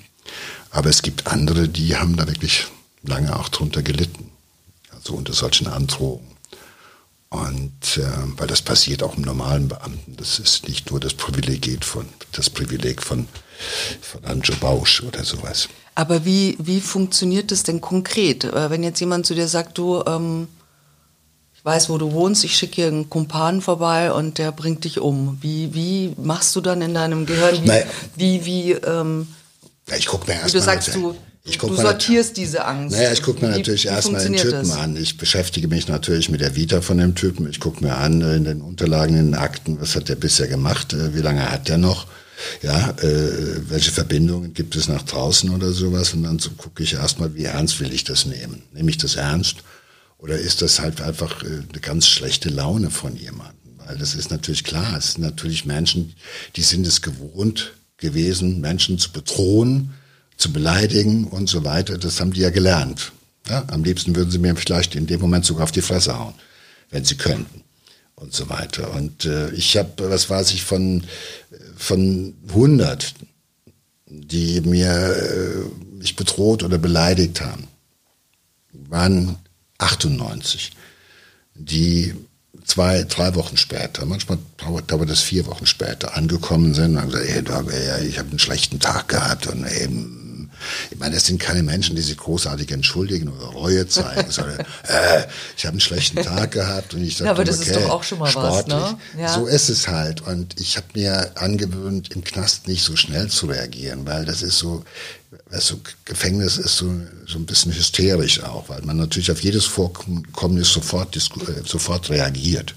Aber 0.72 0.90
es 0.90 1.02
gibt 1.02 1.28
andere, 1.28 1.70
die 1.70 1.96
haben 1.96 2.18
da 2.18 2.28
wirklich 2.28 2.68
lange 3.04 3.36
auch 3.36 3.50
drunter 3.50 3.82
gelitten. 3.82 4.32
Also 4.92 5.14
unter 5.14 5.34
solchen 5.34 5.68
Androhungen. 5.68 6.36
Und 7.30 7.98
äh, 7.98 8.04
weil 8.38 8.48
das 8.48 8.62
passiert 8.62 9.04
auch 9.04 9.18
im 9.18 9.24
normalen 9.24 9.68
Beamten. 9.68 10.16
Das 10.16 10.40
ist 10.40 10.68
nicht 10.68 10.92
nur 10.92 11.00
das 11.00 11.14
Privileg 11.14 11.84
von 11.84 12.08
das 12.32 12.50
Privileg 12.50 13.02
von, 13.02 13.28
von 14.02 14.24
Anjo 14.26 14.56
Bausch 14.60 15.04
oder 15.04 15.24
sowas. 15.24 15.68
Aber 15.96 16.26
wie, 16.26 16.56
wie 16.60 16.82
funktioniert 16.82 17.52
das 17.52 17.64
denn 17.64 17.82
konkret? 17.82 18.44
Äh, 18.44 18.70
wenn 18.70 18.84
jetzt 18.84 19.00
jemand 19.00 19.26
zu 19.26 19.34
dir 19.34 19.48
sagt, 19.48 19.78
du, 19.78 20.04
ähm, 20.06 20.48
weiß, 21.66 21.90
wo 21.90 21.98
du 21.98 22.12
wohnst, 22.12 22.44
ich 22.44 22.56
schicke 22.56 22.76
hier 22.76 22.88
einen 22.88 23.10
Kumpan 23.10 23.60
vorbei 23.60 24.12
und 24.12 24.38
der 24.38 24.52
bringt 24.52 24.84
dich 24.84 25.00
um. 25.00 25.40
Wie, 25.42 25.74
wie 25.74 26.14
machst 26.22 26.56
du 26.56 26.62
dann 26.62 26.82
in 26.82 26.94
deinem 26.94 27.26
Gehirn? 27.26 27.64
Wie, 27.64 27.68
naja. 27.68 27.86
wie, 28.16 28.46
wie 28.46 28.72
ähm, 28.74 29.28
ja, 29.90 29.98
ich 29.98 30.06
gucke 30.06 30.28
mir 30.28 30.40
erst 30.40 30.54
Du 30.54 30.62
sagst, 30.62 30.94
du, 30.94 31.16
ich 31.44 31.58
du 31.58 31.76
sortierst 31.76 32.38
diese 32.38 32.66
Angst. 32.66 32.96
Naja, 32.96 33.12
ich 33.12 33.24
gucke 33.24 33.44
mir 33.44 33.54
wie, 33.54 33.58
natürlich 33.58 33.88
erstmal 33.88 34.24
den 34.24 34.36
Typen 34.36 34.52
das? 34.52 34.78
an. 34.78 34.96
Ich 34.96 35.18
beschäftige 35.18 35.68
mich 35.68 35.88
natürlich 35.88 36.30
mit 36.30 36.42
der 36.42 36.56
Vita 36.56 36.82
von 36.82 37.00
dem 37.00 37.16
Typen. 37.16 37.50
Ich 37.50 37.60
gucke 37.60 37.84
mir 37.84 37.96
an 37.96 38.22
in 38.22 38.44
den 38.44 38.62
Unterlagen, 38.62 39.18
in 39.18 39.32
den 39.32 39.36
Akten, 39.36 39.82
was 39.82 39.96
hat 39.96 40.08
der 40.08 40.16
bisher 40.16 40.48
gemacht, 40.48 40.94
äh, 40.94 41.16
wie 41.16 41.22
lange 41.22 41.52
hat 41.52 41.68
der 41.68 41.80
noch, 41.80 42.06
ja, 42.62 42.92
äh, 43.02 43.70
welche 43.70 43.92
Verbindungen 43.92 44.54
gibt 44.54 44.76
es 44.76 44.88
nach 44.88 45.02
draußen 45.02 45.50
oder 45.50 45.72
sowas. 45.72 46.14
Und 46.14 46.24
dann 46.24 46.38
so 46.38 46.52
gucke 46.52 46.84
ich 46.84 46.94
erstmal, 46.94 47.34
wie 47.34 47.46
ernst 47.46 47.80
will 47.80 47.92
ich 47.92 48.04
das 48.04 48.26
nehmen. 48.26 48.62
Nehme 48.72 48.92
ich 48.92 49.00
das 49.00 49.16
ernst 49.16 49.58
oder 50.18 50.38
ist 50.38 50.62
das 50.62 50.80
halt 50.80 51.02
einfach 51.02 51.44
äh, 51.44 51.48
eine 51.48 51.82
ganz 51.82 52.08
schlechte 52.08 52.50
Laune 52.50 52.90
von 52.90 53.16
jemandem? 53.16 53.56
Weil 53.78 53.98
das 53.98 54.16
ist 54.16 54.32
natürlich 54.32 54.64
klar, 54.64 54.98
es 54.98 55.14
sind 55.14 55.22
natürlich 55.22 55.66
Menschen, 55.66 56.16
die 56.56 56.62
sind 56.62 56.88
es 56.88 57.02
gewohnt 57.02 57.74
gewesen, 57.98 58.60
Menschen 58.62 58.98
zu 58.98 59.12
bedrohen, 59.12 59.94
zu 60.38 60.52
beleidigen 60.52 61.26
und 61.26 61.48
so 61.48 61.64
weiter. 61.64 61.98
Das 61.98 62.20
haben 62.20 62.34
die 62.34 62.42
ja 62.42 62.50
gelernt. 62.50 63.12
Ja, 63.48 63.64
am 63.68 63.84
liebsten 63.84 64.16
würden 64.16 64.32
sie 64.32 64.40
mir 64.40 64.56
vielleicht 64.56 64.96
in 64.96 65.06
dem 65.06 65.22
Moment 65.22 65.46
sogar 65.46 65.66
auf 65.66 65.72
die 65.72 65.84
Fresse 65.84 66.18
hauen, 66.18 66.34
wenn 66.90 67.06
sie 67.06 67.16
könnten 67.16 67.64
und 68.16 68.34
so 68.34 68.50
weiter. 68.50 68.92
Und 68.94 69.26
äh, 69.26 69.52
ich 69.52 69.78
habe, 69.78 70.10
was 70.10 70.30
weiß 70.30 70.52
ich, 70.54 70.64
von, 70.64 71.04
von 71.78 72.34
100, 72.48 73.14
die 74.08 74.62
mir 74.62 74.90
äh, 74.90 75.96
mich 75.98 76.16
bedroht 76.16 76.64
oder 76.64 76.78
beleidigt 76.78 77.42
haben, 77.42 77.68
waren 78.74 79.38
98, 79.78 80.72
die 81.56 82.16
zwei, 82.64 83.04
drei 83.04 83.36
Wochen 83.36 83.58
später, 83.58 84.06
manchmal 84.06 84.40
dauert, 84.58 85.10
das 85.10 85.22
vier 85.22 85.46
Wochen 85.46 85.66
später, 85.66 86.16
angekommen 86.16 86.74
sind 86.74 86.96
und 86.96 87.02
haben 87.02 87.12
gesagt, 87.12 87.28
hey, 87.30 88.08
ich 88.08 88.18
habe 88.18 88.30
einen 88.30 88.40
schlechten 88.40 88.80
Tag 88.80 89.08
gehabt 89.08 89.48
und 89.48 89.66
eben 89.68 90.26
ich 90.92 91.00
meine, 91.00 91.16
das 91.16 91.26
sind 91.26 91.40
keine 91.40 91.64
Menschen, 91.64 91.96
die 91.96 92.02
sich 92.02 92.18
großartig 92.18 92.72
entschuldigen 92.72 93.30
oder 93.30 93.48
Reue 93.48 93.88
zeigen, 93.88 94.26
sondern 94.32 94.60
äh, 94.60 95.24
ich 95.58 95.66
habe 95.66 95.74
einen 95.74 95.80
schlechten 95.80 96.22
Tag 96.22 96.52
gehabt 96.52 96.94
und 96.94 97.04
ich 97.04 97.16
dachte, 97.16 97.26
ja, 97.26 97.32
aber 97.32 97.44
das 97.44 97.60
okay, 97.60 97.72
ist 97.72 97.76
doch 97.76 97.90
auch 97.90 98.04
schon 98.04 98.20
mal 98.20 98.30
sportlich. 98.30 98.76
was, 98.76 98.92
ne? 98.92 98.98
Ja. 99.20 99.34
So 99.34 99.46
ist 99.46 99.70
es 99.70 99.88
halt. 99.88 100.22
Und 100.22 100.60
ich 100.60 100.78
habe 100.78 100.88
mir 100.94 101.32
angewöhnt, 101.36 102.12
im 102.14 102.24
Knast 102.24 102.68
nicht 102.68 102.84
so 102.84 102.96
schnell 102.96 103.28
zu 103.30 103.48
reagieren, 103.48 104.06
weil 104.06 104.26
das 104.26 104.42
ist 104.42 104.58
so, 104.58 104.84
weißt 105.50 105.72
du, 105.72 105.82
Gefängnis 106.06 106.58
ist 106.58 106.78
so, 106.78 106.92
so 107.28 107.38
ein 107.38 107.46
bisschen 107.46 107.74
hysterisch 107.74 108.44
auch, 108.44 108.70
weil 108.70 108.82
man 108.82 108.98
natürlich 108.98 109.32
auf 109.32 109.42
jedes 109.42 109.66
Vorkommnis 109.66 110.70
sofort, 110.70 111.16
äh, 111.16 111.62
sofort 111.66 112.10
reagiert 112.10 112.76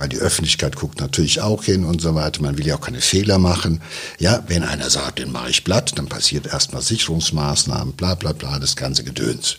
weil 0.00 0.08
die 0.08 0.16
Öffentlichkeit 0.16 0.76
guckt 0.76 0.98
natürlich 0.98 1.42
auch 1.42 1.62
hin 1.62 1.84
und 1.84 2.00
so 2.00 2.14
weiter. 2.14 2.40
Man 2.40 2.56
will 2.56 2.66
ja 2.66 2.76
auch 2.76 2.80
keine 2.80 3.02
Fehler 3.02 3.38
machen. 3.38 3.82
Ja, 4.18 4.42
wenn 4.46 4.62
einer 4.62 4.88
sagt, 4.88 5.18
den 5.18 5.30
mache 5.30 5.50
ich 5.50 5.62
platt, 5.62 5.92
dann 5.98 6.08
passiert 6.08 6.46
erstmal 6.46 6.80
Sicherungsmaßnahmen, 6.80 7.92
bla 7.92 8.14
bla 8.14 8.32
bla, 8.32 8.58
das 8.58 8.76
ganze 8.76 9.04
Gedöns. 9.04 9.58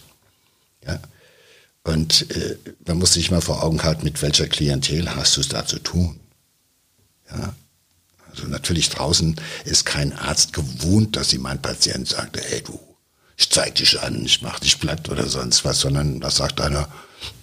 Ja. 0.84 1.00
Und 1.84 2.26
äh, 2.32 2.58
man 2.88 2.98
muss 2.98 3.14
sich 3.14 3.30
mal 3.30 3.42
vor 3.42 3.64
Augen 3.64 3.84
halten, 3.84 4.04
mit 4.04 4.20
welcher 4.24 4.48
Klientel 4.48 5.16
hast 5.16 5.38
du 5.38 5.42
es 5.42 5.48
da 5.48 5.64
zu 5.64 5.78
tun. 5.78 6.20
Ja. 7.30 7.54
Also 8.32 8.48
natürlich 8.48 8.90
draußen 8.90 9.36
ist 9.66 9.86
kein 9.86 10.14
Arzt 10.14 10.54
gewohnt, 10.54 11.16
dass 11.16 11.34
ihm 11.34 11.46
ein 11.46 11.62
Patient 11.62 12.08
sagt, 12.08 12.38
hey 12.38 12.62
du, 12.62 12.80
ich 13.38 13.50
zeig 13.50 13.76
dich 13.76 14.02
an, 14.02 14.24
ich 14.26 14.42
mach 14.42 14.60
dich 14.60 14.80
platt 14.80 15.10
oder 15.10 15.28
sonst 15.28 15.66
was, 15.66 15.80
sondern 15.80 16.20
da 16.20 16.30
sagt 16.30 16.62
einer, 16.62 16.88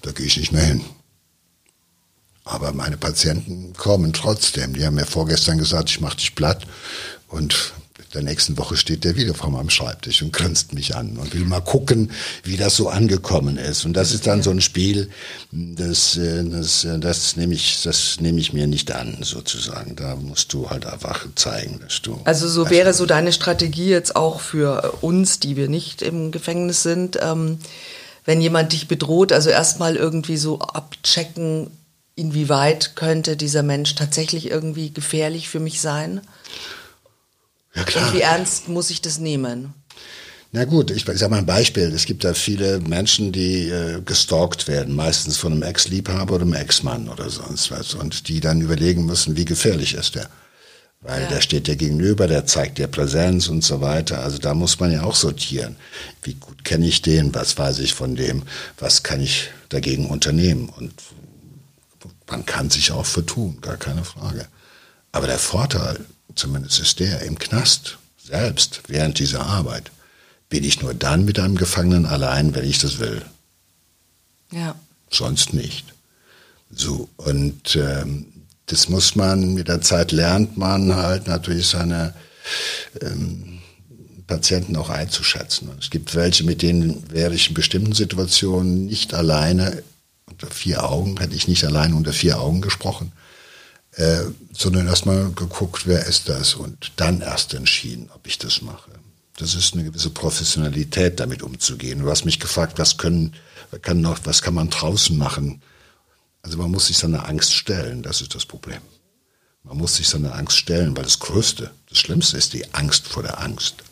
da 0.02 0.12
gehe 0.12 0.26
ich 0.26 0.36
nicht 0.36 0.52
mehr 0.52 0.64
hin. 0.64 0.84
Aber 2.44 2.72
meine 2.72 2.96
Patienten 2.96 3.74
kommen 3.74 4.12
trotzdem. 4.14 4.72
Die 4.72 4.86
haben 4.86 4.94
mir 4.94 5.04
vorgestern 5.04 5.58
gesagt, 5.58 5.90
ich 5.90 6.00
mache 6.00 6.16
dich 6.16 6.34
platt. 6.34 6.66
Und 7.28 7.74
der 8.14 8.22
nächsten 8.22 8.56
Woche 8.56 8.76
steht 8.76 9.04
der 9.04 9.16
wieder 9.16 9.34
vor 9.34 9.50
meinem 9.50 9.70
Schreibtisch 9.70 10.22
und 10.22 10.32
grinst 10.32 10.72
mich 10.72 10.96
an 10.96 11.16
und 11.18 11.34
will 11.34 11.44
mal 11.44 11.60
gucken, 11.60 12.10
wie 12.42 12.56
das 12.56 12.76
so 12.76 12.88
angekommen 12.88 13.58
ist. 13.58 13.84
Und 13.84 13.94
das 13.94 14.12
ist 14.12 14.26
dann 14.26 14.42
so 14.42 14.50
ein 14.50 14.60
Spiel, 14.60 15.10
das, 15.52 16.16
äh, 16.16 16.44
das, 16.44 16.84
äh, 16.84 16.98
das 16.98 17.36
nehme 17.36 17.54
ich, 17.54 17.82
das 17.82 18.20
nehme 18.20 18.40
ich 18.40 18.52
mir 18.52 18.66
nicht 18.66 18.92
an, 18.92 19.18
sozusagen. 19.22 19.96
Da 19.96 20.16
musst 20.16 20.52
du 20.52 20.70
halt 20.70 20.86
einfach 20.86 21.26
zeigen, 21.34 21.80
dass 21.80 22.00
du. 22.02 22.20
Also 22.24 22.48
so 22.48 22.70
wäre 22.70 22.94
so 22.94 23.06
deine 23.06 23.32
Strategie 23.32 23.88
jetzt 23.88 24.16
auch 24.16 24.40
für 24.40 24.96
uns, 25.00 25.40
die 25.40 25.56
wir 25.56 25.68
nicht 25.68 26.02
im 26.02 26.30
Gefängnis 26.30 26.82
sind. 26.82 27.18
Ähm, 27.20 27.58
wenn 28.24 28.40
jemand 28.40 28.72
dich 28.72 28.88
bedroht, 28.88 29.32
also 29.32 29.48
erstmal 29.48 29.96
irgendwie 29.96 30.36
so 30.36 30.58
abchecken, 30.58 31.70
inwieweit 32.14 32.96
könnte 32.96 33.36
dieser 33.36 33.62
Mensch 33.62 33.94
tatsächlich 33.94 34.50
irgendwie 34.50 34.92
gefährlich 34.92 35.48
für 35.48 35.60
mich 35.60 35.80
sein? 35.80 36.20
Ja, 37.78 37.84
klar. 37.84 38.08
Und 38.08 38.14
wie 38.14 38.20
ernst 38.20 38.68
muss 38.68 38.90
ich 38.90 39.00
das 39.00 39.18
nehmen? 39.18 39.72
Na 40.50 40.64
gut, 40.64 40.90
ich 40.90 41.04
sage 41.04 41.28
mal 41.28 41.38
ein 41.38 41.46
Beispiel. 41.46 41.92
Es 41.94 42.06
gibt 42.06 42.24
da 42.24 42.34
viele 42.34 42.80
Menschen, 42.80 43.32
die 43.32 43.68
äh, 43.68 44.00
gestalkt 44.00 44.66
werden, 44.66 44.96
meistens 44.96 45.36
von 45.36 45.52
einem 45.52 45.62
Ex-Liebhaber 45.62 46.36
oder 46.36 46.44
einem 46.44 46.54
Ex-Mann 46.54 47.08
oder 47.08 47.28
sonst 47.28 47.70
was, 47.70 47.94
und 47.94 48.28
die 48.28 48.40
dann 48.40 48.60
überlegen 48.62 49.04
müssen, 49.04 49.36
wie 49.36 49.44
gefährlich 49.44 49.94
ist 49.94 50.14
der. 50.14 50.28
Weil 51.00 51.22
ja. 51.22 51.28
der 51.28 51.40
steht 51.40 51.68
dir 51.68 51.76
gegenüber, 51.76 52.26
der 52.26 52.46
zeigt 52.46 52.78
dir 52.78 52.88
Präsenz 52.88 53.46
und 53.48 53.62
so 53.62 53.80
weiter. 53.80 54.20
Also 54.20 54.38
da 54.38 54.54
muss 54.54 54.80
man 54.80 54.90
ja 54.90 55.04
auch 55.04 55.14
sortieren. 55.14 55.76
Wie 56.22 56.34
gut 56.34 56.64
kenne 56.64 56.86
ich 56.88 57.02
den? 57.02 57.32
Was 57.34 57.56
weiß 57.56 57.78
ich 57.78 57.94
von 57.94 58.16
dem? 58.16 58.42
Was 58.78 59.04
kann 59.04 59.20
ich 59.20 59.50
dagegen 59.68 60.06
unternehmen? 60.06 60.68
Und 60.76 60.94
man 62.26 62.44
kann 62.46 62.70
sich 62.70 62.90
auch 62.90 63.06
vertun, 63.06 63.58
gar 63.60 63.76
keine 63.76 64.02
Frage. 64.02 64.48
Aber 65.12 65.28
der 65.28 65.38
Vorteil, 65.38 66.04
zumindest 66.38 66.80
ist 66.80 67.00
der, 67.00 67.22
im 67.22 67.38
Knast 67.38 67.98
selbst, 68.22 68.82
während 68.88 69.18
dieser 69.18 69.44
Arbeit, 69.46 69.90
bin 70.48 70.64
ich 70.64 70.80
nur 70.80 70.94
dann 70.94 71.24
mit 71.24 71.38
einem 71.38 71.56
Gefangenen 71.56 72.06
allein, 72.06 72.54
wenn 72.54 72.64
ich 72.64 72.78
das 72.78 72.98
will. 72.98 73.22
Ja. 74.52 74.74
Sonst 75.10 75.52
nicht. 75.52 75.84
So, 76.70 77.08
und 77.16 77.76
ähm, 77.76 78.26
das 78.66 78.88
muss 78.88 79.14
man, 79.14 79.54
mit 79.54 79.68
der 79.68 79.80
Zeit 79.80 80.12
lernt 80.12 80.56
man 80.56 80.94
halt 80.94 81.26
natürlich 81.26 81.66
seine 81.66 82.14
ähm, 83.00 83.60
Patienten 84.26 84.76
auch 84.76 84.90
einzuschätzen. 84.90 85.68
Und 85.68 85.82
es 85.82 85.90
gibt 85.90 86.14
welche, 86.14 86.44
mit 86.44 86.62
denen 86.62 87.10
wäre 87.10 87.34
ich 87.34 87.48
in 87.48 87.54
bestimmten 87.54 87.94
Situationen 87.94 88.86
nicht 88.86 89.14
alleine 89.14 89.82
unter 90.26 90.48
vier 90.48 90.84
Augen, 90.84 91.16
hätte 91.18 91.34
ich 91.34 91.48
nicht 91.48 91.64
allein 91.64 91.94
unter 91.94 92.12
vier 92.12 92.38
Augen 92.38 92.60
gesprochen, 92.60 93.12
äh, 93.98 94.30
sondern 94.52 94.86
erstmal 94.86 95.32
geguckt, 95.32 95.88
wer 95.88 96.06
ist 96.06 96.28
das 96.28 96.54
und 96.54 96.92
dann 96.96 97.20
erst 97.20 97.52
entschieden, 97.52 98.10
ob 98.14 98.28
ich 98.28 98.38
das 98.38 98.62
mache. 98.62 98.92
Das 99.36 99.56
ist 99.56 99.74
eine 99.74 99.82
gewisse 99.82 100.10
Professionalität, 100.10 101.18
damit 101.18 101.42
umzugehen. 101.42 102.00
Du 102.00 102.08
hast 102.08 102.24
mich 102.24 102.38
gefragt, 102.38 102.78
was 102.78 102.96
können, 102.96 103.34
kann 103.82 104.00
noch, 104.00 104.20
was 104.22 104.40
kann 104.40 104.54
man 104.54 104.70
draußen 104.70 105.18
machen? 105.18 105.62
Also 106.42 106.58
man 106.58 106.70
muss 106.70 106.86
sich 106.86 106.96
seiner 106.96 107.28
Angst 107.28 107.52
stellen, 107.52 108.04
das 108.04 108.20
ist 108.20 108.36
das 108.36 108.46
Problem. 108.46 108.80
Man 109.64 109.76
muss 109.76 109.96
sich 109.96 110.08
seiner 110.08 110.36
Angst 110.36 110.56
stellen, 110.56 110.96
weil 110.96 111.02
das 111.02 111.18
Größte, 111.18 111.72
das 111.88 111.98
Schlimmste 111.98 112.36
ist 112.36 112.52
die 112.52 112.72
Angst 112.74 113.08
vor 113.08 113.24
der 113.24 113.40
Angst. 113.40 113.82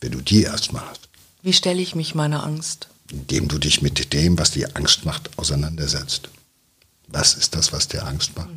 wenn 0.00 0.12
du 0.12 0.20
die 0.22 0.42
erstmal 0.42 0.84
hast. 0.88 1.08
Wie 1.42 1.52
stelle 1.52 1.80
ich 1.80 1.94
mich 1.94 2.16
meiner 2.16 2.42
Angst? 2.42 2.88
Indem 3.10 3.46
du 3.46 3.58
dich 3.58 3.80
mit 3.80 4.12
dem, 4.12 4.38
was 4.38 4.50
dir 4.50 4.70
Angst 4.74 5.04
macht, 5.04 5.38
auseinandersetzt. 5.38 6.30
Was 7.06 7.34
ist 7.34 7.54
das, 7.54 7.72
was 7.72 7.88
dir 7.88 8.06
Angst 8.06 8.36
macht? 8.36 8.48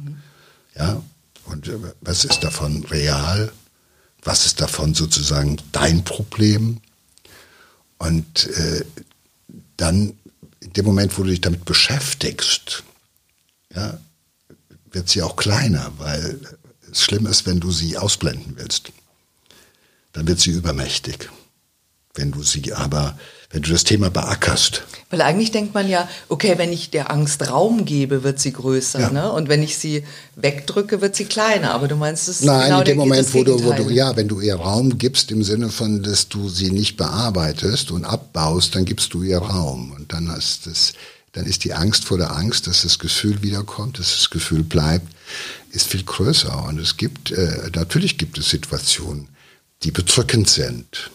Ja, 0.76 1.02
und 1.46 1.68
äh, 1.68 1.78
was 2.02 2.26
ist 2.26 2.44
davon 2.44 2.84
real? 2.86 3.52
Was 4.24 4.46
ist 4.46 4.62
davon 4.62 4.94
sozusagen 4.94 5.58
dein 5.72 6.04
Problem? 6.04 6.80
Und 7.98 8.48
äh, 8.48 8.86
dann, 9.78 10.18
in 10.60 10.74
dem 10.74 10.86
Moment, 10.86 11.18
wo 11.18 11.24
du 11.24 11.30
dich 11.30 11.42
damit 11.42 11.66
beschäftigst, 11.66 12.84
ja, 13.76 14.00
wird 14.92 15.10
sie 15.10 15.22
auch 15.22 15.36
kleiner, 15.36 15.92
weil 15.98 16.40
es 16.92 17.02
schlimm 17.02 17.26
ist, 17.26 17.46
wenn 17.46 17.60
du 17.60 17.72
sie 17.72 17.98
ausblenden 17.98 18.56
willst. 18.58 18.92
Dann 20.14 20.28
wird 20.28 20.40
sie 20.40 20.52
übermächtig. 20.52 21.30
Wenn 22.16 22.32
du 22.32 22.44
sie 22.44 22.74
aber, 22.74 23.18
wenn 23.50 23.64
du 23.64 23.72
das 23.72 23.84
Thema 23.86 24.12
beackerst. 24.12 24.84
Weil 25.10 25.22
eigentlich 25.22 25.52
denkt 25.52 25.74
man 25.74 25.90
ja, 25.90 26.08
okay, 26.30 26.60
wenn 26.60 26.72
ich 26.72 26.92
der 26.92 27.10
Angst 27.10 27.50
Raum 27.50 27.86
gebe, 27.86 28.24
wird 28.24 28.40
sie 28.40 28.54
größer, 28.54 29.00
ja. 29.00 29.10
ne? 29.10 29.32
Und 29.32 29.50
wenn 29.50 29.64
ich 29.64 29.80
sie 29.80 30.04
wegdrücke, 30.36 31.02
wird 31.02 31.16
sie 31.16 31.26
kleiner. 31.26 31.72
Aber 31.74 31.88
du 31.88 31.96
meinst, 31.96 32.28
es 32.28 32.42
ist 32.42 32.46
Nein, 32.46 32.66
genau 32.66 32.80
in 32.80 32.86
dem 32.86 32.98
Moment, 32.98 33.34
wo 33.34 33.44
du, 33.44 33.64
wo 33.64 33.74
du, 33.74 33.90
ja, 33.90 34.16
wenn 34.16 34.28
du 34.28 34.42
ihr 34.42 34.56
Raum 34.56 35.00
gibst 35.00 35.32
im 35.32 35.44
Sinne 35.44 35.70
von, 35.70 36.04
dass 36.04 36.30
du 36.30 36.50
sie 36.50 36.70
nicht 36.70 36.98
bearbeitest 36.98 37.90
und 37.90 38.06
abbaust, 38.06 38.76
dann 38.76 38.86
gibst 38.86 39.16
du 39.16 39.24
ihr 39.24 39.40
Raum. 39.40 39.92
Und 39.94 40.14
dann 40.14 40.28
ist 40.28 40.68
das, 40.68 40.94
dann 41.32 41.48
ist 41.48 41.64
die 41.64 41.74
Angst 41.74 42.06
vor 42.06 42.20
der 42.20 42.36
Angst, 42.36 42.68
dass 42.68 42.84
das 42.84 43.00
Gefühl 43.00 43.42
wiederkommt, 43.42 43.98
dass 43.98 44.18
das 44.18 44.30
Gefühl 44.30 44.62
bleibt, 44.62 45.08
ist 45.72 45.88
viel 45.88 46.04
größer. 46.04 46.64
Und 46.66 46.80
es 46.80 46.96
gibt, 46.96 47.32
äh, 47.32 47.72
natürlich 47.76 48.20
gibt 48.20 48.38
es 48.38 48.52
Situationen, 48.52 49.30
die 49.82 49.90
bedrückend 49.90 50.48
sind 50.48 51.10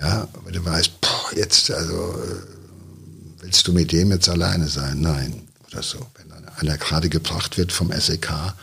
ja, 0.00 0.28
aber 0.32 0.52
du 0.52 0.64
weißt, 0.64 1.00
boah, 1.00 1.30
jetzt, 1.36 1.70
also, 1.70 1.94
äh, 1.94 3.42
willst 3.42 3.66
du 3.66 3.72
mit 3.72 3.92
dem 3.92 4.10
jetzt 4.10 4.28
alleine 4.28 4.68
sein? 4.68 5.00
Nein, 5.00 5.48
oder 5.68 5.82
so. 5.82 6.06
Wenn 6.16 6.32
einer 6.56 6.78
gerade 6.78 7.08
gebracht 7.08 7.58
wird 7.58 7.72
vom 7.72 7.92
SEK, 7.92 8.54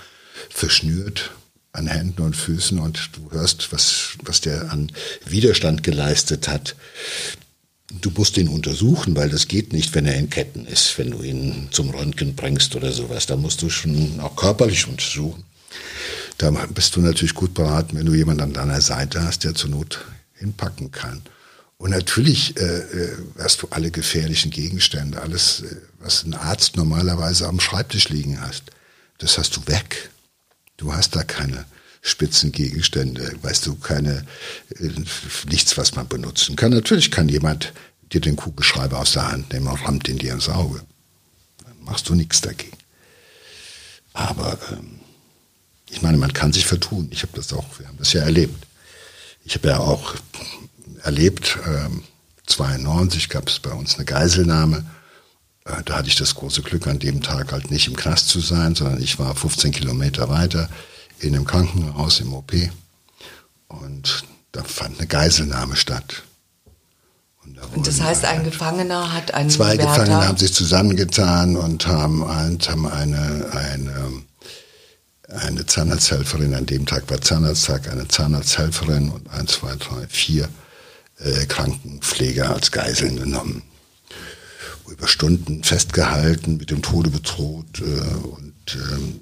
verschnürt 0.49 1.31
an 1.73 1.87
Händen 1.87 2.21
und 2.21 2.35
Füßen 2.35 2.79
und 2.79 3.09
du 3.13 3.31
hörst, 3.31 3.71
was, 3.71 4.17
was 4.23 4.41
der 4.41 4.71
an 4.71 4.91
Widerstand 5.25 5.83
geleistet 5.83 6.47
hat. 6.47 6.75
Du 8.01 8.11
musst 8.11 8.37
ihn 8.37 8.47
untersuchen, 8.47 9.15
weil 9.15 9.29
das 9.29 9.47
geht 9.47 9.73
nicht, 9.73 9.93
wenn 9.95 10.05
er 10.05 10.15
in 10.15 10.29
Ketten 10.29 10.65
ist, 10.65 10.97
wenn 10.97 11.11
du 11.11 11.21
ihn 11.21 11.69
zum 11.71 11.89
Röntgen 11.89 12.35
bringst 12.35 12.75
oder 12.75 12.91
sowas. 12.91 13.25
Da 13.25 13.35
musst 13.35 13.61
du 13.61 13.69
schon 13.69 14.19
auch 14.19 14.35
körperlich 14.35 14.87
untersuchen. 14.87 15.43
Da 16.37 16.51
bist 16.51 16.95
du 16.95 17.01
natürlich 17.01 17.35
gut 17.35 17.53
beraten, 17.53 17.97
wenn 17.97 18.05
du 18.05 18.13
jemanden 18.13 18.43
an 18.43 18.53
deiner 18.53 18.81
Seite 18.81 19.23
hast, 19.23 19.43
der 19.43 19.55
zur 19.55 19.69
Not 19.69 19.99
hinpacken 20.41 20.91
kann. 20.91 21.21
Und 21.77 21.91
natürlich 21.91 22.57
äh, 22.57 22.63
äh, 22.63 23.17
hast 23.39 23.61
du 23.63 23.67
alle 23.71 23.89
gefährlichen 23.89 24.51
Gegenstände, 24.51 25.21
alles, 25.21 25.61
äh, 25.61 25.77
was 25.99 26.23
ein 26.23 26.33
Arzt 26.33 26.75
normalerweise 26.75 27.47
am 27.47 27.59
Schreibtisch 27.59 28.09
liegen 28.09 28.39
hast, 28.39 28.63
das 29.17 29.37
hast 29.37 29.55
du 29.55 29.65
weg. 29.65 30.09
Du 30.77 30.93
hast 30.93 31.15
da 31.15 31.23
keine 31.23 31.65
spitzen 32.03 32.51
Gegenstände, 32.51 33.31
weißt 33.41 33.65
du, 33.65 33.75
keine, 33.75 34.25
äh, 34.79 34.89
nichts, 35.49 35.77
was 35.77 35.95
man 35.95 36.07
benutzen 36.07 36.55
kann. 36.55 36.71
Natürlich 36.71 37.09
kann 37.09 37.29
jemand 37.29 37.73
dir 38.11 38.21
den 38.21 38.35
Kugelschreiber 38.35 38.99
aus 38.99 39.13
der 39.13 39.31
Hand 39.31 39.53
nehmen 39.53 39.67
und 39.67 39.83
rammt 39.83 40.07
ihn 40.07 40.17
dir 40.17 40.33
ins 40.33 40.49
Auge. 40.49 40.81
Dann 41.63 41.83
machst 41.83 42.09
du 42.09 42.15
nichts 42.15 42.41
dagegen. 42.41 42.77
Aber 44.13 44.59
ähm, 44.71 44.99
ich 45.89 46.01
meine, 46.01 46.17
man 46.17 46.33
kann 46.33 46.53
sich 46.53 46.65
vertun. 46.65 47.09
Ich 47.11 47.23
habe 47.23 47.33
das 47.35 47.53
auch, 47.53 47.79
wir 47.79 47.87
haben 47.87 47.97
das 47.97 48.13
ja 48.13 48.21
erlebt. 48.21 48.67
Ich 49.43 49.55
habe 49.55 49.69
ja 49.69 49.79
auch 49.79 50.15
erlebt, 51.03 51.57
ähm, 51.65 52.03
92 52.47 53.29
gab 53.29 53.47
es 53.47 53.59
bei 53.59 53.71
uns 53.71 53.95
eine 53.95 54.05
Geiselnahme. 54.05 54.85
Äh, 55.65 55.83
da 55.85 55.97
hatte 55.97 56.07
ich 56.07 56.15
das 56.15 56.35
große 56.35 56.61
Glück, 56.61 56.87
an 56.87 56.99
dem 56.99 57.21
Tag 57.21 57.51
halt 57.51 57.71
nicht 57.71 57.87
im 57.87 57.95
Knast 57.95 58.29
zu 58.29 58.39
sein, 58.39 58.75
sondern 58.75 59.01
ich 59.01 59.19
war 59.19 59.35
15 59.35 59.71
Kilometer 59.71 60.29
weiter 60.29 60.69
in 61.19 61.35
einem 61.35 61.45
Krankenhaus 61.45 62.19
im 62.19 62.33
OP. 62.33 62.53
Und 63.67 64.23
da 64.51 64.63
fand 64.63 64.97
eine 64.97 65.07
Geiselnahme 65.07 65.75
statt. 65.75 66.23
Und, 67.43 67.57
da 67.57 67.61
und 67.73 67.87
das 67.87 68.01
heißt, 68.01 68.25
ein 68.25 68.43
Gefangener 68.43 69.13
hat 69.13 69.33
einen 69.33 69.49
Zwei 69.49 69.77
Wärter. 69.77 70.03
Gefangene 70.03 70.27
haben 70.27 70.37
sich 70.37 70.53
zusammengetan 70.53 71.55
und 71.55 71.87
haben, 71.87 72.27
haben 72.27 72.87
eine, 72.87 73.49
eine 73.53 74.11
eine 75.31 75.65
Zahnarzthelferin, 75.65 76.53
an 76.53 76.65
dem 76.65 76.85
Tag 76.85 77.09
war 77.09 77.21
Zahnarzttag, 77.21 77.89
eine 77.89 78.07
Zahnarzthelferin 78.07 79.09
und 79.09 79.29
ein, 79.31 79.47
zwei, 79.47 79.75
drei, 79.75 80.07
vier 80.07 80.49
äh, 81.19 81.45
Krankenpfleger 81.45 82.53
als 82.53 82.71
Geiseln 82.71 83.17
genommen. 83.17 83.63
Über 84.89 85.07
Stunden 85.07 85.63
festgehalten, 85.63 86.57
mit 86.57 86.69
dem 86.69 86.81
Tode 86.81 87.09
bedroht 87.09 87.79
äh, 87.79 87.83
und 87.83 88.53
ähm, 88.75 89.19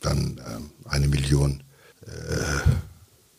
dann 0.00 0.38
äh, 0.38 0.88
eine 0.88 1.06
Million 1.06 1.62
äh, 2.04 2.70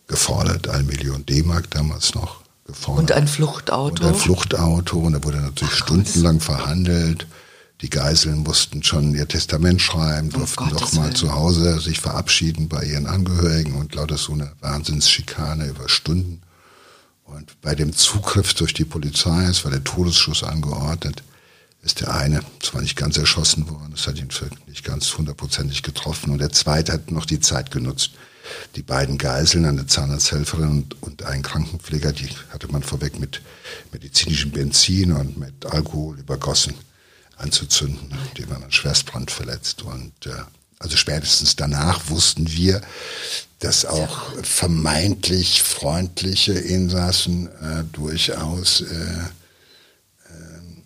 gefordert, 0.08 0.70
eine 0.70 0.84
Million 0.84 1.26
D-Mark 1.26 1.70
damals 1.72 2.16
noch 2.16 2.42
gefordert. 2.66 3.00
Und 3.02 3.12
ein 3.12 3.28
Fluchtauto. 3.28 4.04
Und 4.04 4.10
ein 4.10 4.16
Fluchtauto 4.16 5.00
und 5.00 5.14
da 5.14 5.24
wurde 5.24 5.42
natürlich 5.42 5.74
Ach, 5.74 5.86
stundenlang 5.86 6.39
verhandelt. 6.39 7.28
Die 7.82 7.90
Geiseln 7.90 8.44
mussten 8.44 8.84
schon 8.84 9.16
ihr 9.16 9.28
Testament 9.28 9.82
schreiben, 9.82 10.30
durften 10.30 10.66
oh 10.68 10.76
doch 10.76 10.94
mal 10.94 11.14
zu 11.14 11.34
Hause 11.34 11.80
sich 11.80 12.00
verabschieden 12.00 12.70
bei 12.70 12.84
ihren 12.84 13.08
Angehörigen 13.08 13.74
und 13.74 13.96
lauter 13.96 14.18
so 14.18 14.34
eine 14.34 14.52
Wahnsinnsschikane 14.60 15.66
über 15.66 15.90
Stunden. 15.90 16.42
Und 17.24 17.60
bei 17.62 17.74
dem 17.74 17.92
Zugriff 17.94 18.54
durch 18.54 18.76
die 18.76 18.86
Polizei, 18.86 19.46
es 19.46 19.64
war 19.64 19.72
der 19.72 19.84
Todesschuss 19.84 20.44
angeordnet, 20.44 21.24
ist 21.82 22.02
der 22.02 22.14
eine 22.14 22.42
zwar 22.60 22.82
nicht 22.82 22.96
ganz 22.96 23.18
erschossen 23.18 23.68
worden, 23.68 23.94
das 23.96 24.06
hat 24.06 24.20
ihn 24.20 24.30
nicht 24.68 24.84
ganz 24.84 25.18
hundertprozentig 25.18 25.82
getroffen, 25.82 26.30
und 26.30 26.38
der 26.38 26.52
zweite 26.52 26.94
hat 26.94 27.10
noch 27.10 27.26
die 27.26 27.40
Zeit 27.40 27.72
genutzt. 27.72 28.12
Die 28.76 28.84
beiden 28.84 29.18
Geiseln, 29.18 29.66
eine 29.66 29.88
Zahnarzthelferin 29.88 30.70
und, 30.70 31.02
und 31.02 31.24
ein 31.24 31.42
Krankenpfleger, 31.42 32.12
die 32.12 32.30
hatte 32.52 32.68
man 32.68 32.84
vorweg 32.84 33.20
mit 33.20 33.42
medizinischem 33.92 34.52
Benzin 34.52 35.14
und 35.14 35.38
mit 35.38 35.66
Alkohol 35.66 36.20
übergossen 36.20 36.76
anzuzünden. 37.42 38.14
Die 38.38 38.50
waren 38.50 38.64
an 38.64 38.72
Schwerstbrand 38.72 39.32
verletzt. 39.32 39.84
Und 39.84 40.14
äh, 40.26 40.32
also 40.80 40.98
spätestens 40.98 41.56
danach 41.56 42.10
wussten 42.10 42.52
wir, 42.52 42.82
dass 43.60 43.86
auch 43.86 44.32
vermeintlich 44.42 45.62
freundliche 45.62 46.54
Insassen 46.54 47.48
äh, 47.48 47.84
durchaus 47.92 48.82
äh, 48.82 48.86
äh, 48.86 49.28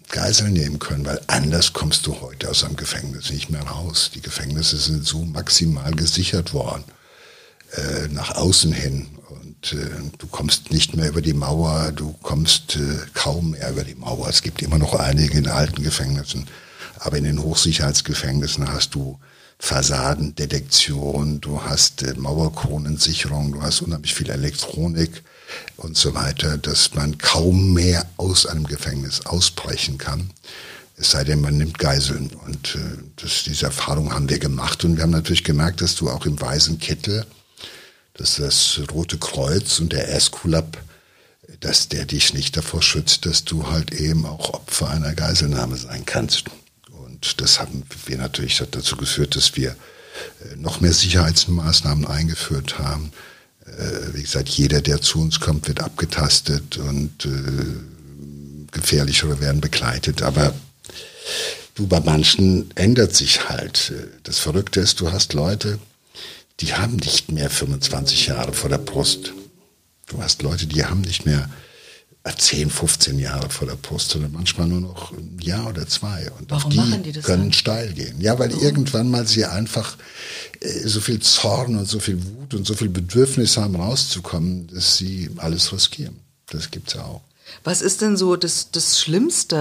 Geiseln 0.10 0.54
nehmen 0.54 0.80
können, 0.80 1.06
weil 1.06 1.22
anders 1.28 1.72
kommst 1.72 2.06
du 2.06 2.20
heute 2.20 2.50
aus 2.50 2.66
einem 2.66 2.76
Gefängnis 2.76 3.30
nicht 3.30 3.50
mehr 3.50 3.64
raus. 3.64 4.12
Die 4.14 4.22
Gefängnisse 4.22 4.78
sind 4.78 5.06
so 5.06 5.24
maximal 5.24 5.92
gesichert 5.92 6.54
worden, 6.54 6.84
äh, 7.72 8.10
nach 8.10 8.36
außen 8.36 8.74
hin. 8.74 9.08
Äh, 9.74 10.12
du 10.18 10.28
kommst 10.28 10.72
nicht 10.72 10.96
mehr 10.96 11.10
über 11.10 11.22
die 11.22 11.34
Mauer, 11.34 11.92
du 11.92 12.14
kommst 12.22 12.76
äh, 12.76 12.98
kaum 13.14 13.52
mehr 13.52 13.72
über 13.72 13.84
die 13.84 13.96
Mauer. 13.96 14.28
Es 14.30 14.42
gibt 14.42 14.62
immer 14.62 14.78
noch 14.78 14.94
einige 14.94 15.38
in 15.38 15.48
alten 15.48 15.84
Gefängnissen, 15.84 16.48
aber 17.00 17.18
in 17.18 17.24
den 17.24 17.42
Hochsicherheitsgefängnissen 17.42 18.68
hast 18.72 18.96
du 18.96 19.20
Fassadendetektion, 19.60 21.42
du 21.42 21.62
hast 21.62 22.04
äh, 22.04 22.14
Mauerkronensicherung, 22.16 23.54
du 23.54 23.62
hast 23.62 23.82
unheimlich 23.82 24.14
viel 24.14 24.30
Elektronik 24.30 25.24
und 25.78 25.98
so 25.98 26.14
weiter, 26.14 26.58
dass 26.58 26.94
man 26.94 27.18
kaum 27.18 27.74
mehr 27.74 28.06
aus 28.18 28.46
einem 28.46 28.66
Gefängnis 28.66 29.26
ausbrechen 29.26 29.98
kann. 29.98 30.30
Es 30.98 31.12
sei 31.12 31.24
denn, 31.24 31.42
man 31.42 31.58
nimmt 31.58 31.78
Geiseln. 31.78 32.32
Und 32.46 32.76
äh, 32.76 32.80
das, 33.18 33.44
diese 33.44 33.66
Erfahrung 33.66 34.14
haben 34.14 34.30
wir 34.30 34.40
gemacht. 34.40 34.86
Und 34.86 34.96
wir 34.96 35.04
haben 35.04 35.12
natürlich 35.12 35.44
gemerkt, 35.44 35.82
dass 35.82 35.96
du 35.96 36.10
auch 36.10 36.26
im 36.26 36.40
weißen 36.40 36.80
Kittel 36.80 37.26
dass 38.18 38.38
das 38.38 38.80
Rote 38.92 39.18
Kreuz 39.18 39.80
und 39.80 39.92
der 39.92 40.14
Eskulap, 40.14 40.78
dass 41.60 41.90
der 41.90 42.06
dich 42.06 42.34
nicht 42.34 42.58
davor 42.58 42.82
schützt, 42.82 43.26
dass 43.26 43.44
du 43.44 43.68
halt 43.68 43.94
eben 43.94 44.26
auch 44.26 44.54
Opfer 44.54 44.90
einer 44.90 45.14
Geiselnahme 45.14 45.78
sein 45.78 46.06
kannst. 46.06 46.46
Und 46.92 47.42
das 47.42 47.60
haben 47.60 47.84
wir 48.06 48.18
natürlich 48.18 48.62
dazu 48.72 48.96
geführt, 48.98 49.36
dass 49.36 49.56
wir 49.56 49.70
äh, 49.70 50.56
noch 50.56 50.82
mehr 50.82 50.94
Sicherheitsmaßnahmen 50.94 52.06
eingeführt 52.06 52.80
haben. 52.80 53.12
Äh, 53.66 54.14
wie 54.14 54.22
gesagt, 54.22 54.50
jeder, 54.50 54.82
der 54.82 55.02
zu 55.02 55.20
uns 55.20 55.40
kommt, 55.40 55.68
wird 55.68 55.82
abgetastet 55.82 56.78
und 56.78 57.26
äh, 57.26 58.70
gefährlichere 58.72 59.40
werden 59.40 59.62
begleitet. 59.62 60.22
Aber 60.22 60.54
du, 61.76 61.88
bei 61.88 62.00
manchen 62.00 62.70
ändert 62.76 63.16
sich 63.16 63.50
halt. 63.50 63.94
Das 64.24 64.40
Verrückte 64.40 64.80
ist, 64.80 65.00
du 65.00 65.12
hast 65.12 65.34
Leute, 65.34 65.80
die 66.62 66.74
haben 66.74 66.96
nicht 66.98 67.32
mehr 67.32 67.50
25 67.50 68.28
Jahre 68.28 68.54
vor 68.54 68.70
der 68.70 68.78
Brust. 68.78 69.34
Du 70.08 70.22
hast 70.22 70.42
Leute, 70.42 70.68
die 70.68 70.86
haben 70.86 71.02
nicht 71.02 71.26
mehr 71.26 71.50
10, 72.34 72.72
15 72.72 73.20
Jahre 73.20 73.50
vor 73.50 73.68
der 73.68 73.76
Brust, 73.76 74.10
sondern 74.10 74.32
manchmal 74.32 74.68
nur 74.68 74.82
noch 74.82 75.12
ein 75.12 75.38
Jahr 75.40 75.68
oder 75.68 75.88
zwei. 75.88 76.32
Und 76.40 76.50
Warum 76.50 76.64
auf 76.66 76.70
die, 76.70 76.78
machen 76.78 77.04
die 77.04 77.12
das 77.12 77.24
können 77.24 77.44
dann? 77.44 77.54
steil 77.54 77.94
gehen. 77.94 78.20
Ja, 78.20 78.40
weil 78.40 78.52
oh. 78.54 78.62
irgendwann 78.62 79.12
mal 79.12 79.28
sie 79.28 79.46
einfach 79.46 79.96
äh, 80.62 80.88
so 80.88 81.02
viel 81.02 81.20
Zorn 81.20 81.76
und 81.76 81.88
so 81.88 82.00
viel 82.00 82.24
Wut 82.24 82.56
und 82.56 82.66
so 82.66 82.74
viel 82.74 82.90
Bedürfnis 82.90 83.58
haben, 83.58 83.76
rauszukommen, 83.76 84.68
dass 84.68 84.98
sie 84.98 85.30
alles 85.38 85.72
riskieren. 85.72 86.20
Das 86.48 86.72
gibt's 86.72 86.96
auch. 86.96 87.22
Was 87.64 87.82
ist 87.82 88.02
denn 88.02 88.18
so 88.18 88.36
das, 88.36 88.72
das 88.72 89.00
Schlimmste, 89.00 89.56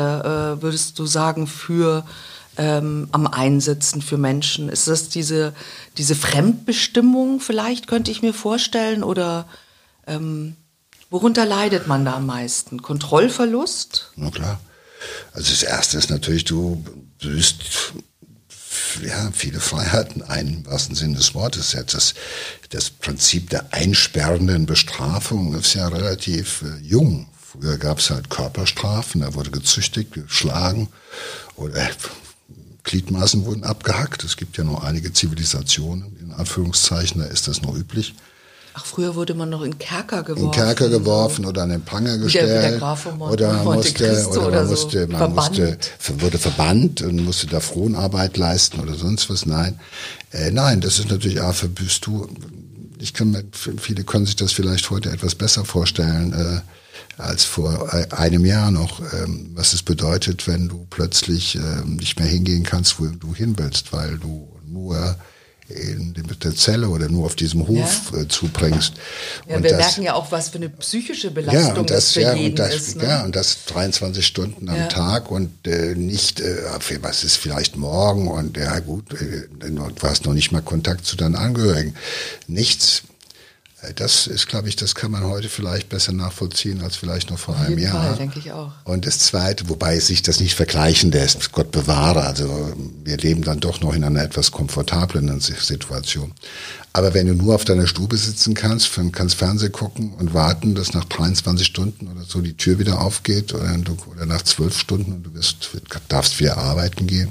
äh, 0.59 0.62
würdest 0.62 0.99
du 0.99 1.05
sagen, 1.07 1.47
für 1.47 2.07
ähm, 2.57 3.09
am 3.12 3.26
Einsitzen 3.26 4.02
für 4.02 4.18
Menschen? 4.18 4.68
Ist 4.68 4.88
das 4.88 5.09
diese, 5.09 5.55
diese 5.96 6.14
Fremdbestimmung 6.14 7.40
vielleicht, 7.40 7.86
könnte 7.86 8.11
ich 8.11 8.22
mir 8.22 8.34
vorstellen? 8.34 9.02
Oder 9.02 9.46
ähm, 10.07 10.57
worunter 11.11 11.44
leidet 11.44 11.86
man 11.86 12.05
da 12.05 12.14
am 12.14 12.26
meisten? 12.26 12.82
Kontrollverlust? 12.82 14.12
Na 14.16 14.30
klar. 14.30 14.61
Also 15.32 15.50
das 15.50 15.62
Erste 15.62 15.98
ist 15.98 16.11
natürlich, 16.11 16.44
du 16.44 16.82
büßt 17.20 17.94
ja, 19.02 19.30
viele 19.32 19.61
Freiheiten 19.61 20.22
ein, 20.22 20.48
im 20.48 20.66
wahrsten 20.66 20.94
Sinne 20.94 21.16
des 21.16 21.34
Wortes. 21.34 21.72
Jetzt 21.72 21.94
das, 21.94 22.14
das 22.70 22.90
Prinzip 22.90 23.50
der 23.50 23.72
einsperrenden 23.72 24.66
Bestrafung 24.66 25.55
ist 25.55 25.74
ja 25.74 25.88
relativ 25.88 26.62
äh, 26.62 26.78
jung. 26.82 27.28
Früher 27.40 27.78
gab 27.78 27.98
es 27.98 28.11
halt 28.11 28.30
Körperstrafen, 28.30 29.20
da 29.20 29.34
wurde 29.34 29.50
gezüchtigt, 29.50 30.12
geschlagen 30.12 30.88
oder 31.57 31.88
Gliedmaßen 32.85 33.45
wurden 33.47 33.64
abgehackt. 33.64 34.24
Es 34.24 34.37
gibt 34.37 34.57
ja 34.57 34.64
noch 34.64 34.85
einige 34.85 35.12
Zivilisationen, 35.12 36.16
in 36.20 36.32
Anführungszeichen, 36.32 37.20
da 37.20 37.26
ist 37.26 37.49
das 37.49 37.62
noch 37.62 37.74
üblich. 37.74 38.14
Ach, 38.76 38.85
früher 38.85 39.14
wurde 39.14 39.35
man 39.35 39.51
noch 39.51 39.62
in 39.62 39.78
Kerker 39.78 40.24
geworfen. 40.24 40.47
In 40.47 40.51
Kerker 40.51 40.89
geworfen 40.89 41.47
oder 41.47 41.62
an 41.62 41.68
den 41.68 41.82
Pranger 41.82 42.18
gestellt. 42.18 42.49
Der, 42.49 42.70
der 42.70 42.78
Graf 42.78 43.03
von 43.03 43.16
Mont 43.18 43.32
oder 43.32 43.53
man 43.53 43.76
musste, 43.76 44.28
oder 44.30 44.51
man, 44.51 44.68
musste, 44.68 45.07
man 45.07 45.35
musste, 45.35 45.78
wurde 46.18 46.39
verbannt 46.39 47.01
und 47.01 47.24
musste 47.24 47.47
da 47.47 47.61
Fronarbeit 47.61 48.37
leisten 48.37 48.80
oder 48.80 48.95
sonst 48.95 49.30
was. 49.30 49.47
Nein, 49.47 49.78
äh, 50.32 50.51
nein, 50.51 50.80
das 50.80 50.99
ist 50.99 51.09
natürlich, 51.09 51.41
A, 51.41 51.53
verbüßt 51.53 52.05
du. 52.05 52.28
Ich 52.99 53.14
kann 53.14 53.30
mir, 53.30 53.45
viele 53.53 54.03
können 54.03 54.26
sich 54.26 54.37
das 54.37 54.53
vielleicht 54.53 54.91
heute 54.91 55.11
etwas 55.11 55.37
besser 55.37 55.64
vorstellen. 55.64 56.32
Äh, 56.32 56.61
als 57.16 57.44
vor 57.44 57.92
einem 58.12 58.44
Jahr 58.44 58.70
noch, 58.70 59.00
ähm, 59.12 59.50
was 59.54 59.72
es 59.72 59.82
bedeutet, 59.82 60.46
wenn 60.46 60.68
du 60.68 60.86
plötzlich 60.90 61.56
ähm, 61.56 61.96
nicht 61.96 62.18
mehr 62.18 62.28
hingehen 62.28 62.64
kannst, 62.64 63.00
wo 63.00 63.06
du 63.06 63.34
hin 63.34 63.54
willst, 63.58 63.92
weil 63.92 64.18
du 64.18 64.48
nur 64.66 65.16
in 65.68 66.12
der 66.42 66.54
Zelle 66.54 66.88
oder 66.88 67.08
nur 67.08 67.24
auf 67.24 67.36
diesem 67.36 67.66
Hof 67.66 68.12
ja. 68.12 68.20
äh, 68.20 68.28
zubringst. 68.28 68.94
Ja, 69.48 69.56
und 69.56 69.62
wir 69.62 69.70
das, 69.70 69.78
merken 69.78 70.02
ja 70.02 70.14
auch, 70.14 70.30
was 70.30 70.50
für 70.50 70.56
eine 70.56 70.68
psychische 70.68 71.30
Belastung 71.30 71.74
ja, 71.74 71.80
und 71.80 71.90
das, 71.90 72.04
das 72.04 72.12
für 72.12 72.20
ja, 72.20 72.34
jeden 72.34 72.50
und 72.50 72.58
das, 72.58 72.74
ist. 72.74 72.96
Ne? 72.96 73.04
Ja, 73.04 73.24
und 73.24 73.34
das 73.34 73.64
23 73.66 74.26
Stunden 74.26 74.68
am. 74.68 74.88
Tag 74.90 75.30
und 75.30 75.66
äh, 75.66 75.94
nicht, 75.94 76.40
äh, 76.40 76.62
was 77.00 77.24
ist 77.24 77.36
vielleicht 77.36 77.76
morgen 77.76 78.28
und 78.28 78.58
ja 78.58 78.78
gut, 78.80 79.14
äh, 79.14 79.48
du 79.58 79.92
hast 80.02 80.26
noch 80.26 80.34
nicht 80.34 80.52
mal 80.52 80.60
Kontakt 80.60 81.06
zu 81.06 81.16
deinen 81.16 81.36
Angehörigen. 81.36 81.94
Nichts 82.46 83.04
das 83.97 84.26
ist, 84.26 84.47
glaube 84.49 84.68
ich, 84.68 84.76
das 84.76 84.95
kann 84.95 85.11
man 85.11 85.24
heute 85.24 85.49
vielleicht 85.49 85.89
besser 85.89 86.12
nachvollziehen 86.12 86.82
als 86.82 86.97
vielleicht 86.97 87.30
noch 87.30 87.39
vor 87.39 87.57
einem 87.57 87.78
Jahr. 87.78 88.03
Fall, 88.03 88.16
denke 88.16 88.39
ich 88.39 88.53
auch. 88.53 88.72
Und 88.85 89.07
das 89.07 89.18
Zweite, 89.18 89.68
wobei 89.68 89.99
sich 89.99 90.22
das 90.22 90.41
nicht 90.41 90.55
vergleichen 90.55 91.11
lässt, 91.12 91.53
Gott 91.53 91.70
bewahre, 91.70 92.22
also 92.22 92.74
wir 93.03 93.16
leben 93.16 93.43
dann 93.43 93.61
doch 93.61 93.80
noch 93.80 93.95
in 93.95 94.05
einer 94.05 94.22
etwas 94.22 94.51
komfortableren 94.51 95.41
Situation. 95.41 96.32
Aber 96.93 97.12
wenn 97.12 97.26
du 97.26 97.35
nur 97.35 97.55
auf 97.55 97.64
deiner 97.64 97.87
Stube 97.87 98.16
sitzen 98.16 98.55
kannst, 98.55 98.91
kannst 99.12 99.35
Fernsehen 99.35 99.72
gucken 99.72 100.14
und 100.14 100.32
warten, 100.32 100.74
dass 100.74 100.93
nach 100.93 101.05
23 101.05 101.66
Stunden 101.66 102.09
oder 102.09 102.24
so 102.24 102.41
die 102.41 102.57
Tür 102.57 102.78
wieder 102.78 103.01
aufgeht 103.01 103.53
oder, 103.53 103.74
oder 104.11 104.26
nach 104.26 104.43
12 104.43 104.78
Stunden 104.78 105.12
und 105.12 105.22
du 105.24 105.35
wirst, 105.35 105.70
darfst 106.09 106.39
wieder 106.39 106.57
arbeiten 106.57 107.07
gehen, 107.07 107.30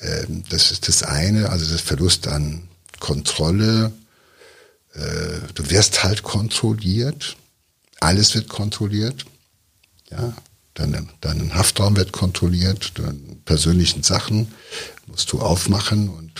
ähm, 0.00 0.42
das 0.48 0.70
ist 0.70 0.88
das 0.88 1.02
eine, 1.02 1.50
also 1.50 1.70
das 1.70 1.80
Verlust 1.80 2.28
an 2.28 2.62
Kontrolle, 2.98 3.92
du 4.94 5.70
wirst 5.70 6.04
halt 6.04 6.22
kontrolliert. 6.22 7.36
Alles 8.00 8.34
wird 8.34 8.48
kontrolliert. 8.48 9.24
Ja, 10.10 10.34
dein, 10.74 11.08
dein 11.20 11.54
Haftraum 11.54 11.96
wird 11.96 12.12
kontrolliert, 12.12 12.92
deine 12.98 13.18
persönlichen 13.44 14.02
Sachen 14.02 14.48
musst 15.06 15.32
du 15.32 15.40
aufmachen 15.40 16.08
und. 16.08 16.32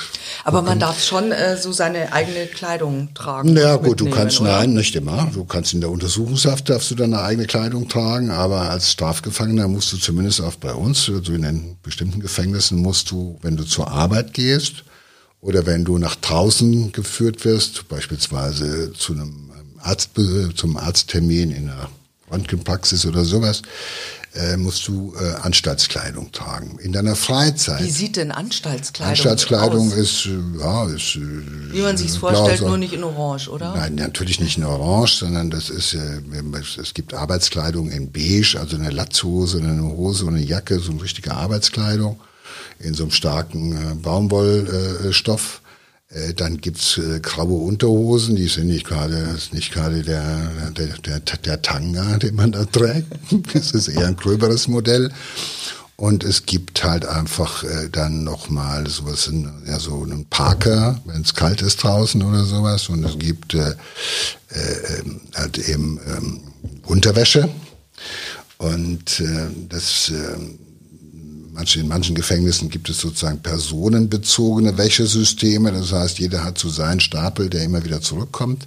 Aber 0.44 0.59
gucken. 0.59 0.70
man 0.70 0.80
darf 0.80 1.03
schon 1.03 1.30
äh, 1.30 1.57
so 1.57 1.72
seine 1.72 2.12
eigene 2.12 2.46
Kleidung 2.46 3.12
tragen. 3.14 3.57
Ja 3.57 3.76
gut, 3.76 4.00
du 4.00 4.11
kannst 4.11 4.40
oder? 4.40 4.59
nein, 4.59 4.72
nicht 4.72 4.94
immer. 4.96 5.30
Du 5.32 5.44
kannst 5.44 5.74
in 5.74 5.80
der 5.80 5.90
Untersuchungshaft 5.90 6.68
darfst 6.68 6.90
du 6.90 6.94
deine 6.94 7.22
eigene 7.22 7.46
Kleidung 7.46 7.88
tragen, 7.88 8.30
aber 8.30 8.70
als 8.70 8.90
Strafgefangener 8.90 9.68
musst 9.68 9.92
du 9.92 9.98
zumindest 9.98 10.40
auch 10.40 10.55
bei 10.57 10.72
uns, 10.72 11.09
also 11.09 11.32
in 11.32 11.42
den 11.42 11.76
bestimmten 11.82 12.20
Gefängnissen 12.20 12.78
musst 12.78 13.11
du, 13.11 13.38
wenn 13.42 13.57
du 13.57 13.64
zur 13.64 13.88
Arbeit 13.88 14.32
gehst, 14.32 14.84
oder 15.43 15.66
wenn 15.66 15.84
du 15.84 15.99
nach 15.99 16.16
draußen 16.16 16.93
geführt 16.93 17.45
wirst, 17.45 17.88
beispielsweise 17.88 18.93
zu 18.93 19.12
einem 19.12 19.51
Arzt, 19.80 20.11
zum 20.55 20.76
Arzttermin 20.76 21.51
in 21.51 21.68
einer 21.68 21.90
Röntgenpraxis 22.30 23.05
oder 23.05 23.24
sowas, 23.24 23.62
äh, 24.34 24.57
musst 24.57 24.86
du 24.88 25.14
äh, 25.20 25.34
Anstaltskleidung 25.43 26.30
tragen. 26.32 26.78
In 26.78 26.93
deiner 26.93 27.16
Freizeit. 27.16 27.82
Wie 27.82 27.90
sieht 27.90 28.16
denn 28.16 28.30
Anstaltskleidung 28.30 29.11
Anstaltskleidung 29.11 29.88
aus? 29.88 29.99
ist, 29.99 30.26
äh, 30.26 30.59
ja, 30.59 30.86
ist. 30.86 31.16
Äh, 31.16 31.72
Wie 31.72 31.82
man 31.82 31.97
sich 31.97 32.12
vorstellt, 32.12 32.61
nur 32.62 32.78
nicht 32.78 32.95
in 32.95 33.05
Orange, 33.05 33.49
oder? 33.51 33.74
Nein, 33.74 33.97
natürlich 33.97 34.40
nicht 34.40 34.57
in 34.57 34.64
Orange, 34.64 35.16
sondern 35.16 35.51
das 35.51 35.68
ist, 35.68 35.93
äh, 35.95 36.22
es 36.80 36.95
gibt 36.95 37.12
Arbeitskleidung 37.12 37.90
in 37.90 38.12
Beige, 38.12 38.57
also 38.59 38.76
eine 38.76 38.90
Latzhose, 38.90 39.59
eine 39.59 39.82
Hose 39.82 40.24
und 40.24 40.36
eine 40.36 40.45
Jacke, 40.45 40.78
so 40.78 40.93
eine 40.93 41.03
richtige 41.03 41.34
Arbeitskleidung 41.34 42.18
in 42.83 42.95
so 42.95 43.05
einem 43.05 43.12
starken 43.12 43.72
äh, 43.72 43.95
Baumwollstoff. 43.95 45.62
Äh, 46.09 46.35
dann 46.35 46.61
gibt's 46.61 46.99
äh, 46.99 47.20
graue 47.20 47.55
Unterhosen, 47.55 48.37
die 48.37 48.49
sind 48.49 48.66
nicht 48.66 48.87
gerade, 48.87 49.16
ist 49.35 49.55
nicht 49.55 49.72
gerade 49.72 50.03
der, 50.03 50.70
der, 50.76 50.99
der, 50.99 51.20
der 51.20 51.62
Tanga, 51.62 52.18
den 52.18 52.35
man 52.35 52.53
da 52.53 52.64
trägt. 52.64 53.07
Das 53.55 53.72
ist 53.72 53.89
eher 53.89 54.07
ein 54.07 54.16
gröberes 54.16 54.68
Modell. 54.68 55.11
Und 55.97 56.24
es 56.24 56.47
gibt 56.47 56.83
halt 56.83 57.07
einfach 57.07 57.62
äh, 57.62 57.89
dann 57.91 58.24
nochmal 58.24 58.89
sowas, 58.89 59.28
in, 59.28 59.49
ja, 59.66 59.78
so 59.78 60.03
einen 60.03 60.26
Parker, 60.26 61.01
wenn 61.05 61.22
es 61.22 61.35
kalt 61.35 61.62
ist 61.62 61.83
draußen 61.83 62.20
oder 62.22 62.45
sowas. 62.45 62.89
Und 62.89 63.05
es 63.05 63.18
gibt 63.18 63.55
äh, 63.55 63.70
äh, 63.70 64.99
ähm, 64.99 65.20
halt 65.35 65.59
eben 65.59 66.01
ähm, 66.09 66.41
Unterwäsche. 66.87 67.49
Und 68.59 69.20
äh, 69.20 69.47
das 69.68 70.11
äh, 70.11 70.37
in 71.74 71.88
manchen 71.88 72.14
Gefängnissen 72.14 72.70
gibt 72.70 72.88
es 72.88 72.98
sozusagen 72.98 73.40
personenbezogene 73.40 74.76
Wäschesysteme. 74.78 75.72
Das 75.72 75.92
heißt, 75.92 76.18
jeder 76.18 76.44
hat 76.44 76.59
so 76.59 76.68
seinen 76.68 77.00
Stapel, 77.00 77.50
der 77.50 77.62
immer 77.62 77.84
wieder 77.84 78.00
zurückkommt. 78.00 78.66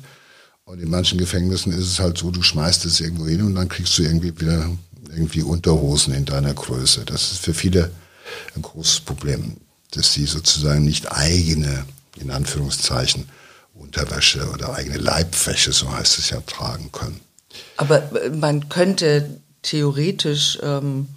Und 0.65 0.79
in 0.81 0.89
manchen 0.89 1.17
Gefängnissen 1.17 1.71
ist 1.71 1.87
es 1.87 1.99
halt 1.99 2.17
so, 2.17 2.31
du 2.31 2.41
schmeißt 2.41 2.85
es 2.85 2.99
irgendwo 2.99 3.27
hin 3.27 3.43
und 3.43 3.55
dann 3.55 3.69
kriegst 3.69 3.97
du 3.97 4.03
irgendwie 4.03 4.39
wieder 4.39 4.69
irgendwie 5.09 5.43
Unterhosen 5.43 6.13
in 6.13 6.25
deiner 6.25 6.53
Größe. 6.53 7.05
Das 7.05 7.31
ist 7.31 7.39
für 7.39 7.53
viele 7.53 7.91
ein 8.55 8.61
großes 8.61 9.01
Problem, 9.01 9.57
dass 9.91 10.13
sie 10.13 10.25
sozusagen 10.25 10.83
nicht 10.83 11.11
eigene, 11.11 11.85
in 12.19 12.31
Anführungszeichen, 12.31 13.29
Unterwäsche 13.73 14.49
oder 14.51 14.73
eigene 14.73 14.97
Leibwäsche, 14.97 15.71
so 15.71 15.91
heißt 15.91 16.17
es 16.17 16.29
ja, 16.29 16.39
tragen 16.41 16.91
können. 16.91 17.19
Aber 17.77 18.09
man 18.33 18.69
könnte 18.69 19.39
theoretisch 19.61 20.57
ähm, 20.63 21.07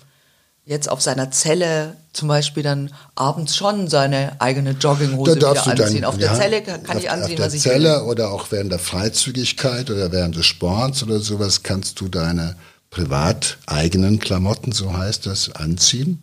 jetzt 0.69 0.91
auf 0.91 1.01
seiner 1.01 1.31
Zelle 1.31 1.97
zum 2.13 2.29
Beispiel 2.29 2.63
dann 2.63 2.93
abends 3.15 3.57
schon 3.57 3.89
seine 3.89 4.39
eigene 4.39 4.73
Jogginghose 4.73 5.37
wieder 5.37 5.51
anziehen. 5.67 6.03
Dann, 6.03 6.05
auf 6.05 6.19
der 6.19 6.33
ja, 6.33 6.39
Zelle 6.39 6.63
kann 6.63 6.99
ich 6.99 7.11
anziehen, 7.11 7.39
was 7.39 7.55
ich 7.55 7.65
will. 7.65 7.73
Auf 7.73 7.79
der 7.79 7.93
Zelle 7.95 8.05
oder 8.05 8.31
auch 8.31 8.51
während 8.51 8.71
der 8.71 8.79
Freizügigkeit 8.79 9.91
oder 9.91 10.13
während 10.13 10.37
des 10.37 10.45
Sports 10.45 11.03
oder 11.03 11.21
sowas 11.21 11.63
kannst 11.63 12.01
du 12.01 12.09
deine 12.09 12.55
privat 12.91 13.57
eigenen 13.67 14.19
Klamotten, 14.19 14.73
so 14.73 14.95
heißt 14.95 15.25
das, 15.25 15.55
anziehen. 15.55 16.23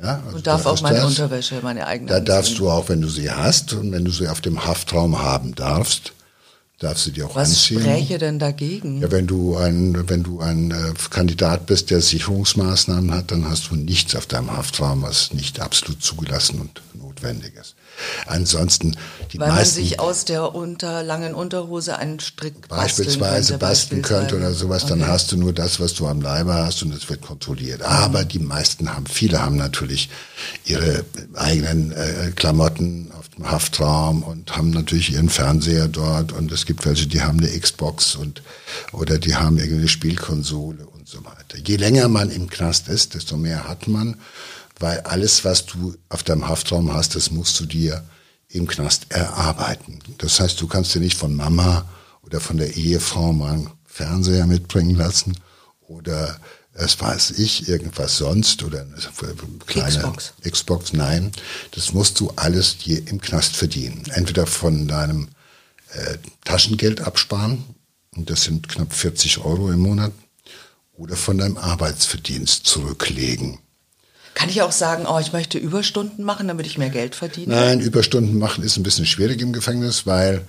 Ja, 0.00 0.22
also 0.24 0.36
und 0.36 0.46
darf 0.46 0.64
auch 0.64 0.80
meine 0.80 0.98
das. 0.98 1.06
Unterwäsche, 1.06 1.56
meine 1.60 1.84
eigene. 1.88 2.08
Da 2.08 2.20
darfst 2.20 2.60
du 2.60 2.70
auch, 2.70 2.88
wenn 2.88 3.00
du 3.00 3.08
sie 3.08 3.28
hast 3.28 3.72
und 3.72 3.90
wenn 3.90 4.04
du 4.04 4.12
sie 4.12 4.28
auf 4.28 4.40
dem 4.40 4.64
Haftraum 4.64 5.20
haben 5.20 5.56
darfst, 5.56 6.12
darfst 6.78 7.06
du 7.06 7.10
die 7.10 7.22
auch 7.22 7.34
Was 7.34 7.50
anziehen. 7.50 7.78
Was 7.78 7.84
spräche 7.84 8.18
denn 8.18 8.38
dagegen? 8.38 9.00
Ja, 9.00 9.10
wenn 9.10 9.26
du 9.26 9.56
ein, 9.56 10.08
wenn 10.08 10.22
du 10.22 10.40
ein 10.40 10.70
äh, 10.70 10.94
Kandidat 11.10 11.66
bist, 11.66 11.90
der 11.90 12.00
Sicherungsmaßnahmen 12.00 13.12
hat, 13.12 13.30
dann 13.30 13.48
hast 13.48 13.70
du 13.70 13.76
nichts 13.76 14.14
auf 14.14 14.26
deinem 14.26 14.56
Haftraum, 14.56 15.02
was 15.02 15.32
nicht 15.32 15.60
absolut 15.60 16.02
zugelassen 16.02 16.60
und 16.60 16.82
notwendig 16.94 17.54
ist. 17.60 17.74
Ansonsten 18.26 18.96
die 19.32 19.38
Weil 19.38 19.48
meisten, 19.48 19.80
man 19.80 19.88
sich 19.88 20.00
aus 20.00 20.24
der 20.24 20.54
unter, 20.54 21.02
langen 21.02 21.34
Unterhose 21.34 21.98
einen 21.98 22.20
Strick 22.20 22.68
beispielsweise 22.68 23.58
basteln 23.58 24.02
könnte 24.02 24.36
oder 24.36 24.54
sowas, 24.54 24.84
okay. 24.84 24.98
dann 24.98 25.08
hast 25.08 25.32
du 25.32 25.36
nur 25.36 25.52
das, 25.52 25.80
was 25.80 25.94
du 25.94 26.06
am 26.06 26.20
Leibe 26.20 26.54
hast 26.54 26.82
und 26.82 26.94
es 26.94 27.08
wird 27.08 27.20
kontrolliert. 27.20 27.82
Aber 27.82 28.24
die 28.24 28.38
meisten 28.38 28.94
haben, 28.94 29.06
viele 29.06 29.42
haben 29.42 29.56
natürlich 29.56 30.08
ihre 30.64 31.04
eigenen 31.34 31.92
äh, 31.92 32.32
Klamotten 32.34 33.10
auf 33.18 33.28
dem 33.30 33.50
Haftraum 33.50 34.22
und 34.22 34.56
haben 34.56 34.70
natürlich 34.70 35.12
ihren 35.12 35.28
Fernseher 35.28 35.88
dort 35.88 36.32
und 36.32 36.50
es 36.52 36.66
gibt 36.66 36.86
welche, 36.86 37.06
die 37.06 37.22
haben 37.22 37.38
eine 37.38 37.48
Xbox 37.48 38.14
und 38.14 38.42
oder 38.92 39.18
die 39.18 39.34
haben 39.34 39.58
irgendeine 39.58 39.88
Spielkonsole 39.88 40.86
und 40.86 41.08
so 41.08 41.24
weiter. 41.24 41.58
Je 41.64 41.76
länger 41.76 42.08
man 42.08 42.30
im 42.30 42.48
Knast 42.48 42.88
ist, 42.88 43.14
desto 43.14 43.36
mehr 43.36 43.68
hat 43.68 43.88
man 43.88 44.16
weil 44.78 45.00
alles, 45.00 45.44
was 45.44 45.66
du 45.66 45.94
auf 46.08 46.22
deinem 46.22 46.48
Haftraum 46.48 46.92
hast, 46.92 47.14
das 47.14 47.30
musst 47.30 47.58
du 47.60 47.66
dir 47.66 48.04
im 48.48 48.66
Knast 48.66 49.06
erarbeiten. 49.10 49.98
Das 50.18 50.40
heißt, 50.40 50.60
du 50.60 50.66
kannst 50.66 50.94
dir 50.94 51.00
nicht 51.00 51.16
von 51.16 51.34
Mama 51.34 51.88
oder 52.22 52.40
von 52.40 52.56
der 52.56 52.76
Ehefrau 52.76 53.32
mal 53.32 53.66
Fernseher 53.86 54.46
mitbringen 54.46 54.94
lassen 54.94 55.36
oder 55.80 56.38
es 56.78 57.00
weiß 57.00 57.32
ich, 57.32 57.68
irgendwas 57.68 58.18
sonst 58.18 58.62
oder 58.62 58.82
eine 58.82 58.94
kleine 59.66 59.96
Xbox. 59.96 60.32
Xbox, 60.48 60.92
nein. 60.92 61.32
Das 61.72 61.92
musst 61.92 62.20
du 62.20 62.30
alles 62.36 62.76
hier 62.78 63.06
im 63.08 63.20
Knast 63.20 63.56
verdienen. 63.56 64.04
Entweder 64.12 64.46
von 64.46 64.86
deinem 64.86 65.28
äh, 65.92 66.18
Taschengeld 66.44 67.00
absparen, 67.00 67.64
und 68.16 68.30
das 68.30 68.42
sind 68.42 68.68
knapp 68.68 68.92
40 68.92 69.38
Euro 69.38 69.72
im 69.72 69.80
Monat, 69.80 70.12
oder 70.92 71.16
von 71.16 71.38
deinem 71.38 71.56
Arbeitsverdienst 71.56 72.66
zurücklegen. 72.66 73.58
Kann 74.38 74.50
ich 74.50 74.62
auch 74.62 74.70
sagen, 74.70 75.04
oh, 75.08 75.18
ich 75.18 75.32
möchte 75.32 75.58
Überstunden 75.58 76.24
machen, 76.24 76.46
damit 76.46 76.64
ich 76.64 76.78
mehr 76.78 76.90
Geld 76.90 77.16
verdiene? 77.16 77.56
Nein, 77.56 77.80
Überstunden 77.80 78.38
machen 78.38 78.62
ist 78.62 78.76
ein 78.76 78.84
bisschen 78.84 79.04
schwierig 79.04 79.40
im 79.40 79.52
Gefängnis, 79.52 80.06
weil 80.06 80.42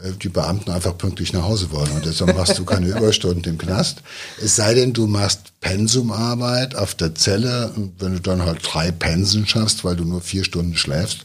äh, 0.00 0.12
die 0.12 0.28
Beamten 0.28 0.70
einfach 0.70 0.96
pünktlich 0.96 1.32
nach 1.32 1.42
Hause 1.42 1.72
wollen 1.72 1.90
und 1.90 2.06
deshalb 2.06 2.36
machst 2.36 2.56
du 2.56 2.64
keine 2.64 2.86
Überstunden 2.96 3.42
im 3.52 3.58
Knast. 3.58 4.02
Es 4.40 4.54
sei 4.54 4.74
denn, 4.74 4.92
du 4.92 5.08
machst 5.08 5.60
Pensumarbeit 5.60 6.76
auf 6.76 6.94
der 6.94 7.16
Zelle 7.16 7.72
und 7.74 7.94
wenn 7.98 8.12
du 8.12 8.20
dann 8.20 8.46
halt 8.46 8.60
drei 8.62 8.92
Pensen 8.92 9.44
schaffst, 9.44 9.84
weil 9.84 9.96
du 9.96 10.04
nur 10.04 10.20
vier 10.20 10.44
Stunden 10.44 10.76
schläfst, 10.76 11.24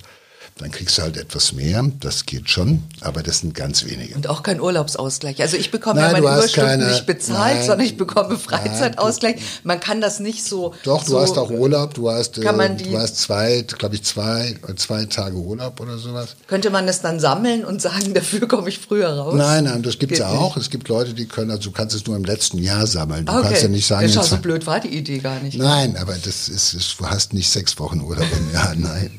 dann 0.59 0.71
kriegst 0.71 0.97
du 0.97 1.03
halt 1.03 1.17
etwas 1.17 1.53
mehr, 1.53 1.83
das 1.99 2.25
geht 2.25 2.49
schon, 2.49 2.83
aber 3.01 3.23
das 3.23 3.39
sind 3.39 3.53
ganz 3.53 3.85
wenige. 3.85 4.15
Und 4.15 4.27
auch 4.27 4.43
kein 4.43 4.59
Urlaubsausgleich. 4.59 5.41
Also 5.41 5.57
ich 5.57 5.71
bekomme 5.71 6.01
nein, 6.01 6.15
ja 6.15 6.21
meine 6.21 6.37
Überstunden 6.37 6.69
keine, 6.69 6.87
nicht 6.87 7.05
bezahlt, 7.05 7.55
nein, 7.55 7.65
sondern 7.65 7.85
ich 7.85 7.97
bekomme 7.97 8.37
Freizeitausgleich. 8.37 9.35
Nein, 9.35 9.43
du, 9.43 9.67
man 9.67 9.79
kann 9.79 10.01
das 10.01 10.19
nicht 10.19 10.43
so. 10.43 10.73
Doch, 10.83 11.03
so, 11.03 11.13
du 11.13 11.21
hast 11.21 11.37
auch 11.37 11.49
Urlaub, 11.49 11.93
du 11.93 12.09
hast, 12.09 12.37
äh, 12.37 12.75
die, 12.75 12.91
du 12.91 12.97
hast 12.97 13.17
zwei, 13.17 13.63
glaube 13.77 13.95
ich, 13.95 14.03
zwei, 14.03 14.55
zwei 14.75 15.05
Tage 15.05 15.37
Urlaub 15.37 15.79
oder 15.79 15.97
sowas. 15.97 16.35
Könnte 16.47 16.69
man 16.69 16.87
das 16.87 17.01
dann 17.01 17.19
sammeln 17.19 17.63
und 17.63 17.81
sagen, 17.81 18.13
dafür 18.13 18.47
komme 18.47 18.69
ich 18.69 18.79
früher 18.79 19.09
raus? 19.09 19.35
Nein, 19.35 19.65
nein, 19.65 19.83
das 19.83 19.99
gibt 19.99 20.13
es 20.13 20.19
ja 20.19 20.29
auch. 20.29 20.57
Es 20.57 20.69
gibt 20.69 20.87
Leute, 20.89 21.13
die 21.13 21.25
können, 21.25 21.51
also 21.51 21.69
du 21.69 21.71
kannst 21.71 21.95
es 21.95 22.05
nur 22.05 22.15
im 22.15 22.25
letzten 22.25 22.57
Jahr 22.59 22.87
sammeln. 22.87 23.25
Du 23.25 23.33
okay. 23.33 23.43
kannst 23.43 23.63
ja 23.63 23.69
nicht 23.69 23.87
sagen. 23.87 24.07
Ja, 24.07 24.23
so 24.23 24.37
blöd 24.37 24.65
war 24.65 24.79
die 24.79 24.89
Idee 24.89 25.19
gar 25.19 25.39
nicht. 25.39 25.57
Nein, 25.57 25.97
aber 25.97 26.13
das 26.13 26.49
ist, 26.49 26.73
ist 26.73 26.99
du 26.99 27.05
hast 27.05 27.33
nicht 27.33 27.49
sechs 27.49 27.77
Wochen 27.79 28.01
Urlaub 28.01 28.27
im 28.35 28.53
Jahr, 28.53 28.73
nein. 28.77 29.11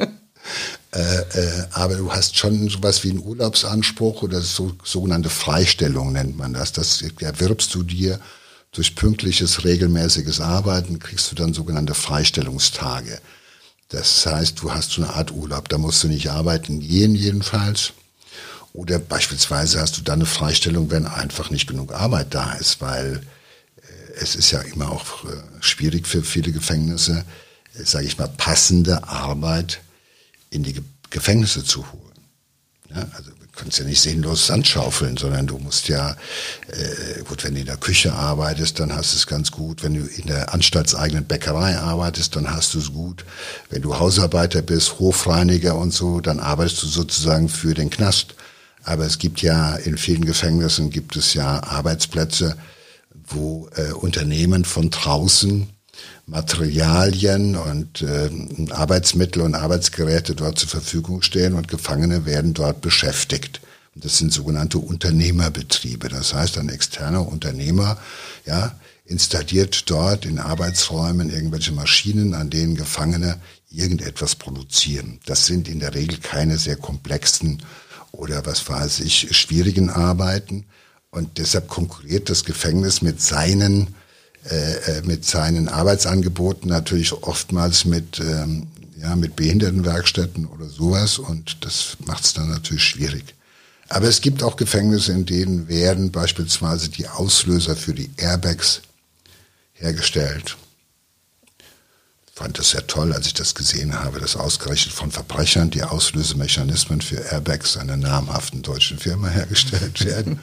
Äh, 0.92 1.00
äh, 1.00 1.66
aber 1.72 1.96
du 1.96 2.12
hast 2.12 2.36
schon 2.36 2.68
sowas 2.68 3.04
wie 3.04 3.10
einen 3.10 3.22
Urlaubsanspruch 3.22 4.22
oder 4.22 4.40
so, 4.40 4.72
sogenannte 4.82 5.28
Freistellung 5.28 6.12
nennt 6.12 6.36
man 6.38 6.54
das. 6.54 6.72
Das 6.72 7.02
erwirbst 7.02 7.74
du 7.74 7.82
dir 7.82 8.18
durch 8.72 8.94
pünktliches, 8.94 9.64
regelmäßiges 9.64 10.40
Arbeiten, 10.40 10.98
kriegst 10.98 11.30
du 11.30 11.34
dann 11.34 11.54
sogenannte 11.54 11.94
Freistellungstage. 11.94 13.20
Das 13.88 14.26
heißt, 14.26 14.60
du 14.60 14.72
hast 14.72 14.90
so 14.92 15.02
eine 15.02 15.14
Art 15.14 15.32
Urlaub, 15.32 15.68
da 15.68 15.78
musst 15.78 16.02
du 16.04 16.08
nicht 16.08 16.30
arbeiten 16.30 16.80
gehen 16.80 17.14
jedenfalls. 17.14 17.92
Oder 18.74 18.98
beispielsweise 18.98 19.80
hast 19.80 19.96
du 19.96 20.02
dann 20.02 20.20
eine 20.20 20.26
Freistellung, 20.26 20.90
wenn 20.90 21.06
einfach 21.06 21.50
nicht 21.50 21.66
genug 21.66 21.92
Arbeit 21.92 22.34
da 22.34 22.52
ist, 22.52 22.80
weil 22.80 23.22
äh, 23.76 24.20
es 24.20 24.36
ist 24.36 24.50
ja 24.50 24.60
immer 24.60 24.92
auch 24.92 25.24
äh, 25.24 25.28
schwierig 25.60 26.06
für 26.06 26.22
viele 26.22 26.52
Gefängnisse, 26.52 27.24
äh, 27.74 27.84
sage 27.84 28.06
ich 28.06 28.18
mal, 28.18 28.28
passende 28.28 29.08
Arbeit 29.08 29.80
in 30.50 30.62
die 30.62 30.80
Gefängnisse 31.10 31.64
zu 31.64 31.90
holen. 31.92 32.08
Ja, 32.90 33.06
also 33.16 33.30
du 33.30 33.46
kannst 33.54 33.78
ja 33.78 33.84
nicht 33.84 34.00
sinnlos 34.00 34.46
Sand 34.46 34.66
sondern 34.66 35.46
du 35.46 35.58
musst 35.58 35.88
ja, 35.88 36.16
äh, 36.68 37.22
gut, 37.24 37.44
wenn 37.44 37.54
du 37.54 37.60
in 37.60 37.66
der 37.66 37.76
Küche 37.76 38.14
arbeitest, 38.14 38.80
dann 38.80 38.94
hast 38.94 39.12
du 39.12 39.16
es 39.16 39.26
ganz 39.26 39.50
gut. 39.50 39.82
Wenn 39.82 39.94
du 39.94 40.06
in 40.06 40.26
der 40.26 40.54
anstaltseigenen 40.54 41.26
Bäckerei 41.26 41.76
arbeitest, 41.76 42.36
dann 42.36 42.50
hast 42.50 42.74
du 42.74 42.78
es 42.78 42.92
gut. 42.92 43.24
Wenn 43.68 43.82
du 43.82 43.98
Hausarbeiter 43.98 44.62
bist, 44.62 44.98
Hofreiniger 44.98 45.76
und 45.76 45.92
so, 45.92 46.20
dann 46.20 46.40
arbeitest 46.40 46.82
du 46.82 46.86
sozusagen 46.86 47.48
für 47.48 47.74
den 47.74 47.90
Knast. 47.90 48.34
Aber 48.84 49.04
es 49.04 49.18
gibt 49.18 49.42
ja 49.42 49.76
in 49.76 49.98
vielen 49.98 50.24
Gefängnissen 50.24 50.88
gibt 50.88 51.16
es 51.16 51.34
ja 51.34 51.62
Arbeitsplätze, 51.62 52.56
wo 53.26 53.68
äh, 53.76 53.92
Unternehmen 53.92 54.64
von 54.64 54.88
draußen 54.88 55.68
Materialien 56.28 57.56
und 57.56 58.02
äh, 58.02 58.30
Arbeitsmittel 58.70 59.40
und 59.42 59.54
Arbeitsgeräte 59.54 60.34
dort 60.34 60.58
zur 60.58 60.68
Verfügung 60.68 61.22
stehen 61.22 61.54
und 61.54 61.68
Gefangene 61.68 62.26
werden 62.26 62.52
dort 62.52 62.82
beschäftigt. 62.82 63.62
Und 63.94 64.04
das 64.04 64.18
sind 64.18 64.32
sogenannte 64.32 64.78
Unternehmerbetriebe. 64.78 66.08
Das 66.08 66.34
heißt, 66.34 66.58
ein 66.58 66.68
externer 66.68 67.26
Unternehmer 67.26 67.96
ja, 68.44 68.78
installiert 69.06 69.90
dort 69.90 70.26
in 70.26 70.38
Arbeitsräumen 70.38 71.30
irgendwelche 71.30 71.72
Maschinen, 71.72 72.34
an 72.34 72.50
denen 72.50 72.76
Gefangene 72.76 73.40
irgendetwas 73.70 74.34
produzieren. 74.34 75.20
Das 75.24 75.46
sind 75.46 75.66
in 75.66 75.80
der 75.80 75.94
Regel 75.94 76.18
keine 76.18 76.58
sehr 76.58 76.76
komplexen 76.76 77.62
oder 78.12 78.44
was 78.44 78.68
weiß 78.68 79.00
ich, 79.00 79.34
schwierigen 79.34 79.88
Arbeiten. 79.88 80.66
Und 81.10 81.38
deshalb 81.38 81.68
konkurriert 81.68 82.28
das 82.28 82.44
Gefängnis 82.44 83.00
mit 83.00 83.22
seinen 83.22 83.94
äh, 84.44 84.98
äh, 84.98 85.02
mit 85.02 85.24
seinen 85.24 85.68
Arbeitsangeboten 85.68 86.68
natürlich 86.68 87.12
oftmals 87.12 87.84
mit, 87.84 88.20
ähm, 88.20 88.68
ja, 88.96 89.16
mit 89.16 89.36
Behindertenwerkstätten 89.36 90.46
oder 90.46 90.66
sowas 90.66 91.18
und 91.18 91.64
das 91.64 91.96
macht 92.06 92.24
es 92.24 92.34
dann 92.34 92.50
natürlich 92.50 92.84
schwierig. 92.84 93.34
Aber 93.88 94.06
es 94.06 94.20
gibt 94.20 94.42
auch 94.42 94.56
Gefängnisse, 94.56 95.12
in 95.12 95.24
denen 95.24 95.68
werden 95.68 96.12
beispielsweise 96.12 96.90
die 96.90 97.08
Auslöser 97.08 97.74
für 97.74 97.94
die 97.94 98.10
Airbags 98.16 98.82
hergestellt 99.72 100.56
fand 102.38 102.56
das 102.56 102.70
sehr 102.70 102.86
toll, 102.86 103.12
als 103.12 103.26
ich 103.26 103.34
das 103.34 103.56
gesehen 103.56 103.98
habe, 103.98 104.20
dass 104.20 104.36
ausgerechnet 104.36 104.94
von 104.94 105.10
Verbrechern 105.10 105.70
die 105.70 105.82
Auslösemechanismen 105.82 107.00
für 107.00 107.16
Airbags 107.16 107.76
einer 107.76 107.96
namhaften 107.96 108.62
deutschen 108.62 108.96
Firma 108.96 109.26
hergestellt 109.40 110.04
werden. 110.04 110.38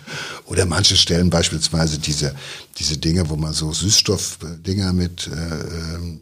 Oder 0.45 0.65
manche 0.65 0.97
stellen 0.97 1.29
beispielsweise 1.29 1.97
diese, 1.97 2.35
diese 2.77 2.97
Dinge, 2.97 3.29
wo 3.29 3.37
man 3.37 3.53
so 3.53 3.71
Süßstoffdinger 3.71 4.91
mit 4.91 5.27
äh, 5.27 5.31
ähm, 5.31 6.19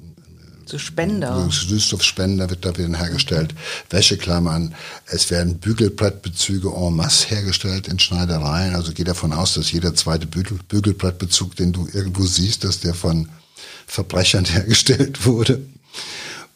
so 0.66 0.78
Spender. 0.78 1.50
Süßstoffspender 1.50 2.52
wird 2.52 2.64
da 2.64 2.78
wieder 2.78 2.96
hergestellt. 2.98 3.56
Wäscheklammern. 3.90 4.76
Es 5.08 5.32
werden 5.32 5.58
Bügelbrettbezüge 5.58 6.70
en 6.70 6.96
masse 6.96 7.30
hergestellt 7.30 7.88
in 7.88 7.98
Schneidereien. 8.00 8.76
Also 8.76 8.94
geh 8.94 9.04
davon 9.04 9.34
aus, 9.34 9.56
dass 9.56 9.72
jeder 9.72 9.96
zweite 9.96 10.28
Bügel, 10.28 10.60
Bügelbrettbezug, 10.70 11.56
den 11.56 11.74
du 11.74 11.88
irgendwo 11.92 12.26
siehst, 12.26 12.64
dass 12.64 12.80
der 12.80 12.94
von 12.94 13.28
Verbrechern 13.88 14.46
hergestellt 14.46 15.26
wurde 15.26 15.62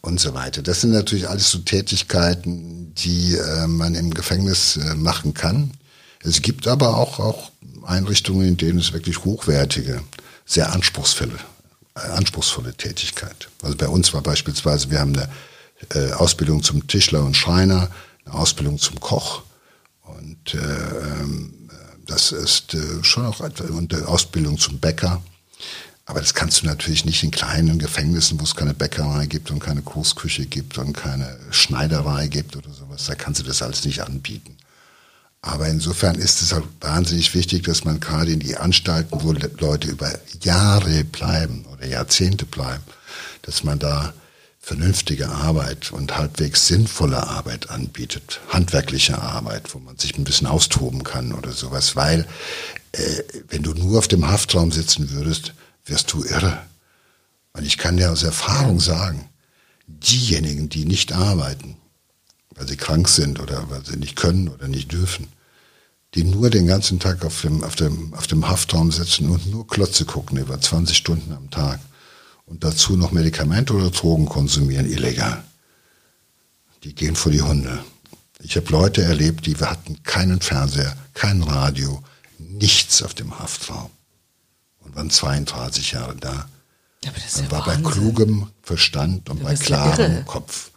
und 0.00 0.20
so 0.20 0.34
weiter. 0.34 0.62
Das 0.62 0.80
sind 0.80 0.92
natürlich 0.92 1.28
alles 1.28 1.50
so 1.50 1.58
Tätigkeiten, 1.58 2.94
die 2.94 3.34
äh, 3.34 3.66
man 3.66 3.94
im 3.94 4.12
Gefängnis 4.14 4.76
äh, 4.76 4.94
machen 4.94 5.34
kann. 5.34 5.72
Es 6.22 6.42
gibt 6.42 6.66
aber 6.66 6.96
auch, 6.96 7.20
auch 7.20 7.50
Einrichtungen, 7.84 8.46
in 8.46 8.56
denen 8.56 8.78
es 8.78 8.92
wirklich 8.92 9.24
hochwertige, 9.24 10.02
sehr 10.44 10.72
anspruchsvolle, 10.72 11.38
äh, 11.96 12.00
anspruchsvolle 12.00 12.74
Tätigkeit. 12.74 13.48
Also 13.62 13.76
bei 13.76 13.88
uns 13.88 14.12
war 14.14 14.22
beispielsweise, 14.22 14.90
wir 14.90 15.00
haben 15.00 15.16
eine 15.16 15.28
äh, 15.94 16.12
Ausbildung 16.12 16.62
zum 16.62 16.86
Tischler 16.86 17.24
und 17.24 17.36
Schreiner, 17.36 17.90
eine 18.24 18.34
Ausbildung 18.34 18.78
zum 18.78 19.00
Koch 19.00 19.42
und 20.02 20.54
äh, 20.54 20.58
ähm, 20.58 21.54
das 22.06 22.32
ist 22.32 22.74
äh, 22.74 23.04
schon 23.04 23.26
auch 23.26 23.40
eine 23.40 24.08
Ausbildung 24.08 24.58
zum 24.58 24.78
Bäcker. 24.78 25.22
Aber 26.08 26.20
das 26.20 26.32
kannst 26.32 26.62
du 26.62 26.66
natürlich 26.66 27.04
nicht 27.04 27.22
in 27.22 27.30
kleinen 27.30 27.78
Gefängnissen, 27.78 28.40
wo 28.40 28.44
es 28.44 28.54
keine 28.54 28.72
Bäckerei 28.72 29.26
gibt 29.26 29.50
und 29.50 29.58
keine 29.58 29.82
Großküche 29.82 30.46
gibt 30.46 30.78
und 30.78 30.94
keine 30.94 31.38
Schneiderei 31.50 32.28
gibt 32.28 32.56
oder 32.56 32.70
sowas. 32.70 33.04
Da 33.04 33.14
kannst 33.14 33.40
du 33.40 33.44
das 33.44 33.60
alles 33.60 33.84
nicht 33.84 34.00
anbieten. 34.00 34.56
Aber 35.42 35.68
insofern 35.68 36.14
ist 36.16 36.40
es 36.40 36.54
halt 36.54 36.64
wahnsinnig 36.80 37.34
wichtig, 37.34 37.64
dass 37.64 37.84
man 37.84 38.00
gerade 38.00 38.32
in 38.32 38.40
die 38.40 38.56
Anstalten, 38.56 39.22
wo 39.22 39.32
Leute 39.32 39.88
über 39.88 40.10
Jahre 40.40 41.04
bleiben 41.04 41.66
oder 41.70 41.86
Jahrzehnte 41.86 42.46
bleiben, 42.46 42.84
dass 43.42 43.62
man 43.62 43.78
da 43.78 44.14
vernünftige 44.60 45.28
Arbeit 45.28 45.92
und 45.92 46.16
halbwegs 46.16 46.66
sinnvolle 46.68 47.26
Arbeit 47.26 47.68
anbietet, 47.68 48.40
handwerkliche 48.48 49.20
Arbeit, 49.20 49.74
wo 49.74 49.78
man 49.78 49.98
sich 49.98 50.16
ein 50.16 50.24
bisschen 50.24 50.46
austoben 50.46 51.04
kann 51.04 51.34
oder 51.34 51.52
sowas, 51.52 51.96
weil 51.96 52.26
äh, 52.92 53.22
wenn 53.50 53.62
du 53.62 53.74
nur 53.74 53.98
auf 53.98 54.08
dem 54.08 54.26
Haftraum 54.26 54.72
sitzen 54.72 55.10
würdest, 55.10 55.52
wirst 55.88 56.12
du 56.12 56.24
irre. 56.24 56.62
Und 57.52 57.64
ich 57.64 57.78
kann 57.78 57.96
dir 57.96 58.12
aus 58.12 58.22
Erfahrung 58.22 58.80
sagen, 58.80 59.28
diejenigen, 59.86 60.68
die 60.68 60.84
nicht 60.84 61.12
arbeiten, 61.12 61.76
weil 62.54 62.68
sie 62.68 62.76
krank 62.76 63.08
sind 63.08 63.40
oder 63.40 63.70
weil 63.70 63.84
sie 63.84 63.96
nicht 63.96 64.16
können 64.16 64.48
oder 64.48 64.68
nicht 64.68 64.92
dürfen, 64.92 65.28
die 66.14 66.24
nur 66.24 66.50
den 66.50 66.66
ganzen 66.66 67.00
Tag 67.00 67.24
auf 67.24 67.40
dem, 67.42 67.64
auf 67.64 67.74
dem, 67.74 68.14
auf 68.14 68.26
dem 68.26 68.48
Haftraum 68.48 68.92
sitzen 68.92 69.30
und 69.30 69.46
nur 69.50 69.66
Klotze 69.66 70.04
gucken 70.04 70.38
über 70.38 70.60
20 70.60 70.96
Stunden 70.96 71.32
am 71.32 71.50
Tag 71.50 71.80
und 72.46 72.64
dazu 72.64 72.96
noch 72.96 73.12
Medikamente 73.12 73.74
oder 73.74 73.90
Drogen 73.90 74.26
konsumieren, 74.26 74.90
illegal. 74.90 75.42
Die 76.84 76.94
gehen 76.94 77.16
vor 77.16 77.32
die 77.32 77.42
Hunde. 77.42 77.82
Ich 78.40 78.56
habe 78.56 78.70
Leute 78.70 79.02
erlebt, 79.02 79.46
die 79.46 79.56
hatten 79.56 80.02
keinen 80.04 80.40
Fernseher, 80.40 80.96
kein 81.12 81.42
Radio, 81.42 82.02
nichts 82.38 83.02
auf 83.02 83.14
dem 83.14 83.38
Haftraum 83.38 83.90
und 84.88 84.96
waren 84.96 85.10
32 85.10 85.92
Jahre 85.92 86.16
da. 86.16 86.48
Ja, 87.04 87.10
und 87.10 87.44
ja 87.44 87.50
war 87.50 87.66
Wahnsinn. 87.66 87.82
bei 87.82 87.90
klugem 87.90 88.46
Verstand 88.62 89.30
und 89.30 89.42
bei 89.42 89.54
klarem 89.54 90.16
ja 90.16 90.22
Kopf. 90.22 90.70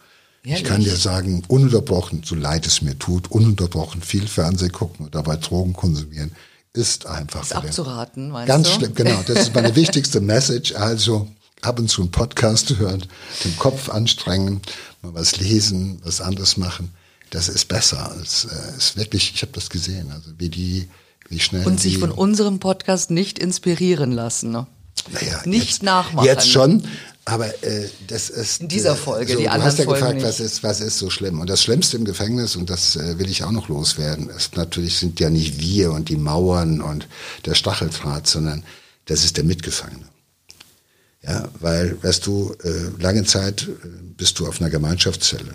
Ehrlich? 0.44 0.62
Ich 0.62 0.68
kann 0.68 0.82
dir 0.82 0.96
sagen, 0.96 1.44
ununterbrochen, 1.48 2.22
so 2.24 2.34
leid 2.34 2.66
es 2.66 2.82
mir 2.82 2.98
tut, 2.98 3.30
ununterbrochen 3.30 4.02
viel 4.02 4.26
Fernsehen 4.26 4.72
gucken 4.72 5.06
und 5.06 5.14
dabei 5.14 5.36
Drogen 5.36 5.72
konsumieren, 5.72 6.32
ist 6.72 7.06
einfach. 7.06 7.42
Ist 7.42 7.54
abzuraten, 7.54 8.30
meinst 8.30 8.48
Ganz 8.48 8.68
du? 8.68 8.74
schlimm, 8.74 8.94
genau. 8.94 9.22
Das 9.26 9.38
ist 9.38 9.54
meine 9.54 9.74
wichtigste 9.76 10.20
Message. 10.20 10.74
Also 10.74 11.28
ab 11.60 11.78
und 11.78 11.88
zu 11.88 12.02
einen 12.02 12.10
Podcast 12.10 12.76
hören, 12.76 13.04
den 13.44 13.56
Kopf 13.56 13.88
anstrengen, 13.88 14.60
mal 15.02 15.14
was 15.14 15.36
lesen, 15.38 16.00
was 16.02 16.20
anderes 16.20 16.56
machen. 16.56 16.92
Das 17.30 17.48
ist 17.48 17.68
besser. 17.68 18.14
Es 18.20 18.44
äh, 18.44 18.76
ist 18.76 18.96
wirklich, 18.96 19.32
ich 19.34 19.42
habe 19.42 19.52
das 19.52 19.70
gesehen, 19.70 20.10
also 20.10 20.30
wie 20.38 20.48
die, 20.48 20.88
wie 21.32 21.40
schnell. 21.40 21.66
Und 21.66 21.80
sich 21.80 21.98
von 21.98 22.12
unserem 22.12 22.60
Podcast 22.60 23.10
nicht 23.10 23.38
inspirieren 23.38 24.12
lassen. 24.12 24.52
Ne? 24.52 24.66
naja, 25.10 25.42
nicht 25.44 25.68
jetzt, 25.68 25.82
nachmachen. 25.82 26.26
Jetzt 26.26 26.50
schon, 26.50 26.84
aber 27.24 27.46
äh, 27.64 27.88
das 28.08 28.30
ist. 28.30 28.60
In 28.60 28.68
dieser 28.68 28.92
äh, 28.92 28.96
Folge, 28.96 29.32
so, 29.32 29.38
die 29.38 29.44
du 29.44 29.50
anderen 29.50 29.70
hast 29.70 29.78
ja 29.78 29.84
Folgen 29.84 30.00
gefragt, 30.00 30.16
nicht. 30.16 30.26
was 30.26 30.40
ist, 30.40 30.62
was 30.62 30.80
ist 30.80 30.98
so 30.98 31.10
schlimm? 31.10 31.40
Und 31.40 31.48
das 31.48 31.62
Schlimmste 31.62 31.96
im 31.96 32.04
Gefängnis, 32.04 32.56
und 32.56 32.70
das 32.70 32.96
äh, 32.96 33.18
will 33.18 33.30
ich 33.30 33.44
auch 33.44 33.50
noch 33.50 33.68
loswerden, 33.68 34.28
ist 34.30 34.56
natürlich 34.56 34.98
sind 34.98 35.20
ja 35.20 35.30
nicht 35.30 35.60
wir 35.60 35.92
und 35.92 36.08
die 36.08 36.16
Mauern 36.16 36.80
und 36.80 37.08
der 37.44 37.54
Stacheldraht, 37.54 38.26
sondern 38.26 38.64
das 39.06 39.24
ist 39.24 39.36
der 39.36 39.44
Mitgefangene. 39.44 40.06
Ja, 41.22 41.48
weil, 41.60 42.02
weißt 42.02 42.26
du, 42.26 42.54
äh, 42.64 43.00
lange 43.00 43.24
Zeit 43.24 43.62
äh, 43.62 43.86
bist 44.16 44.38
du 44.38 44.46
auf 44.46 44.60
einer 44.60 44.70
Gemeinschaftszelle. 44.70 45.54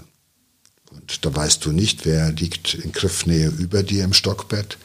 Und 0.92 1.26
da 1.26 1.36
weißt 1.36 1.66
du 1.66 1.74
nicht, 1.74 2.06
wer 2.06 2.32
liegt 2.32 2.74
in 2.74 2.94
Griffnähe 2.94 3.50
über 3.50 3.84
dir 3.84 4.06
im 4.06 4.14
Stockbett, 4.14 4.78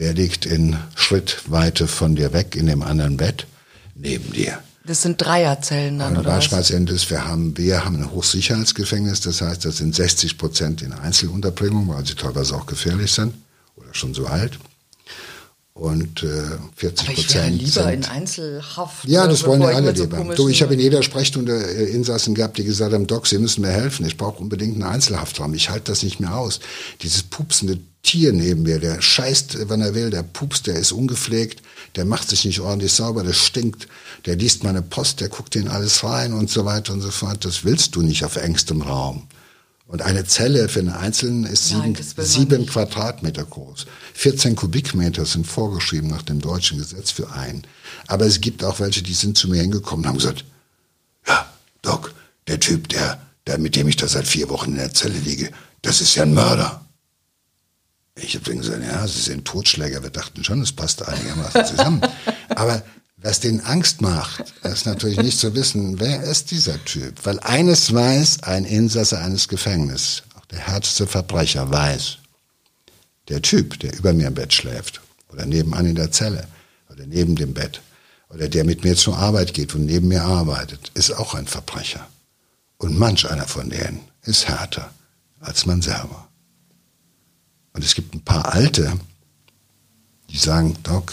wer 0.00 0.14
liegt 0.14 0.46
in 0.46 0.78
Schrittweite 0.94 1.86
von 1.86 2.16
dir 2.16 2.32
weg 2.32 2.56
in 2.56 2.66
dem 2.66 2.82
anderen 2.82 3.18
Bett 3.18 3.46
neben 3.94 4.32
dir. 4.32 4.58
Das 4.82 5.02
sind 5.02 5.20
Dreierzellen 5.20 5.98
dann, 5.98 6.12
Und 6.14 6.20
oder? 6.20 6.30
Beispielsende 6.30 6.94
ist, 6.94 7.10
wir 7.10 7.26
haben, 7.26 7.54
wir 7.58 7.84
haben 7.84 7.96
ein 7.96 8.10
Hochsicherheitsgefängnis, 8.10 9.20
das 9.20 9.42
heißt, 9.42 9.66
das 9.66 9.76
sind 9.76 9.94
60 9.94 10.38
Prozent 10.38 10.80
in 10.80 10.94
Einzelunterbringung, 10.94 11.86
weil 11.88 12.06
sie 12.06 12.14
teilweise 12.14 12.56
auch 12.56 12.64
gefährlich 12.64 13.12
sind 13.12 13.34
oder 13.76 13.92
schon 13.92 14.14
so 14.14 14.26
alt. 14.26 14.58
Und 15.80 16.22
äh, 16.22 16.42
40 16.76 17.08
Aber 17.08 17.18
ich 17.18 17.26
Prozent 17.26 17.58
lieber 17.58 17.84
sind 17.84 17.88
in 17.88 18.04
Einzelhaft. 18.04 19.08
ja, 19.08 19.24
äh, 19.24 19.28
das 19.28 19.46
wollen 19.46 19.62
ja 19.62 19.68
alle 19.68 19.96
so 19.96 20.02
lieber. 20.04 20.34
du, 20.34 20.48
ich 20.50 20.60
habe 20.60 20.74
in 20.74 20.80
jeder 20.80 21.02
Sprechstunde 21.02 21.56
äh, 21.56 21.90
Insassen 21.90 22.34
gehabt, 22.34 22.58
die 22.58 22.64
gesagt 22.64 22.92
haben, 22.92 23.06
Doc, 23.06 23.26
Sie 23.26 23.38
müssen 23.38 23.62
mir 23.62 23.70
helfen. 23.70 24.04
Ich 24.04 24.18
brauche 24.18 24.42
unbedingt 24.42 24.74
einen 24.74 24.82
Einzelhaftraum. 24.82 25.54
Ich 25.54 25.70
halte 25.70 25.90
das 25.90 26.02
nicht 26.02 26.20
mehr 26.20 26.36
aus. 26.36 26.60
Dieses 27.00 27.22
pupsende 27.22 27.78
Tier 28.02 28.34
neben 28.34 28.64
mir, 28.64 28.78
der 28.78 29.00
scheißt, 29.00 29.54
äh, 29.54 29.68
wann 29.70 29.80
er 29.80 29.94
will, 29.94 30.10
der 30.10 30.22
pupst, 30.22 30.66
der 30.66 30.74
ist 30.74 30.92
ungepflegt, 30.92 31.62
der 31.96 32.04
macht 32.04 32.28
sich 32.28 32.44
nicht 32.44 32.60
ordentlich 32.60 32.92
sauber, 32.92 33.22
der 33.22 33.32
stinkt, 33.32 33.88
der 34.26 34.36
liest 34.36 34.62
meine 34.62 34.82
Post, 34.82 35.22
der 35.22 35.30
guckt 35.30 35.56
in 35.56 35.68
alles 35.68 36.04
rein 36.04 36.34
und 36.34 36.50
so 36.50 36.66
weiter 36.66 36.92
und 36.92 37.00
so 37.00 37.10
fort. 37.10 37.42
Das 37.46 37.64
willst 37.64 37.96
du 37.96 38.02
nicht 38.02 38.22
auf 38.22 38.36
engstem 38.36 38.82
Raum. 38.82 39.28
Und 39.90 40.02
eine 40.02 40.24
Zelle 40.24 40.68
für 40.68 40.78
einen 40.78 40.90
Einzelnen 40.90 41.44
ist 41.44 41.72
Nein, 41.72 41.96
sieben, 41.96 42.14
man 42.16 42.26
sieben. 42.26 42.66
Quadratmeter 42.66 43.44
groß. 43.44 43.86
14 44.14 44.54
Kubikmeter 44.54 45.26
sind 45.26 45.48
vorgeschrieben 45.48 46.08
nach 46.08 46.22
dem 46.22 46.40
deutschen 46.40 46.78
Gesetz 46.78 47.10
für 47.10 47.32
einen. 47.32 47.64
Aber 48.06 48.24
es 48.24 48.40
gibt 48.40 48.62
auch 48.62 48.78
welche, 48.78 49.02
die 49.02 49.14
sind 49.14 49.36
zu 49.36 49.48
mir 49.48 49.60
hingekommen 49.60 50.04
und 50.04 50.08
haben 50.08 50.18
gesagt, 50.18 50.44
ja, 51.26 51.52
Doc, 51.82 52.14
der 52.46 52.60
Typ, 52.60 52.88
der, 52.88 53.20
der, 53.48 53.58
mit 53.58 53.74
dem 53.74 53.88
ich 53.88 53.96
da 53.96 54.06
seit 54.06 54.28
vier 54.28 54.48
Wochen 54.48 54.70
in 54.70 54.76
der 54.76 54.94
Zelle 54.94 55.18
liege, 55.18 55.50
das 55.82 56.00
ist 56.00 56.14
ja 56.14 56.22
ein 56.22 56.34
Mörder. 56.34 56.84
Ich 58.14 58.36
habe 58.36 58.44
dann 58.44 58.58
gesagt, 58.58 58.84
ja, 58.84 59.08
Sie 59.08 59.22
sind 59.22 59.44
Totschläger. 59.44 60.04
Wir 60.04 60.10
dachten 60.10 60.44
schon, 60.44 60.62
es 60.62 60.70
passt 60.70 61.04
einigermaßen 61.04 61.66
zusammen. 61.66 62.00
Aber 62.50 62.84
was 63.22 63.40
denen 63.40 63.60
Angst 63.60 64.00
macht, 64.00 64.54
ist 64.62 64.86
natürlich 64.86 65.18
nicht 65.18 65.38
zu 65.38 65.54
wissen, 65.54 66.00
wer 66.00 66.22
ist 66.22 66.50
dieser 66.50 66.82
Typ. 66.84 67.24
Weil 67.24 67.38
eines 67.40 67.92
weiß 67.92 68.42
ein 68.44 68.64
Insasse 68.64 69.18
eines 69.18 69.48
Gefängnisses, 69.48 70.22
auch 70.38 70.44
der 70.46 70.60
härteste 70.60 71.06
Verbrecher 71.06 71.70
weiß, 71.70 72.18
der 73.28 73.42
Typ, 73.42 73.78
der 73.80 73.96
über 73.96 74.12
mir 74.12 74.28
im 74.28 74.34
Bett 74.34 74.52
schläft 74.52 75.00
oder 75.30 75.44
nebenan 75.46 75.86
in 75.86 75.94
der 75.94 76.10
Zelle 76.10 76.48
oder 76.90 77.06
neben 77.06 77.36
dem 77.36 77.52
Bett 77.52 77.82
oder 78.30 78.48
der 78.48 78.64
mit 78.64 78.84
mir 78.84 78.96
zur 78.96 79.18
Arbeit 79.18 79.54
geht 79.54 79.74
und 79.74 79.84
neben 79.84 80.08
mir 80.08 80.22
arbeitet, 80.22 80.90
ist 80.94 81.12
auch 81.12 81.34
ein 81.34 81.46
Verbrecher. 81.46 82.08
Und 82.78 82.98
manch 82.98 83.30
einer 83.30 83.46
von 83.46 83.68
denen 83.68 84.00
ist 84.22 84.48
härter 84.48 84.90
als 85.40 85.66
man 85.66 85.82
selber. 85.82 86.28
Und 87.72 87.84
es 87.84 87.94
gibt 87.94 88.14
ein 88.14 88.22
paar 88.22 88.52
Alte, 88.52 88.92
die 90.28 90.38
sagen, 90.38 90.76
Doc, 90.82 91.12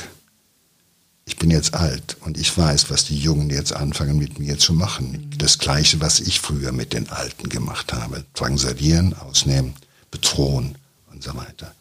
ich 1.28 1.36
bin 1.36 1.52
jetzt 1.52 1.74
alt 1.74 2.16
und 2.22 2.38
ich 2.38 2.58
weiß, 2.58 2.90
was 2.90 3.04
die 3.04 3.18
Jungen 3.18 3.50
jetzt 3.50 3.74
anfangen 3.74 4.18
mit 4.18 4.40
mir 4.40 4.58
zu 4.58 4.72
machen. 4.72 5.30
Das 5.38 5.60
Gleiche, 5.60 6.00
was 6.00 6.22
ich 6.22 6.40
früher 6.40 6.72
mit 6.72 6.94
den 6.94 7.10
Alten 7.10 7.50
gemacht 7.50 7.92
habe. 7.92 8.24
Drangsalieren, 8.34 9.14
ausnehmen, 9.14 9.76
bedrohen 10.10 10.76
und 11.12 11.22
so 11.22 11.36
weiter. 11.36 11.76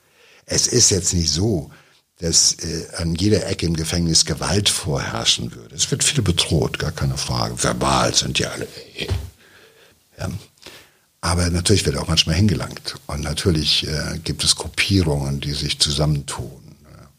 Es 0.47 0.66
ist 0.66 0.90
jetzt 0.90 1.14
nicht 1.14 1.30
so, 1.30 1.70
dass 2.18 2.55
äh, 2.55 2.88
an 2.97 3.14
jeder 3.14 3.47
Ecke 3.47 3.66
im 3.66 3.76
Gefängnis 3.76 4.24
Gewalt 4.24 4.68
vorherrschen 4.68 5.55
würde. 5.55 5.76
Es 5.76 5.88
wird 5.92 6.03
viel 6.03 6.22
bedroht, 6.22 6.80
gar 6.80 6.92
keine 6.92 7.16
Frage. 7.16 7.62
Verbal 7.62 8.12
sind 8.14 8.40
die 8.40 8.47
alle. 8.47 8.66
Ja. 10.18 10.28
Aber 11.20 11.51
natürlich 11.51 11.86
wird 11.86 11.97
auch 11.99 12.09
manchmal 12.09 12.34
hingelangt. 12.34 12.97
Und 13.07 13.22
natürlich 13.22 13.86
äh, 13.86 14.18
gibt 14.24 14.42
es 14.42 14.57
Gruppierungen, 14.57 15.40
die 15.40 15.53
sich 15.53 15.78
zusammentun, 15.78 16.66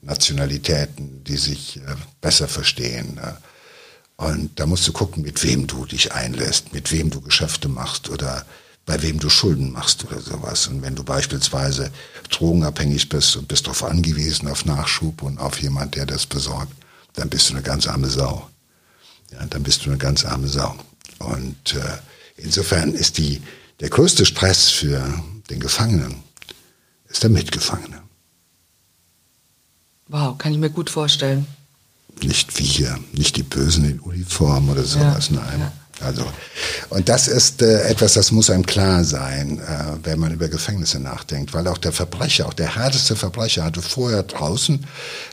Nationalitäten, 0.08 1.24
die 1.24 1.38
sich 1.38 1.78
äh, 1.78 1.95
besser 2.22 2.47
verstehen. 2.47 3.20
Und 4.16 4.60
da 4.60 4.66
musst 4.66 4.88
du 4.88 4.93
gucken, 4.93 5.22
mit 5.22 5.43
wem 5.43 5.68
du 5.68 5.86
dich 5.86 6.14
einlässt, 6.14 6.74
mit 6.74 6.91
wem 6.91 7.12
du 7.12 7.22
Geschäfte 7.22 7.70
machst 7.70 8.10
oder 8.10 8.45
bei 8.88 9.01
wem 9.03 9.20
du 9.20 9.30
Schulden 9.30 9.72
machst 9.74 10.05
oder 10.05 10.20
sowas. 10.20 10.68
Und 10.68 10.82
wenn 10.82 10.95
du 10.95 11.03
beispielsweise 11.03 11.91
drogenabhängig 12.32 13.10
bist 13.10 13.36
und 13.36 13.47
bist 13.47 13.68
darauf 13.68 13.84
angewiesen, 13.84 14.47
auf 14.47 14.66
Nachschub 14.66 15.22
und 15.22 15.38
auf 15.38 15.62
jemand, 15.62 15.95
der 15.95 16.05
das 16.05 16.26
besorgt, 16.26 16.74
dann 17.14 17.30
bist 17.30 17.49
du 17.49 17.53
eine 17.53 17.62
ganz 17.62 17.86
arme 17.86 18.10
Sau. 18.10 18.49
Ja, 19.32 19.45
dann 19.45 19.62
bist 19.62 19.86
du 19.86 19.89
eine 19.89 19.97
ganz 19.97 20.24
arme 20.24 20.47
Sau. 20.47 20.76
Und 21.20 21.76
äh, 21.76 21.97
insofern 22.38 22.93
ist 22.93 23.18
die, 23.18 23.41
der 23.82 23.89
größte 23.89 24.26
Stress 24.26 24.70
für 24.70 25.03
den 25.49 25.60
Gefangenen 25.60 26.24
ist 27.10 27.24
der 27.24 27.30
Mitgefangene. 27.30 28.07
Wow, 30.10 30.38
kann 30.38 30.51
ich 30.53 30.58
mir 30.58 30.70
gut 30.70 30.89
vorstellen. 30.89 31.45
Nicht 32.24 32.58
wir, 32.58 32.97
nicht 33.14 33.36
die 33.36 33.43
Bösen 33.43 33.84
in 33.89 33.99
Uniform 33.99 34.70
oder 34.70 34.84
sowas, 34.84 35.30
Ja, 35.30 35.36
nein. 35.41 35.60
ja. 35.60 35.72
Also, 35.99 36.24
und 36.89 37.10
das 37.10 37.28
ist 37.28 37.64
äh, 37.64 37.82
etwas, 37.89 38.14
das 38.14 38.32
muss 38.32 38.51
einem 38.51 38.68
klar 38.68 39.03
sein, 39.03 39.58
äh, 39.60 39.64
wenn 40.03 40.20
man 40.20 40.32
über 40.32 40.47
Gefängnisse 40.47 40.99
nachdenkt, 40.99 41.55
weil 41.55 41.68
auch 41.68 41.80
der 41.80 41.91
Verbrecher, 41.91 42.45
auch 42.45 42.53
der 42.53 42.76
härteste 42.76 43.16
Verbrecher 43.16 43.64
hatte 43.64 43.82
vorher 43.82 44.22
draußen 44.22 44.86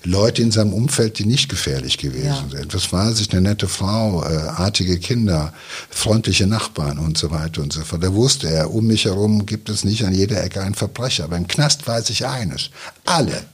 Leute 0.05 0.41
in 0.41 0.51
seinem 0.53 0.73
Umfeld, 0.73 1.19
die 1.19 1.27
nicht 1.27 1.51
gefährlich 1.51 1.99
gewesen 1.99 2.25
Ja. 2.27 2.45
sind. 2.51 2.73
Das 2.73 2.93
war 2.95 3.13
sich 3.13 3.31
eine 3.33 3.43
nette 3.43 3.69
Frau, 3.69 4.25
äh, 4.25 4.37
artige 4.37 4.99
Kinder, 4.99 5.53
freundliche 5.91 6.47
Nachbarn 6.47 6.99
und 6.99 7.19
so 7.19 7.31
weiter 7.31 7.61
und 7.61 7.71
so 7.75 7.83
fort. 7.83 8.03
Da 8.03 8.15
wusste 8.15 8.49
er, 8.49 8.73
um 8.73 8.87
mich 8.87 9.05
herum 9.05 9.45
gibt 9.45 9.69
es 9.69 9.85
nicht 9.85 10.03
an 10.03 10.15
jeder 10.15 10.43
Ecke 10.43 10.63
einen 10.63 10.75
Verbrecher. 10.75 11.25
Aber 11.25 11.37
im 11.37 11.47
Knast 11.47 11.87
weiß 11.87 12.09
ich 12.09 12.25
eines. 12.27 12.71
Alle 13.05 13.45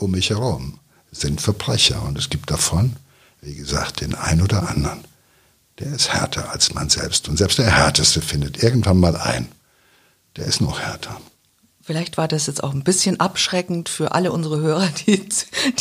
um 0.00 0.12
mich 0.12 0.30
herum 0.30 0.78
sind 1.12 1.40
Verbrecher. 1.40 2.02
Und 2.02 2.18
es 2.18 2.30
gibt 2.30 2.50
davon, 2.50 2.96
wie 3.42 3.54
gesagt, 3.54 4.00
den 4.00 4.14
ein 4.14 4.42
oder 4.42 4.68
anderen, 4.68 5.00
der 5.78 5.92
ist 5.92 6.12
härter 6.12 6.50
als 6.52 6.74
man 6.74 6.88
selbst. 6.90 7.28
Und 7.28 7.36
selbst 7.38 7.58
der 7.58 7.70
Härteste 7.70 8.20
findet 8.20 8.62
irgendwann 8.62 8.98
mal 9.00 9.16
ein, 9.16 9.48
der 10.36 10.46
ist 10.46 10.60
noch 10.60 10.80
härter. 10.80 11.20
Vielleicht 11.82 12.18
war 12.18 12.28
das 12.28 12.46
jetzt 12.46 12.62
auch 12.62 12.72
ein 12.72 12.84
bisschen 12.84 13.18
abschreckend 13.18 13.88
für 13.88 14.12
alle 14.12 14.30
unsere 14.30 14.60
Hörer, 14.60 14.86
die, 15.06 15.26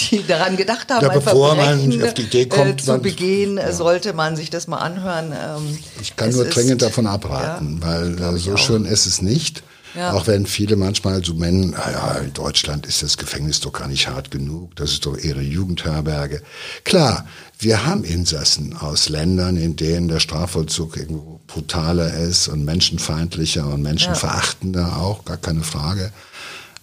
die 0.09 0.25
daran 0.25 0.57
gedacht 0.57 0.89
haben, 0.89 1.05
Ja, 1.05 1.11
bevor 1.13 1.53
man 1.55 2.01
auf 2.03 2.13
die 2.15 2.23
Idee 2.23 2.45
kommt, 2.47 2.81
äh, 2.81 2.83
zu 2.83 2.91
man- 2.93 3.01
begehen, 3.03 3.57
äh, 3.59 3.63
ja. 3.67 3.71
sollte 3.73 4.13
man 4.13 4.35
sich 4.35 4.49
das 4.49 4.65
mal 4.67 4.77
anhören. 4.77 5.33
Ähm, 5.39 5.77
Ich 6.01 6.15
kann 6.15 6.31
nur 6.31 6.47
ist- 6.47 6.55
dringend 6.55 6.81
davon 6.81 7.05
abraten, 7.05 7.79
Ja, 7.81 7.87
weil 7.87 8.19
äh, 8.35 8.37
so 8.39 8.57
schön 8.57 8.85
ist 8.85 9.05
es 9.05 9.21
nicht. 9.21 9.61
Ja. 9.95 10.13
Auch 10.13 10.27
wenn 10.27 10.45
viele 10.45 10.75
manchmal 10.75 11.23
so 11.23 11.33
meinen, 11.33 11.71
naja, 11.71 12.19
in 12.19 12.33
Deutschland 12.33 12.85
ist 12.85 13.01
das 13.01 13.17
Gefängnis 13.17 13.59
doch 13.59 13.73
gar 13.73 13.87
nicht 13.87 14.07
hart 14.07 14.29
genug, 14.29 14.75
das 14.75 14.91
ist 14.91 15.05
doch 15.05 15.17
eher 15.17 15.35
eine 15.35 15.43
Jugendherberge. 15.43 16.43
Klar, 16.83 17.27
wir 17.57 17.85
haben 17.85 18.03
Insassen 18.03 18.77
aus 18.77 19.09
Ländern, 19.09 19.57
in 19.57 19.75
denen 19.75 20.07
der 20.07 20.19
Strafvollzug 20.19 20.95
irgendwo 20.97 21.39
brutaler 21.47 22.13
ist 22.13 22.47
und 22.47 22.65
menschenfeindlicher 22.65 23.67
und 23.67 23.81
menschenverachtender 23.81 24.97
auch, 24.97 25.25
gar 25.25 25.37
keine 25.37 25.63
Frage. 25.63 26.11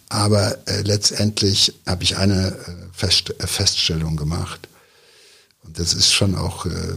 Aber 0.08 0.56
äh, 0.68 0.82
letztendlich 0.82 1.74
habe 1.86 2.04
ich 2.04 2.16
eine 2.16 2.48
äh, 2.48 2.54
Fest 2.92 3.34
äh, 3.38 3.46
Feststellung 3.46 4.16
gemacht. 4.16 4.68
Und 5.64 5.78
das 5.78 5.94
ist 5.94 6.12
schon 6.12 6.34
auch 6.34 6.66
äh, 6.66 6.96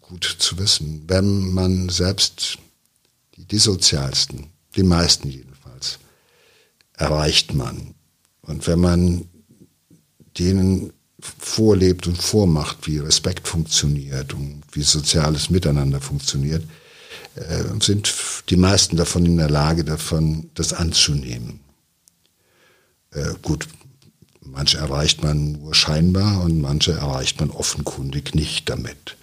gut 0.00 0.36
zu 0.38 0.58
wissen. 0.58 1.04
Wenn 1.06 1.52
man 1.52 1.88
selbst 1.88 2.58
die 3.36 3.44
dissozialsten, 3.44 4.46
die 4.76 4.82
meisten 4.82 5.28
jedenfalls, 5.28 5.98
erreicht 6.94 7.54
man. 7.54 7.94
Und 8.42 8.66
wenn 8.66 8.80
man 8.80 9.28
denen 10.38 10.92
vorlebt 11.18 12.06
und 12.06 12.20
vormacht, 12.20 12.86
wie 12.86 12.98
Respekt 12.98 13.48
funktioniert 13.48 14.34
und 14.34 14.62
wie 14.72 14.82
soziales 14.82 15.50
Miteinander 15.50 16.00
funktioniert, 16.00 16.62
äh, 17.34 17.64
sind 17.80 18.12
die 18.48 18.56
meisten 18.56 18.96
davon 18.96 19.26
in 19.26 19.38
der 19.38 19.50
Lage, 19.50 19.84
davon 19.84 20.50
das 20.54 20.72
anzunehmen. 20.72 21.60
Äh, 23.10 23.34
gut, 23.42 23.66
Manche 24.56 24.78
erreicht 24.78 25.22
man 25.22 25.52
nur 25.52 25.74
scheinbar 25.74 26.42
und 26.42 26.60
manche 26.60 26.92
erreicht 26.92 27.40
man 27.40 27.50
offenkundig 27.50 28.34
nicht 28.34 28.68
damit. 28.68 29.15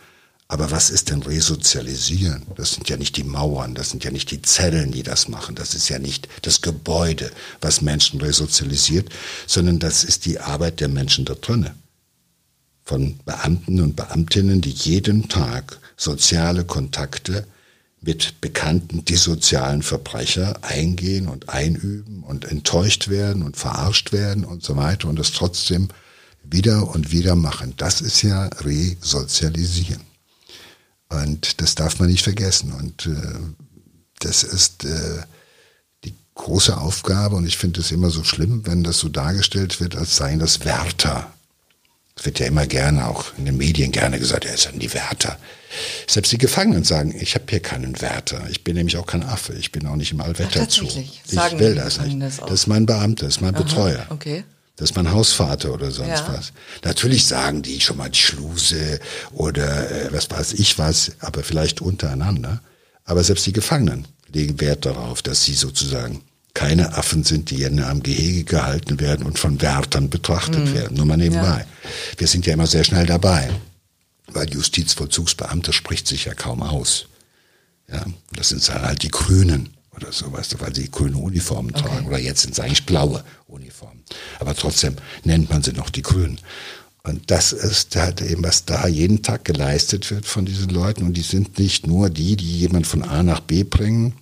Aber 0.54 0.70
was 0.70 0.92
ist 0.92 1.10
denn 1.10 1.24
Resozialisieren? 1.24 2.44
Das 2.56 2.74
sind 2.74 2.88
ja 2.88 2.96
nicht 2.96 3.18
die 3.18 3.24
Mauern, 3.24 3.74
das 3.74 3.90
sind 3.90 4.04
ja 4.04 4.12
nicht 4.12 4.30
die 4.30 4.44
Zellen, 4.44 4.92
die 4.92 5.02
das 5.02 5.28
machen, 5.28 5.56
das 5.56 5.74
ist 5.74 5.90
ja 5.90 5.98
nicht 5.98 6.28
das 6.44 6.62
Gebäude, 6.62 7.32
was 7.60 7.82
Menschen 7.82 8.22
resozialisiert, 8.22 9.10
sondern 9.48 9.80
das 9.80 10.04
ist 10.04 10.28
die 10.28 10.40
Arbeit 10.40 10.80
der 10.80 10.90
Menschen 10.90 11.26
da 11.26 11.34
drinnen. 11.34 11.72
Von 12.84 13.18
Beamten 13.26 13.82
und 13.82 13.96
Beamtinnen, 13.96 14.62
die 14.62 14.70
jeden 14.70 15.28
Tag 15.28 15.80
soziale 15.98 16.66
Kontakte 16.66 17.48
mit 18.00 18.40
bekannten 18.40 19.06
dissozialen 19.06 19.82
Verbrecher 19.82 20.60
eingehen 20.62 21.30
und 21.30 21.50
einüben 21.50 22.22
und 22.22 22.46
enttäuscht 22.46 23.08
werden 23.08 23.42
und 23.42 23.58
verarscht 23.58 24.12
werden 24.12 24.46
und 24.46 24.62
so 24.62 24.76
weiter 24.76 25.08
und 25.08 25.18
es 25.18 25.32
trotzdem 25.32 25.88
wieder 26.44 26.90
und 26.90 27.12
wieder 27.12 27.36
machen. 27.36 27.74
Das 27.78 28.02
ist 28.02 28.22
ja 28.22 28.46
Resozialisieren. 28.60 30.13
Und 31.22 31.62
das 31.62 31.76
darf 31.76 32.00
man 32.00 32.10
nicht 32.10 32.24
vergessen. 32.24 32.74
Und 32.74 33.06
äh, 33.06 33.40
das 34.20 34.44
ist 34.44 34.86
äh, 34.86 35.22
die 36.04 36.14
große 36.36 36.78
Aufgabe. 36.78 37.36
Und 37.36 37.46
ich 37.46 37.58
finde 37.58 37.82
es 37.82 37.92
immer 37.92 38.10
so 38.10 38.24
schlimm, 38.24 38.66
wenn 38.66 38.84
das 38.84 39.00
so 39.00 39.10
dargestellt 39.10 39.80
wird, 39.80 39.96
als 39.96 40.16
seien 40.16 40.40
das 40.40 40.66
Wärter. 40.66 41.32
Es 42.16 42.26
wird 42.26 42.40
ja 42.40 42.46
immer 42.46 42.68
gerne, 42.68 43.08
auch 43.08 43.26
in 43.38 43.46
den 43.46 43.58
Medien 43.58 43.92
gerne 43.92 44.20
gesagt, 44.20 44.46
er 44.46 44.54
ist 44.54 44.66
ja 44.66 44.72
die 44.72 44.94
Wärter. 44.94 45.38
Selbst 46.08 46.32
die 46.32 46.38
Gefangenen 46.38 46.84
sagen, 46.84 47.16
ich 47.20 47.34
habe 47.34 47.46
hier 47.50 47.60
keinen 47.60 48.00
Wärter. 48.02 48.48
Ich 48.52 48.64
bin 48.64 48.76
nämlich 48.76 48.98
auch 48.98 49.08
kein 49.08 49.24
Affe. 49.24 49.54
Ich 49.54 49.72
bin 49.72 49.88
auch 49.88 49.96
nicht 49.96 50.12
im 50.12 50.22
Allwetterzoo. 50.22 50.86
Ich 50.86 51.22
sagen 51.26 51.60
will 51.60 51.74
das 51.74 52.00
nicht. 52.00 52.22
Das, 52.22 52.38
das, 52.38 52.52
ist 52.52 52.68
mein 52.68 52.86
Beamter, 52.86 53.26
das 53.26 53.38
ist 53.38 53.42
mein 53.42 53.56
Aha, 53.56 53.64
Betreuer. 53.64 54.06
Okay. 54.10 54.44
Das 54.76 54.90
ist 54.90 54.96
mein 54.96 55.12
Hausvater 55.12 55.72
oder 55.72 55.92
sonst 55.92 56.10
ja. 56.10 56.34
was. 56.36 56.52
Natürlich 56.84 57.26
sagen 57.26 57.62
die 57.62 57.80
schon 57.80 57.98
mal 57.98 58.10
die 58.10 58.20
Schluse 58.20 59.00
oder 59.32 59.92
äh, 59.92 60.14
was 60.14 60.30
weiß 60.32 60.54
ich 60.54 60.80
was, 60.80 61.12
aber 61.20 61.44
vielleicht 61.44 61.82
untereinander. 61.82 62.62
Aber 63.06 63.24
selbst 63.24 63.46
die 63.46 63.54
Gefangenen 63.54 64.08
legen 64.32 64.60
Wert 64.60 64.86
darauf, 64.86 65.22
dass 65.22 65.44
sie 65.44 65.54
sozusagen 65.54 66.24
keine 66.56 66.96
Affen 66.96 67.24
sind, 67.24 67.50
die 67.50 67.64
in 67.64 67.80
einem 67.82 68.04
Gehege 68.04 68.44
gehalten 68.44 69.00
werden 69.00 69.26
und 69.26 69.40
von 69.40 69.62
Wärtern 69.62 70.10
betrachtet 70.10 70.66
mhm. 70.66 70.74
werden. 70.74 70.98
Nur 70.98 71.06
mal 71.06 71.18
nebenbei. 71.18 71.66
Ja. 71.84 71.90
Wir 72.18 72.28
sind 72.28 72.46
ja 72.46 72.54
immer 72.54 72.68
sehr 72.68 72.84
schnell 72.84 73.06
dabei, 73.06 73.50
weil 74.28 74.52
Justizvollzugsbeamter 74.52 75.74
spricht 75.74 76.08
sich 76.08 76.26
ja 76.26 76.34
kaum 76.34 76.62
aus. 76.62 77.08
Ja, 77.92 78.06
das 78.32 78.50
sind 78.50 78.68
halt 78.70 79.04
die 79.04 79.10
Grünen 79.10 79.74
oder 79.96 80.12
so, 80.12 80.32
weißt 80.32 80.54
du, 80.54 80.60
weil 80.60 80.74
sie 80.76 80.90
grüne 80.90 81.18
Uniformen 81.18 81.72
okay. 81.74 81.84
tragen. 81.84 82.08
Oder 82.08 82.20
jetzt 82.20 82.42
sind 82.42 82.54
es 82.54 82.60
eigentlich 82.60 82.86
blaue 82.86 83.24
Uniformen. 83.48 84.04
Aber 84.40 84.56
trotzdem 84.56 84.96
nennt 85.24 85.50
man 85.50 85.62
sie 85.64 85.74
noch 85.74 85.90
die 85.90 86.02
Grünen. 86.02 86.40
Und 87.04 87.30
das 87.32 87.52
ist 87.52 87.96
halt 87.96 88.22
eben, 88.22 88.44
was 88.44 88.66
da 88.66 88.88
jeden 88.88 89.24
Tag 89.24 89.44
geleistet 89.44 90.10
wird 90.10 90.26
von 90.26 90.46
diesen 90.46 90.70
Leuten. 90.70 91.04
Und 91.04 91.16
die 91.16 91.22
sind 91.22 91.60
nicht 91.60 91.86
nur 91.86 92.10
die, 92.10 92.38
die 92.38 92.60
jemand 92.60 92.88
von 92.88 93.04
A 93.04 93.24
nach 93.24 93.42
B 93.42 93.64
bringen 93.64 94.14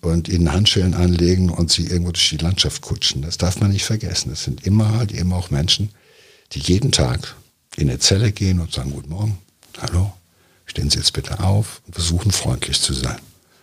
und 0.00 0.28
ihnen 0.28 0.52
Handschellen 0.52 0.94
anlegen 0.94 1.50
und 1.50 1.70
sie 1.70 1.86
irgendwo 1.86 2.12
durch 2.12 2.30
die 2.30 2.38
Landschaft 2.38 2.82
kutschen. 2.82 3.22
Das 3.22 3.36
darf 3.36 3.60
man 3.60 3.72
nicht 3.72 3.84
vergessen. 3.84 4.30
Das 4.30 4.44
sind 4.44 4.66
immer 4.66 4.94
halt 4.96 5.12
eben 5.12 5.32
auch 5.32 5.50
Menschen, 5.50 5.90
die 6.52 6.60
jeden 6.60 6.92
Tag 6.92 7.36
in 7.76 7.90
eine 7.90 7.98
Zelle 7.98 8.32
gehen 8.32 8.60
und 8.60 8.72
sagen, 8.72 8.92
guten 8.92 9.10
Morgen, 9.10 9.38
hallo, 9.78 10.12
stehen 10.66 10.90
Sie 10.90 10.98
jetzt 10.98 11.12
bitte 11.12 11.40
auf 11.40 11.82
und 11.86 11.94
versuchen 11.94 12.30
freundlich 12.30 12.80
zu 12.80 12.94
sein. 12.94 13.18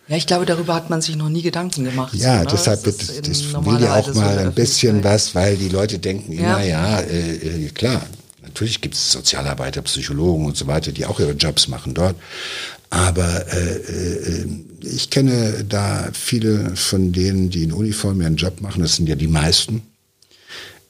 Ja, 0.08 0.16
ich 0.16 0.26
glaube, 0.26 0.46
darüber 0.46 0.74
hat 0.74 0.88
man 0.88 1.02
sich 1.02 1.16
noch 1.16 1.28
nie 1.28 1.42
Gedanken 1.42 1.84
gemacht. 1.84 2.14
Ja, 2.14 2.40
ne? 2.40 2.48
deshalb 2.50 2.84
das, 2.84 2.96
das, 2.98 3.20
das 3.22 3.44
will 3.52 3.80
ja 3.80 3.96
auch 3.96 4.14
mal 4.14 4.38
ein 4.38 4.52
bisschen 4.52 5.02
was, 5.02 5.34
weil 5.34 5.56
die 5.56 5.68
Leute 5.68 5.98
denken 5.98 6.32
immer, 6.32 6.62
ja, 6.62 6.98
ja 6.98 7.00
äh, 7.00 7.66
äh, 7.66 7.68
klar, 7.70 8.06
natürlich 8.42 8.80
gibt 8.80 8.94
es 8.94 9.10
Sozialarbeiter, 9.10 9.82
Psychologen 9.82 10.46
und 10.46 10.56
so 10.56 10.68
weiter, 10.68 10.92
die 10.92 11.06
auch 11.06 11.18
ihre 11.18 11.32
Jobs 11.32 11.66
machen 11.66 11.92
dort. 11.94 12.14
Aber 12.88 13.52
äh, 13.52 13.76
äh, 13.76 14.46
ich 14.80 15.10
kenne 15.10 15.64
da 15.68 16.08
viele 16.12 16.76
von 16.76 17.12
denen, 17.12 17.50
die 17.50 17.64
in 17.64 17.72
Uniform 17.72 18.20
ihren 18.20 18.36
Job 18.36 18.60
machen, 18.60 18.82
das 18.82 18.94
sind 18.94 19.08
ja 19.08 19.16
die 19.16 19.26
meisten, 19.26 19.82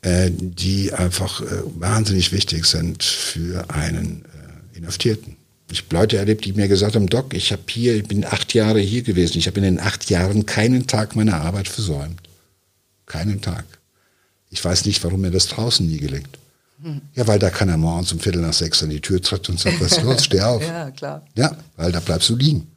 äh, 0.03 0.31
die 0.31 0.93
einfach 0.93 1.41
äh, 1.41 1.47
wahnsinnig 1.77 2.33
wichtig 2.33 2.67
sind 2.67 3.03
für 3.03 3.71
einen 3.71 4.27
äh, 4.75 4.79
Inhaftierten. 4.79 5.37
Ich 5.71 5.83
habe 5.83 5.97
Leute 5.97 6.17
erlebt, 6.19 6.45
die 6.45 6.53
mir 6.53 6.69
gesagt 6.69 6.95
haben, 6.95 7.09
Doc, 7.09 7.35
ich 7.35 7.51
habe 7.51 7.63
hier, 7.69 7.97
ich 7.97 8.07
bin 8.07 8.25
acht 8.25 8.55
Jahre 8.55 8.79
hier 8.81 9.03
gewesen. 9.03 9.39
Ich 9.39 9.47
habe 9.47 9.59
in 9.59 9.65
den 9.65 9.81
acht 9.81 10.09
Jahren 10.11 10.47
keinen 10.47 10.87
Tag 10.87 11.17
meiner 11.17 11.41
Arbeit 11.41 11.69
versäumt. 11.69 12.21
Keinen 13.07 13.41
Tag. 13.41 13.65
Ich 14.51 14.65
weiß 14.65 14.85
nicht, 14.87 15.03
warum 15.03 15.21
mir 15.21 15.33
das 15.33 15.49
draußen 15.49 15.87
nie 15.87 15.99
gelingt. 15.99 16.39
Hm. 16.83 17.01
Ja, 17.15 17.27
weil 17.27 17.39
da 17.39 17.51
kann 17.51 17.69
er 17.69 17.79
morgens 17.79 18.13
um 18.13 18.21
Viertel 18.21 18.43
nach 18.43 18.53
sechs 18.53 18.83
an 18.83 18.91
die 18.91 19.01
Tür 19.01 19.21
tritt 19.21 19.49
und 19.49 19.59
sagt, 19.59 19.81
was 19.81 19.93
ist 19.93 20.03
los, 20.03 20.25
steh 20.25 20.41
auf. 20.43 20.63
ja, 20.63 20.91
klar. 20.91 21.27
Ja, 21.37 21.57
weil 21.77 21.91
da 21.91 22.01
bleibst 22.01 22.29
du 22.29 22.37
liegen. 22.37 22.71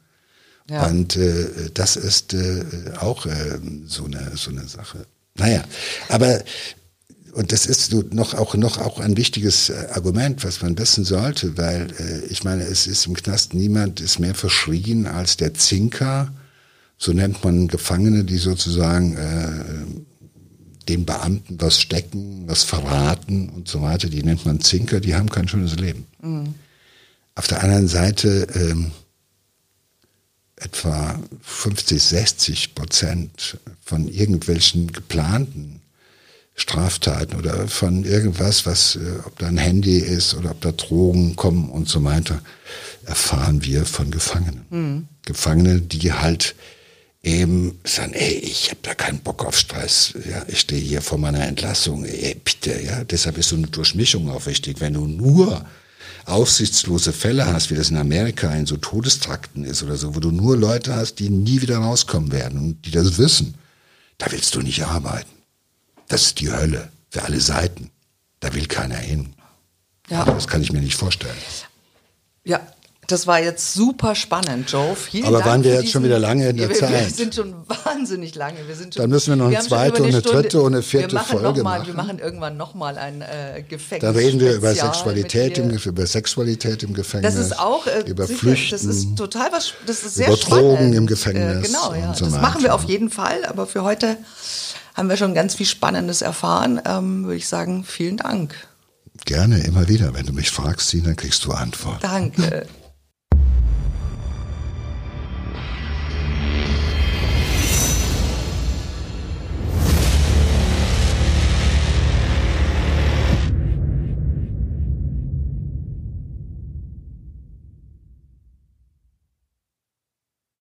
Ja. 0.68 0.86
Und 0.86 1.16
äh, 1.16 1.70
das 1.74 1.96
ist 1.96 2.32
äh, 2.32 2.64
auch 2.98 3.26
äh, 3.26 3.58
so, 3.86 4.04
eine, 4.04 4.32
so 4.36 4.50
eine 4.50 4.66
Sache. 4.68 5.06
Naja, 5.36 5.64
aber 6.08 6.42
und 7.32 7.52
das 7.52 7.66
ist 7.66 7.92
noch 8.12 8.34
auch 8.34 8.54
noch 8.54 8.78
auch 8.78 8.98
ein 9.00 9.16
wichtiges 9.16 9.70
äh, 9.70 9.88
Argument, 9.92 10.44
was 10.44 10.62
man 10.62 10.78
wissen 10.78 11.04
sollte, 11.04 11.56
weil 11.56 11.88
äh, 11.98 12.24
ich 12.26 12.44
meine, 12.44 12.64
es 12.64 12.86
ist 12.86 13.06
im 13.06 13.14
Knast 13.14 13.54
niemand 13.54 14.00
ist 14.00 14.18
mehr 14.18 14.34
verschrien 14.34 15.06
als 15.06 15.36
der 15.36 15.54
Zinker. 15.54 16.32
So 16.98 17.12
nennt 17.12 17.42
man 17.44 17.68
Gefangene, 17.68 18.24
die 18.24 18.38
sozusagen 18.38 19.16
äh, 19.16 19.64
den 20.88 21.04
Beamten 21.06 21.60
was 21.60 21.80
stecken, 21.80 22.44
was 22.46 22.64
verraten 22.64 23.48
und 23.50 23.68
so 23.68 23.80
weiter. 23.80 24.08
Die 24.08 24.22
nennt 24.22 24.44
man 24.44 24.60
Zinker. 24.60 25.00
Die 25.00 25.14
haben 25.14 25.30
kein 25.30 25.48
schönes 25.48 25.76
Leben. 25.76 26.06
Mhm. 26.20 26.54
Auf 27.36 27.46
der 27.46 27.62
anderen 27.62 27.88
Seite 27.88 28.46
ähm, 28.54 28.90
etwa 30.56 31.18
50, 31.42 32.02
60 32.02 32.74
Prozent 32.74 33.58
von 33.82 34.08
irgendwelchen 34.08 34.92
geplanten 34.92 35.79
Straftaten 36.54 37.36
oder 37.38 37.68
von 37.68 38.04
irgendwas, 38.04 38.66
was, 38.66 38.96
äh, 38.96 39.18
ob 39.24 39.38
da 39.38 39.46
ein 39.46 39.58
Handy 39.58 39.98
ist 39.98 40.34
oder 40.34 40.50
ob 40.50 40.60
da 40.60 40.72
Drogen 40.72 41.36
kommen 41.36 41.70
und 41.70 41.88
so 41.88 42.04
weiter, 42.04 42.42
erfahren 43.06 43.64
wir 43.64 43.86
von 43.86 44.10
Gefangenen. 44.10 44.66
Mhm. 44.70 45.08
Gefangene, 45.24 45.80
die 45.80 46.12
halt 46.12 46.54
eben 47.22 47.78
sagen, 47.84 48.12
ey, 48.14 48.34
ich 48.34 48.70
habe 48.70 48.80
da 48.82 48.94
keinen 48.94 49.20
Bock 49.20 49.44
auf 49.44 49.58
Stress, 49.58 50.14
ja, 50.28 50.42
ich 50.48 50.60
stehe 50.60 50.80
hier 50.80 51.02
vor 51.02 51.18
meiner 51.18 51.46
Entlassung, 51.46 52.04
ey, 52.04 52.34
bitte, 52.42 52.80
ja, 52.82 53.04
deshalb 53.04 53.38
ist 53.38 53.50
so 53.50 53.56
eine 53.56 53.66
Durchmischung 53.66 54.30
auch 54.30 54.46
wichtig. 54.46 54.80
Wenn 54.80 54.94
du 54.94 55.06
nur 55.06 55.64
aussichtslose 56.26 57.12
Fälle 57.12 57.46
hast, 57.46 57.70
wie 57.70 57.74
das 57.74 57.90
in 57.90 57.96
Amerika 57.96 58.52
in 58.54 58.66
so 58.66 58.76
Todestrakten 58.76 59.64
ist 59.64 59.82
oder 59.82 59.96
so, 59.96 60.14
wo 60.14 60.20
du 60.20 60.30
nur 60.30 60.56
Leute 60.56 60.94
hast, 60.94 61.16
die 61.18 61.30
nie 61.30 61.60
wieder 61.60 61.78
rauskommen 61.78 62.32
werden 62.32 62.58
und 62.58 62.86
die 62.86 62.90
das 62.90 63.18
wissen, 63.18 63.54
da 64.18 64.30
willst 64.30 64.54
du 64.54 64.60
nicht 64.60 64.84
arbeiten. 64.84 65.30
Das 66.10 66.22
ist 66.22 66.40
die 66.40 66.52
Hölle 66.52 66.90
für 67.08 67.22
alle 67.22 67.40
Seiten. 67.40 67.90
Da 68.40 68.52
will 68.52 68.66
keiner 68.66 68.96
hin. 68.96 69.32
Ja. 70.08 70.24
das 70.24 70.48
kann 70.48 70.60
ich 70.60 70.72
mir 70.72 70.80
nicht 70.80 70.96
vorstellen. 70.96 71.36
Ja, 72.44 72.60
das 73.06 73.28
war 73.28 73.40
jetzt 73.40 73.74
super 73.74 74.16
spannend, 74.16 74.70
Joe. 74.70 74.96
Vielen 74.96 75.26
Aber 75.26 75.38
Dank 75.38 75.46
waren 75.46 75.64
wir 75.64 75.74
jetzt 75.74 75.92
schon 75.92 76.02
wieder 76.02 76.18
lange 76.18 76.48
in 76.48 76.56
der 76.56 76.68
wir, 76.68 76.76
Zeit? 76.76 76.90
Wir 76.90 77.10
sind 77.10 77.34
schon 77.36 77.54
wahnsinnig 77.84 78.34
lange. 78.34 78.58
Wir 78.66 78.74
sind 78.74 78.94
schon, 78.94 79.02
Dann 79.02 79.10
müssen 79.10 79.30
wir 79.30 79.36
noch 79.36 79.46
eine 79.46 79.60
zweite 79.60 80.02
und 80.02 80.08
eine 80.08 80.20
Stunde, 80.20 80.42
dritte 80.42 80.62
und 80.62 80.74
eine 80.74 80.82
vierte 80.82 81.12
wir 81.12 81.20
Folge 81.20 81.62
mal, 81.62 81.78
machen. 81.78 81.86
Wir 81.86 81.94
machen 81.94 82.18
irgendwann 82.18 82.56
nochmal 82.56 82.98
ein 82.98 83.22
äh, 83.22 83.62
Gefängnis. 83.68 84.02
Dann 84.02 84.16
reden 84.16 84.40
wir 84.40 84.54
über 84.54 84.74
Sexualität, 84.74 85.58
im, 85.58 85.70
über 85.70 86.06
Sexualität 86.06 86.82
im 86.82 86.92
Gefängnis. 86.92 87.34
Das 87.34 87.44
ist 87.44 87.56
auch 87.56 87.86
äh, 87.86 88.00
über 88.00 88.26
sicher, 88.26 88.38
Flüchten. 88.40 88.70
Das 88.72 88.84
ist 88.84 89.16
total 89.16 89.52
was. 89.52 89.74
Das 89.86 90.02
ist 90.02 90.16
sehr 90.16 90.26
über 90.26 90.36
Drogen 90.36 90.74
spannend. 90.76 90.94
im 90.96 91.06
Gefängnis. 91.06 91.64
Äh, 91.64 91.66
genau, 91.68 91.94
ja. 91.94 92.14
So 92.14 92.24
das 92.24 92.40
machen 92.40 92.62
wir 92.62 92.74
auf 92.74 92.84
jeden 92.84 93.10
Fall. 93.10 93.44
Aber 93.44 93.66
für 93.68 93.84
heute 93.84 94.16
haben 94.94 95.08
wir 95.08 95.16
schon 95.16 95.34
ganz 95.34 95.54
viel 95.54 95.66
Spannendes 95.66 96.22
erfahren. 96.22 96.80
Ähm, 96.84 97.24
Würde 97.24 97.36
ich 97.36 97.48
sagen, 97.48 97.84
vielen 97.84 98.18
Dank. 98.18 98.54
Gerne, 99.24 99.60
immer 99.64 99.88
wieder. 99.88 100.14
Wenn 100.14 100.26
du 100.26 100.32
mich 100.32 100.50
fragst, 100.50 100.94
dann 100.94 101.16
kriegst 101.16 101.44
du 101.44 101.52
Antwort. 101.52 102.02
Danke. 102.02 102.66